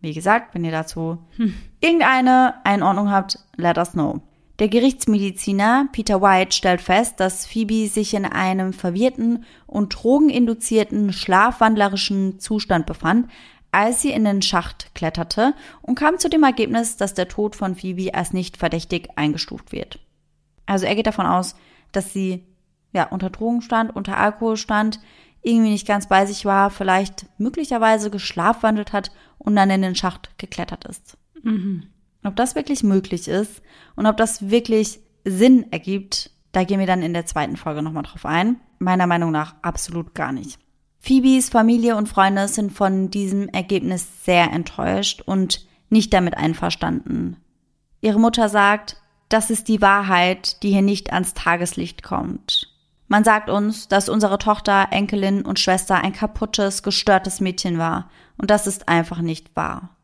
[0.00, 1.54] Wie gesagt, wenn ihr dazu hm.
[1.80, 4.20] irgendeine Einordnung habt, let us know.
[4.58, 12.40] Der Gerichtsmediziner Peter White stellt fest, dass Phoebe sich in einem verwirrten und drogeninduzierten schlafwandlerischen
[12.40, 13.28] Zustand befand,
[13.72, 17.74] als sie in den Schacht kletterte und kam zu dem Ergebnis, dass der Tod von
[17.74, 19.98] Phoebe als nicht verdächtig eingestuft wird.
[20.66, 21.56] Also er geht davon aus,
[21.90, 22.44] dass sie
[22.92, 25.00] ja unter Drogen stand, unter Alkohol stand,
[25.40, 30.38] irgendwie nicht ganz bei sich war, vielleicht möglicherweise geschlafwandelt hat und dann in den Schacht
[30.38, 31.16] geklettert ist.
[31.42, 31.84] Mhm.
[32.22, 33.62] Ob das wirklich möglich ist
[33.96, 38.04] und ob das wirklich Sinn ergibt, da gehen wir dann in der zweiten Folge nochmal
[38.04, 38.60] drauf ein.
[38.78, 40.60] Meiner Meinung nach absolut gar nicht.
[41.04, 47.38] Phoebes Familie und Freunde sind von diesem Ergebnis sehr enttäuscht und nicht damit einverstanden.
[48.00, 48.96] Ihre Mutter sagt,
[49.28, 52.72] das ist die Wahrheit, die hier nicht ans Tageslicht kommt.
[53.08, 58.08] Man sagt uns, dass unsere Tochter, Enkelin und Schwester ein kaputtes, gestörtes Mädchen war,
[58.38, 59.96] und das ist einfach nicht wahr.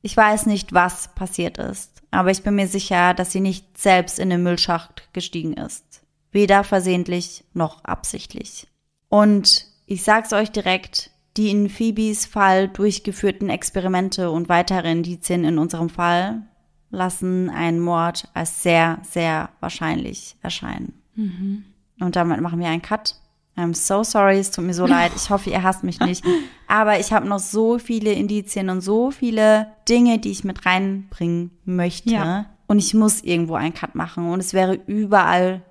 [0.00, 4.18] Ich weiß nicht, was passiert ist, aber ich bin mir sicher, dass sie nicht selbst
[4.18, 6.02] in den Müllschacht gestiegen ist.
[6.32, 8.66] Weder versehentlich noch absichtlich.
[9.10, 15.58] Und ich sag's euch direkt, die in Phoebes Fall durchgeführten Experimente und weitere Indizien in
[15.58, 16.42] unserem Fall
[16.90, 20.94] lassen einen Mord als sehr, sehr wahrscheinlich erscheinen.
[21.16, 21.64] Mhm.
[21.98, 23.16] Und damit machen wir einen Cut.
[23.56, 25.10] I'm so sorry, es tut mir so leid.
[25.16, 26.24] Ich hoffe, ihr hasst mich nicht.
[26.68, 31.50] Aber ich habe noch so viele Indizien und so viele Dinge, die ich mit reinbringen
[31.64, 32.10] möchte.
[32.10, 32.46] Ja.
[32.68, 34.30] Und ich muss irgendwo einen Cut machen.
[34.30, 35.62] Und es wäre überall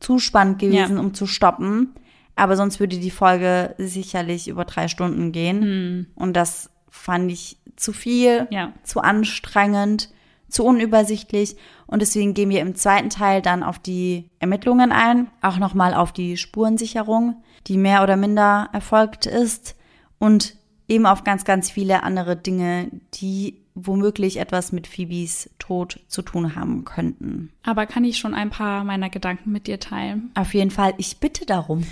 [0.00, 1.02] zu spannend gewesen, ja.
[1.02, 1.94] um zu stoppen.
[2.36, 5.62] Aber sonst würde die Folge sicherlich über drei Stunden gehen.
[5.62, 6.06] Hm.
[6.14, 8.72] Und das fand ich zu viel, ja.
[8.84, 10.10] zu anstrengend,
[10.48, 11.56] zu unübersichtlich.
[11.86, 16.12] Und deswegen gehen wir im zweiten Teil dann auf die Ermittlungen ein, auch nochmal auf
[16.12, 19.74] die Spurensicherung, die mehr oder minder erfolgt ist
[20.18, 20.56] und
[20.88, 26.56] eben auf ganz, ganz viele andere Dinge, die womöglich etwas mit Phoebes Tod zu tun
[26.56, 27.52] haben könnten.
[27.62, 30.30] Aber kann ich schon ein paar meiner Gedanken mit dir teilen?
[30.34, 31.84] Auf jeden Fall, ich bitte darum.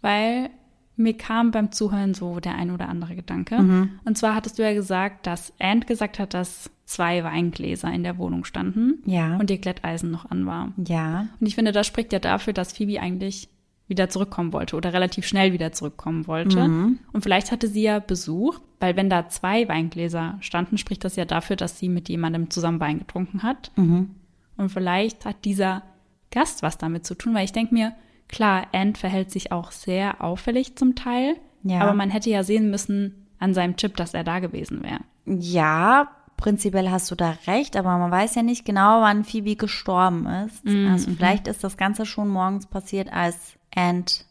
[0.00, 0.50] Weil
[0.96, 3.60] mir kam beim Zuhören so der ein oder andere Gedanke.
[3.60, 4.00] Mhm.
[4.04, 8.18] Und zwar hattest du ja gesagt, dass Ant gesagt hat, dass zwei Weingläser in der
[8.18, 9.02] Wohnung standen.
[9.06, 9.36] Ja.
[9.36, 10.72] Und ihr Glätteisen noch an war.
[10.86, 11.28] Ja.
[11.40, 13.48] Und ich finde, das spricht ja dafür, dass Phoebe eigentlich
[13.90, 16.68] wieder zurückkommen wollte oder relativ schnell wieder zurückkommen wollte.
[16.68, 17.00] Mhm.
[17.12, 21.24] Und vielleicht hatte sie ja Besuch, weil wenn da zwei Weingläser standen, spricht das ja
[21.24, 23.72] dafür, dass sie mit jemandem zusammen Wein getrunken hat.
[23.76, 24.10] Mhm.
[24.56, 25.82] Und vielleicht hat dieser
[26.30, 27.92] Gast was damit zu tun, weil ich denke mir,
[28.30, 31.80] Klar, Ant verhält sich auch sehr auffällig zum Teil, ja.
[31.80, 35.00] aber man hätte ja sehen müssen an seinem Chip, dass er da gewesen wäre.
[35.26, 40.26] Ja, prinzipiell hast du da recht, aber man weiß ja nicht genau, wann Phoebe gestorben
[40.26, 40.64] ist.
[40.64, 40.88] Mhm.
[40.92, 44.26] Also vielleicht ist das Ganze schon morgens passiert, als Ant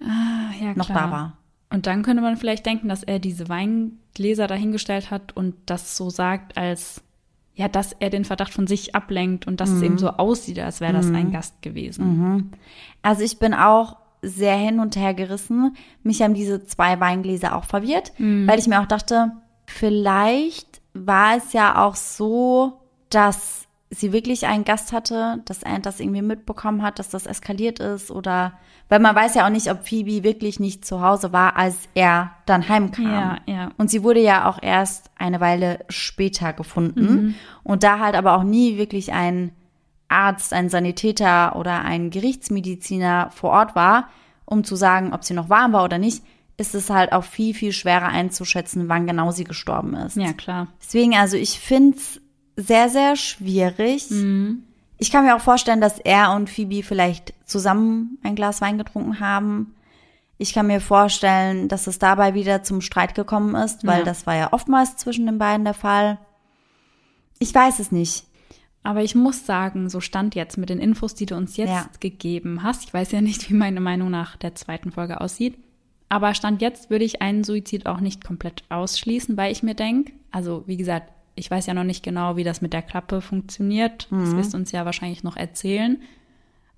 [0.00, 1.38] ah, ja, noch da war.
[1.70, 6.08] Und dann könnte man vielleicht denken, dass er diese Weingläser dahingestellt hat und das so
[6.08, 7.02] sagt, als
[7.58, 9.76] ja, dass er den Verdacht von sich ablenkt und dass mhm.
[9.76, 11.16] es eben so aussieht, als wäre das mhm.
[11.16, 12.06] ein Gast gewesen.
[12.06, 12.50] Mhm.
[13.02, 15.76] Also ich bin auch sehr hin und her gerissen.
[16.04, 18.46] Mich haben diese zwei Weingläser auch verwirrt, mhm.
[18.46, 19.32] weil ich mir auch dachte,
[19.66, 22.80] vielleicht war es ja auch so,
[23.10, 27.80] dass sie wirklich einen Gast hatte, dass er das irgendwie mitbekommen hat, dass das eskaliert
[27.80, 28.52] ist oder
[28.90, 32.32] weil man weiß ja auch nicht, ob Phoebe wirklich nicht zu Hause war, als er
[32.46, 33.06] dann heimkam.
[33.06, 33.70] Ja, ja.
[33.76, 37.34] Und sie wurde ja auch erst eine Weile später gefunden mhm.
[37.64, 39.52] und da halt aber auch nie wirklich ein
[40.08, 44.08] Arzt, ein Sanitäter oder ein Gerichtsmediziner vor Ort war,
[44.46, 46.22] um zu sagen, ob sie noch warm war oder nicht,
[46.56, 50.16] ist es halt auch viel, viel schwerer einzuschätzen, wann genau sie gestorben ist.
[50.16, 50.66] Ja, klar.
[50.82, 52.20] Deswegen, also ich finde es
[52.58, 54.10] sehr, sehr schwierig.
[54.10, 54.64] Mhm.
[54.98, 59.20] Ich kann mir auch vorstellen, dass er und Phoebe vielleicht zusammen ein Glas Wein getrunken
[59.20, 59.74] haben.
[60.38, 64.04] Ich kann mir vorstellen, dass es dabei wieder zum Streit gekommen ist, weil ja.
[64.04, 66.18] das war ja oftmals zwischen den beiden der Fall.
[67.38, 68.24] Ich weiß es nicht.
[68.82, 71.88] Aber ich muss sagen, so stand jetzt mit den Infos, die du uns jetzt ja.
[72.00, 72.84] gegeben hast.
[72.84, 75.58] Ich weiß ja nicht, wie meine Meinung nach der zweiten Folge aussieht.
[76.08, 80.12] Aber stand jetzt würde ich einen Suizid auch nicht komplett ausschließen, weil ich mir denke,
[80.30, 84.08] also wie gesagt, ich weiß ja noch nicht genau, wie das mit der Klappe funktioniert.
[84.10, 84.20] Mhm.
[84.20, 86.02] Das wirst du uns ja wahrscheinlich noch erzählen.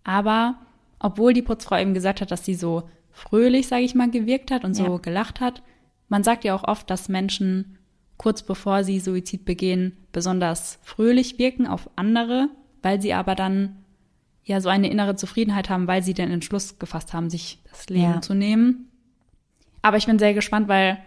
[0.05, 0.57] Aber
[0.99, 4.65] obwohl die Putzfrau eben gesagt hat, dass sie so fröhlich, sage ich mal, gewirkt hat
[4.65, 4.97] und so ja.
[4.99, 5.63] gelacht hat,
[6.09, 7.79] man sagt ja auch oft, dass Menschen
[8.17, 12.49] kurz bevor sie Suizid begehen, besonders fröhlich wirken auf andere,
[12.83, 13.77] weil sie aber dann
[14.45, 18.15] ja so eine innere Zufriedenheit haben, weil sie den Entschluss gefasst haben, sich das Leben
[18.15, 18.21] ja.
[18.21, 18.89] zu nehmen.
[19.81, 20.99] Aber ich bin sehr gespannt, weil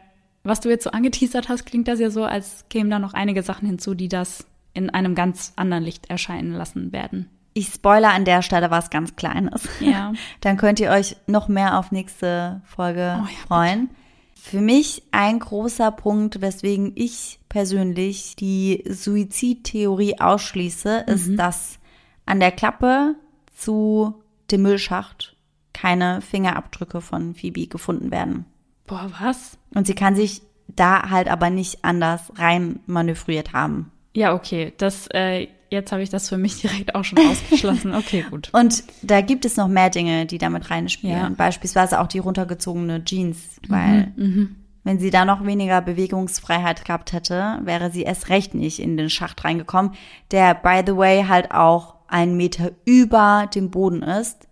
[0.43, 3.43] was du jetzt so angeteasert hast, klingt das ja so, als kämen da noch einige
[3.43, 7.29] Sachen hinzu, die das in einem ganz anderen Licht erscheinen lassen werden.
[7.53, 9.69] Ich spoiler an der Stelle was ganz Kleines.
[9.79, 10.13] Ja.
[10.41, 13.87] Dann könnt ihr euch noch mehr auf nächste Folge oh, ja, freuen.
[13.87, 13.99] Bitte.
[14.35, 21.13] Für mich ein großer Punkt, weswegen ich persönlich die Suizidtheorie ausschließe, mhm.
[21.13, 21.79] ist, dass
[22.25, 23.15] an der Klappe
[23.55, 24.21] zu
[24.51, 25.37] dem Müllschacht
[25.71, 28.45] keine Fingerabdrücke von Phoebe gefunden werden.
[28.93, 29.57] Boah, was?
[29.73, 33.91] Und sie kann sich da halt aber nicht anders rein manövriert haben.
[34.13, 34.71] Ja, okay.
[34.77, 37.95] Das, äh, jetzt habe ich das für mich direkt auch schon ausgeschlossen.
[37.95, 38.49] Okay, gut.
[38.53, 41.17] Und da gibt es noch mehr Dinge, die damit reinspielen.
[41.17, 41.31] Ja.
[41.35, 47.13] Beispielsweise auch die runtergezogene Jeans, weil mhm, mhm, wenn sie da noch weniger Bewegungsfreiheit gehabt
[47.13, 49.93] hätte, wäre sie erst recht nicht in den Schacht reingekommen,
[50.29, 54.47] der, by the way, halt auch einen Meter über dem Boden ist.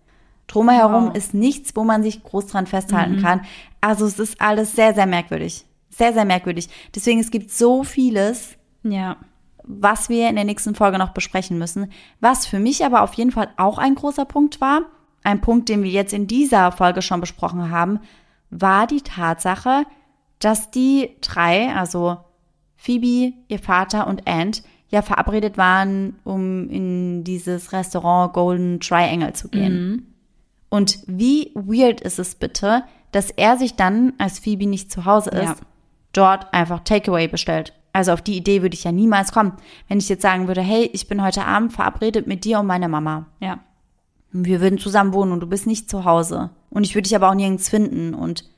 [0.52, 1.16] Drumherum wow.
[1.16, 3.22] ist nichts, wo man sich groß dran festhalten mhm.
[3.22, 3.42] kann.
[3.80, 5.66] Also es ist alles sehr, sehr merkwürdig.
[5.90, 6.70] Sehr, sehr merkwürdig.
[6.94, 9.18] Deswegen, es gibt so vieles, ja.
[9.64, 11.92] was wir in der nächsten Folge noch besprechen müssen.
[12.20, 14.82] Was für mich aber auf jeden Fall auch ein großer Punkt war,
[15.24, 18.00] ein Punkt, den wir jetzt in dieser Folge schon besprochen haben,
[18.50, 19.86] war die Tatsache,
[20.40, 22.18] dass die drei, also
[22.76, 29.48] Phoebe, ihr Vater und Ant, ja verabredet waren, um in dieses Restaurant Golden Triangle zu
[29.48, 29.74] gehen.
[29.74, 30.11] Mhm.
[30.72, 35.30] Und wie weird ist es bitte, dass er sich dann, als Phoebe nicht zu Hause
[35.32, 35.56] ist, ja.
[36.14, 37.74] dort einfach Takeaway bestellt.
[37.92, 39.52] Also auf die Idee würde ich ja niemals kommen,
[39.90, 42.88] wenn ich jetzt sagen würde, hey, ich bin heute Abend verabredet mit dir und meiner
[42.88, 43.26] Mama.
[43.42, 43.60] Ja.
[44.32, 46.52] Wir würden zusammen wohnen und du bist nicht zu Hause.
[46.70, 48.14] Und ich würde dich aber auch nirgends finden.
[48.14, 48.50] Und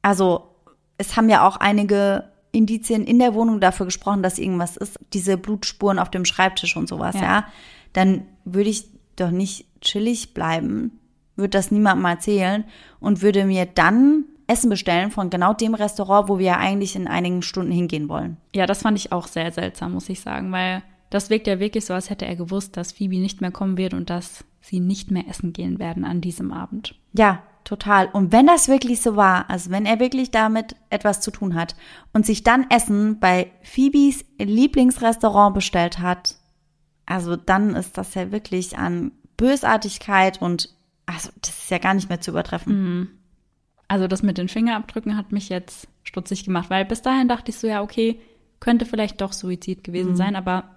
[0.00, 0.54] also,
[0.96, 4.98] es haben ja auch einige Indizien in der Wohnung dafür gesprochen, dass irgendwas ist.
[5.12, 7.22] Diese Blutspuren auf dem Schreibtisch und sowas, ja.
[7.22, 7.46] ja?
[7.92, 8.86] Dann würde ich
[9.16, 10.98] doch nicht chillig bleiben
[11.36, 12.64] würde das niemandem erzählen
[13.00, 17.08] und würde mir dann Essen bestellen von genau dem Restaurant, wo wir ja eigentlich in
[17.08, 18.36] einigen Stunden hingehen wollen.
[18.54, 21.84] Ja, das fand ich auch sehr seltsam, muss ich sagen, weil das wirkt ja wirklich
[21.84, 25.10] so, als hätte er gewusst, dass Phoebe nicht mehr kommen wird und dass sie nicht
[25.10, 26.94] mehr essen gehen werden an diesem Abend.
[27.12, 28.08] Ja, total.
[28.12, 31.76] Und wenn das wirklich so war, also wenn er wirklich damit etwas zu tun hat
[32.12, 36.36] und sich dann Essen bei Phoebes Lieblingsrestaurant bestellt hat,
[37.04, 40.75] also dann ist das ja wirklich an Bösartigkeit und
[41.06, 42.98] also das ist ja gar nicht mehr zu übertreffen.
[42.98, 43.08] Mhm.
[43.88, 47.58] Also das mit den Fingerabdrücken hat mich jetzt stutzig gemacht, weil bis dahin dachte ich
[47.58, 48.20] so, ja, okay,
[48.58, 50.16] könnte vielleicht doch Suizid gewesen mhm.
[50.16, 50.76] sein, aber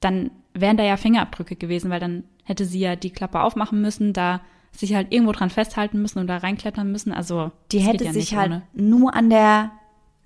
[0.00, 4.12] dann wären da ja Fingerabdrücke gewesen, weil dann hätte sie ja die Klappe aufmachen müssen,
[4.12, 4.42] da
[4.72, 7.12] sich halt irgendwo dran festhalten müssen und da reinklettern müssen.
[7.12, 8.62] Also die hätte ja sich halt ohne.
[8.74, 9.72] nur an der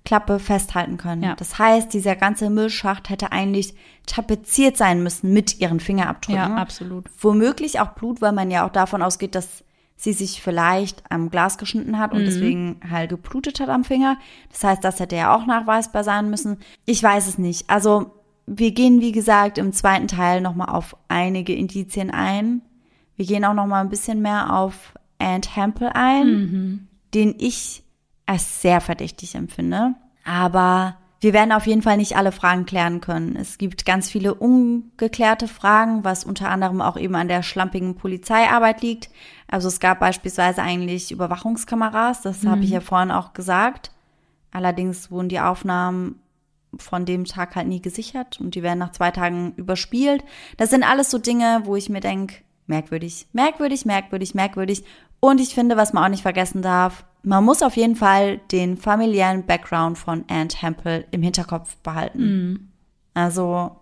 [0.03, 1.23] Klappe festhalten können.
[1.23, 1.35] Ja.
[1.35, 3.75] Das heißt, dieser ganze Müllschacht hätte eigentlich
[4.07, 6.41] tapeziert sein müssen mit ihren Fingerabdrücken.
[6.41, 7.05] Ja, absolut.
[7.19, 9.63] Womöglich auch Blut, weil man ja auch davon ausgeht, dass
[9.95, 12.25] sie sich vielleicht am Glas geschnitten hat und mhm.
[12.25, 14.17] deswegen halt geblutet hat am Finger.
[14.49, 16.57] Das heißt, das hätte ja auch nachweisbar sein müssen.
[16.85, 17.69] Ich weiß es nicht.
[17.69, 18.11] Also
[18.47, 22.63] wir gehen, wie gesagt, im zweiten Teil nochmal auf einige Indizien ein.
[23.15, 26.87] Wir gehen auch nochmal ein bisschen mehr auf Ant Hempel ein, mhm.
[27.13, 27.83] den ich
[28.31, 29.93] als sehr verdächtig empfinde.
[30.23, 33.35] Aber wir werden auf jeden Fall nicht alle Fragen klären können.
[33.35, 38.81] Es gibt ganz viele ungeklärte Fragen, was unter anderem auch eben an der schlampigen Polizeiarbeit
[38.81, 39.09] liegt.
[39.47, 42.49] Also es gab beispielsweise eigentlich Überwachungskameras, das mhm.
[42.49, 43.91] habe ich ja vorhin auch gesagt.
[44.51, 46.15] Allerdings wurden die Aufnahmen
[46.77, 50.23] von dem Tag halt nie gesichert und die werden nach zwei Tagen überspielt.
[50.55, 52.35] Das sind alles so Dinge, wo ich mir denke,
[52.65, 54.85] merkwürdig, merkwürdig, merkwürdig, merkwürdig.
[55.19, 58.77] Und ich finde, was man auch nicht vergessen darf, man muss auf jeden Fall den
[58.77, 62.19] familiären Background von Anne Temple im Hinterkopf behalten.
[62.19, 62.67] Mhm.
[63.13, 63.75] Also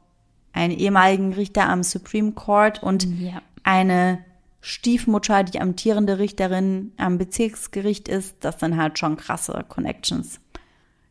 [0.52, 3.42] einen ehemaligen Richter am Supreme Court und ja.
[3.64, 4.20] eine
[4.62, 10.42] Stiefmutter, die amtierende Richterin am Bezirksgericht ist, das sind halt schon krasse Connections.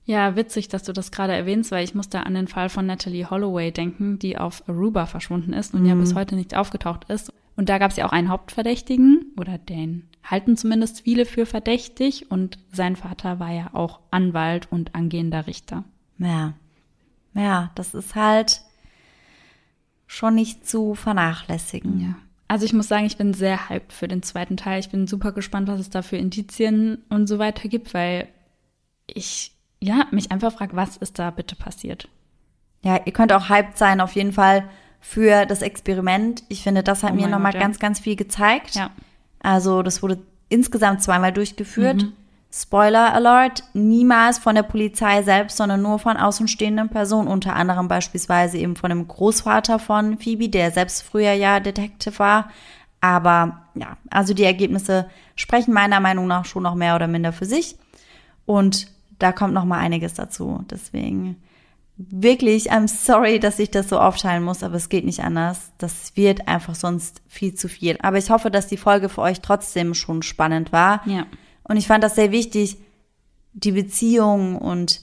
[0.05, 3.29] Ja, witzig, dass du das gerade erwähnst, weil ich musste an den Fall von Natalie
[3.29, 5.87] Holloway denken, die auf Aruba verschwunden ist und mhm.
[5.87, 7.33] ja bis heute nicht aufgetaucht ist.
[7.59, 12.31] Und da gab es ja auch einen Hauptverdächtigen, oder den halten zumindest viele für verdächtig.
[12.31, 15.83] Und sein Vater war ja auch Anwalt und angehender Richter.
[16.19, 16.55] Ja.
[17.35, 18.63] Ja, das ist halt
[20.07, 21.99] schon nicht zu vernachlässigen.
[21.99, 22.15] Ja.
[22.47, 24.79] Also ich muss sagen, ich bin sehr hyped für den zweiten Teil.
[24.79, 28.29] Ich bin super gespannt, was es da für Indizien und so weiter gibt, weil
[29.09, 32.09] ich ja, mich einfach frage, was ist da bitte passiert?
[32.85, 36.45] Ja, ihr könnt auch hyped sein, auf jeden Fall für das Experiment.
[36.49, 37.61] Ich finde, das hat oh mir nochmal ja.
[37.61, 38.75] ganz, ganz viel gezeigt.
[38.75, 38.91] Ja.
[39.41, 40.19] Also, das wurde
[40.49, 42.03] insgesamt zweimal durchgeführt.
[42.03, 42.13] Mhm.
[42.51, 48.57] Spoiler Alert, niemals von der Polizei selbst, sondern nur von außenstehenden Personen, unter anderem beispielsweise
[48.57, 52.51] eben von dem Großvater von Phoebe, der selbst früher ja Detective war.
[53.03, 57.45] Aber ja, also die Ergebnisse sprechen meiner Meinung nach schon noch mehr oder minder für
[57.45, 57.77] sich.
[58.47, 58.89] Und
[59.19, 60.65] da kommt noch mal einiges dazu.
[60.71, 61.37] Deswegen
[61.99, 65.73] wirklich, I'm sorry, dass ich das so aufteilen muss, aber es geht nicht anders.
[65.79, 67.99] Das wird einfach sonst viel zu viel.
[68.01, 71.07] Aber ich hoffe, dass die Folge für euch trotzdem schon spannend war.
[71.07, 71.27] Ja.
[71.65, 72.79] Und ich fand das sehr wichtig,
[73.53, 75.01] die Beziehung und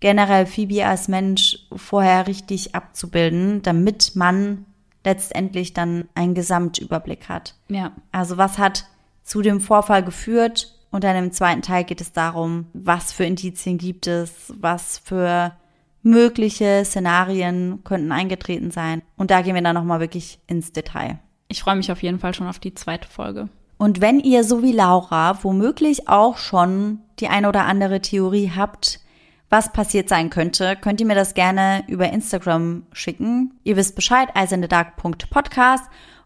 [0.00, 4.64] generell Phoebe als Mensch vorher richtig abzubilden, damit man
[5.04, 7.54] letztendlich dann einen Gesamtüberblick hat.
[7.68, 7.92] Ja.
[8.10, 8.86] Also was hat
[9.22, 13.76] zu dem Vorfall geführt und dann im zweiten Teil geht es darum, was für Indizien
[13.76, 15.52] gibt es, was für
[16.08, 19.02] mögliche Szenarien könnten eingetreten sein.
[19.16, 21.18] Und da gehen wir dann nochmal wirklich ins Detail.
[21.48, 23.48] Ich freue mich auf jeden Fall schon auf die zweite Folge.
[23.78, 29.00] Und wenn ihr so wie Laura womöglich auch schon die eine oder andere Theorie habt,
[29.50, 33.54] was passiert sein könnte, könnt ihr mir das gerne über Instagram schicken.
[33.64, 35.84] Ihr wisst Bescheid, eisendedark.podcast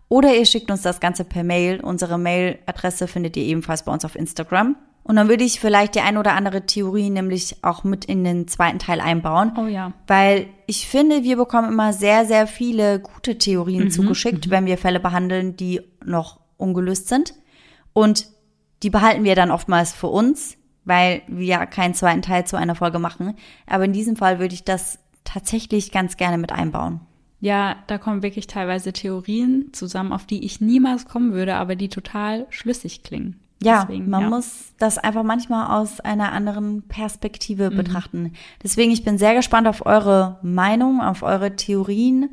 [0.09, 1.81] oder ihr schickt uns das Ganze per Mail.
[1.81, 4.77] Unsere Mailadresse findet ihr ebenfalls bei uns auf Instagram.
[5.05, 8.47] Und dann würde ich vielleicht die ein oder andere Theorie nämlich auch mit in den
[8.47, 9.53] zweiten Teil einbauen.
[9.59, 9.93] Oh ja.
[10.07, 14.51] Weil ich finde, wir bekommen immer sehr, sehr viele gute Theorien mhm, zugeschickt, mhm.
[14.51, 17.35] wenn wir Fälle behandeln, die noch ungelöst sind.
[17.93, 18.27] Und
[18.83, 22.75] die behalten wir dann oftmals für uns, weil wir ja keinen zweiten Teil zu einer
[22.75, 23.35] Folge machen.
[23.67, 27.01] Aber in diesem Fall würde ich das tatsächlich ganz gerne mit einbauen.
[27.41, 31.89] Ja, da kommen wirklich teilweise Theorien zusammen, auf die ich niemals kommen würde, aber die
[31.89, 33.41] total schlüssig klingen.
[33.63, 34.29] Ja, Deswegen, man ja.
[34.29, 37.77] muss das einfach manchmal aus einer anderen Perspektive mhm.
[37.77, 38.33] betrachten.
[38.63, 42.31] Deswegen, ich bin sehr gespannt auf eure Meinung, auf eure Theorien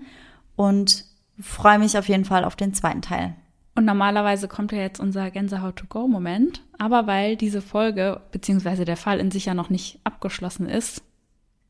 [0.55, 1.05] und
[1.39, 3.35] freue mich auf jeden Fall auf den zweiten Teil.
[3.75, 6.63] Und normalerweise kommt ja jetzt unser Gänsehaut-to-go-Moment.
[6.77, 11.01] Aber weil diese Folge beziehungsweise der Fall in sich ja noch nicht abgeschlossen ist,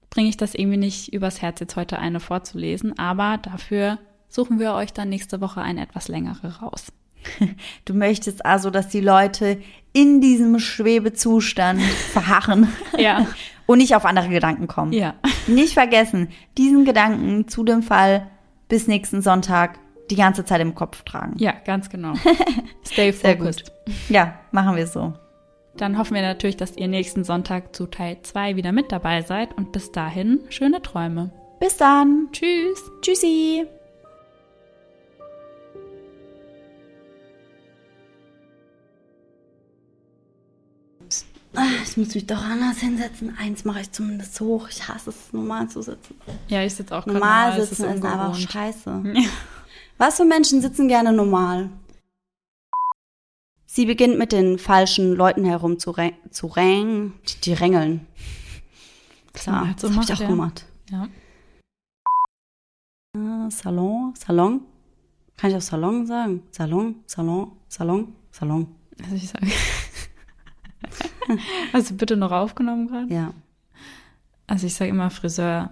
[0.10, 4.74] bringe ich das irgendwie nicht übers Herz, jetzt heute eine vorzulesen, aber dafür suchen wir
[4.74, 6.92] euch dann nächste Woche eine etwas längere raus.
[7.86, 9.60] Du möchtest also, dass die Leute
[9.94, 11.82] in diesem Schwebezustand
[12.14, 12.68] verharren.
[12.98, 13.28] ja.
[13.66, 14.94] Und nicht auf andere Gedanken kommen.
[14.94, 15.14] Ja.
[15.46, 18.26] Nicht vergessen, diesen Gedanken zu dem Fall
[18.68, 19.78] bis nächsten Sonntag
[20.10, 21.36] die ganze Zeit im Kopf tragen.
[21.38, 22.14] Ja, ganz genau.
[22.84, 23.72] Stay focused.
[24.10, 25.14] Ja, machen wir so.
[25.78, 29.56] Dann hoffen wir natürlich, dass ihr nächsten Sonntag zu Teil 2 wieder mit dabei seid
[29.56, 31.32] und bis dahin schöne Träume.
[31.60, 32.30] Bis dann.
[32.32, 32.92] Tschüss.
[33.02, 33.68] Tschüssi.
[41.84, 43.36] Ich muss mich doch anders hinsetzen.
[43.38, 44.68] Eins mache ich zumindest hoch.
[44.70, 46.16] Ich hasse es, normal zu sitzen.
[46.48, 47.50] Ja, ich sitze auch normal.
[47.50, 49.04] Normal sitzen ist, ist einfach scheiße.
[49.14, 49.30] Ja.
[49.98, 51.70] Was für Menschen sitzen gerne normal?
[53.66, 55.94] Sie beginnt mit den falschen Leuten herum zu,
[56.32, 58.08] zu rängen, die, die rängeln.
[59.34, 60.28] Klar, halt so das habe ich auch ja.
[60.28, 60.66] gemacht.
[60.90, 61.08] Ja.
[63.16, 64.62] Ah, Salon, Salon.
[65.38, 66.44] Kann ich auch Salon sagen?
[66.52, 68.76] Salon, Salon, Salon, Salon.
[69.04, 69.48] Also ich sage.
[71.74, 73.14] Hast du bitte noch aufgenommen gerade?
[73.14, 73.34] Ja.
[74.48, 75.72] Also ich sage immer Friseur.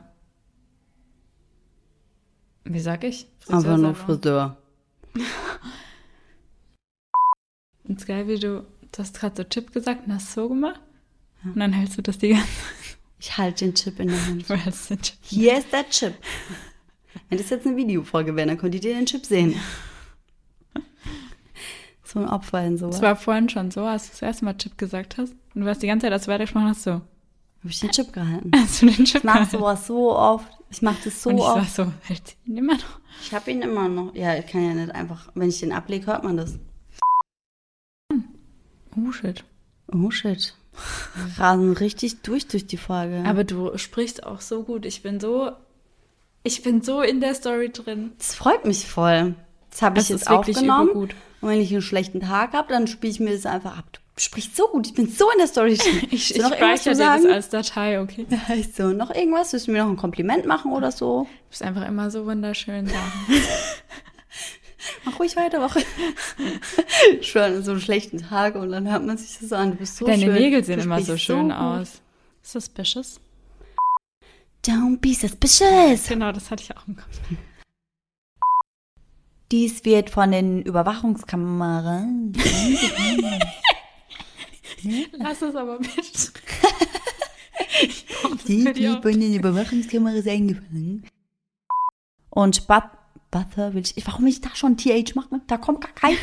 [2.64, 3.28] Wie sag ich?
[3.40, 4.58] Friseur, Aber nur Friseur.
[7.88, 10.82] Und geil, wie du, du hast gerade so Chip gesagt und hast so gemacht.
[11.44, 11.52] Ja.
[11.52, 12.98] Und dann hältst du das die ganze Zeit.
[13.20, 14.50] Ich halte den Chip in der Hand.
[14.50, 15.16] Du hältst den Chip.
[15.22, 16.14] Hier ist der Chip.
[17.30, 19.56] Wenn das jetzt eine Videofolge wäre, dann könntet ihr den Chip sehen.
[22.18, 22.96] Ein Opfer in sowas.
[22.96, 25.34] Das war vorhin schon so, als du das erste Mal Chip gesagt hast.
[25.54, 26.92] Und du warst die ganze Zeit, als du weitergesprochen hast, so.
[26.92, 28.52] Habe ich den Chip gehalten?
[28.56, 29.58] Hast du den Chip ich mach gehalten?
[29.58, 30.48] sowas so oft.
[30.70, 31.76] Ich mach das so Und ich oft.
[31.76, 33.00] so, hält ihn immer noch?
[33.22, 34.14] Ich habe ihn immer noch.
[34.16, 36.60] Ja, ich kann ja nicht einfach, wenn ich den ablege, hört man das.
[38.96, 39.44] Oh shit.
[39.94, 40.56] Oh shit.
[41.38, 43.24] Rasen richtig durch durch die Folge.
[43.26, 44.86] Aber du sprichst auch so gut.
[44.86, 45.52] Ich bin so,
[46.44, 48.12] ich bin so in der Story drin.
[48.18, 49.36] Das freut mich voll.
[49.78, 50.92] Das habe ich jetzt aufgenommen.
[50.92, 51.14] Gut.
[51.40, 53.86] Und wenn ich einen schlechten Tag habe, dann spiele ich mir das einfach ab.
[53.92, 55.74] Du sprichst so gut, ich bin so in der Story.
[56.10, 58.26] ich ich speichere dir das als Datei, okay?
[58.76, 59.54] So, noch irgendwas?
[59.54, 61.26] Willst du mir noch ein Kompliment machen oder so?
[61.26, 62.90] Du bist einfach immer so wunderschön.
[65.06, 65.78] Mach ruhig weiter, mach.
[67.22, 69.72] Schon so einen schlechten Tag und dann hört man sich das an.
[69.72, 70.34] Du bist so Deine schön.
[70.34, 72.02] Nägel sehen immer so schön so aus.
[72.42, 73.20] Suspicious?
[74.66, 76.08] Don't be suspicious.
[76.08, 77.20] Genau, das hatte ich auch im Kopf.
[79.52, 82.04] Dies wird von den Überwachungskameras.
[85.14, 86.32] Lass es aber bitte.
[88.48, 91.08] Die wird von den Überwachungskameras eingefangen.
[92.30, 92.84] Und But
[93.32, 94.06] Butter will ich.
[94.06, 95.42] Warum will ich da schon TH machen?
[95.48, 96.18] Da kommt gar kein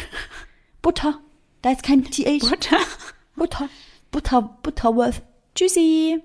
[0.83, 1.19] Butter.
[1.63, 2.41] Da ist kein TH.
[2.41, 2.79] Butter.
[3.37, 3.69] Butter.
[4.11, 4.59] Butter.
[4.63, 5.23] Butterworth.
[5.55, 6.23] Tschüssi.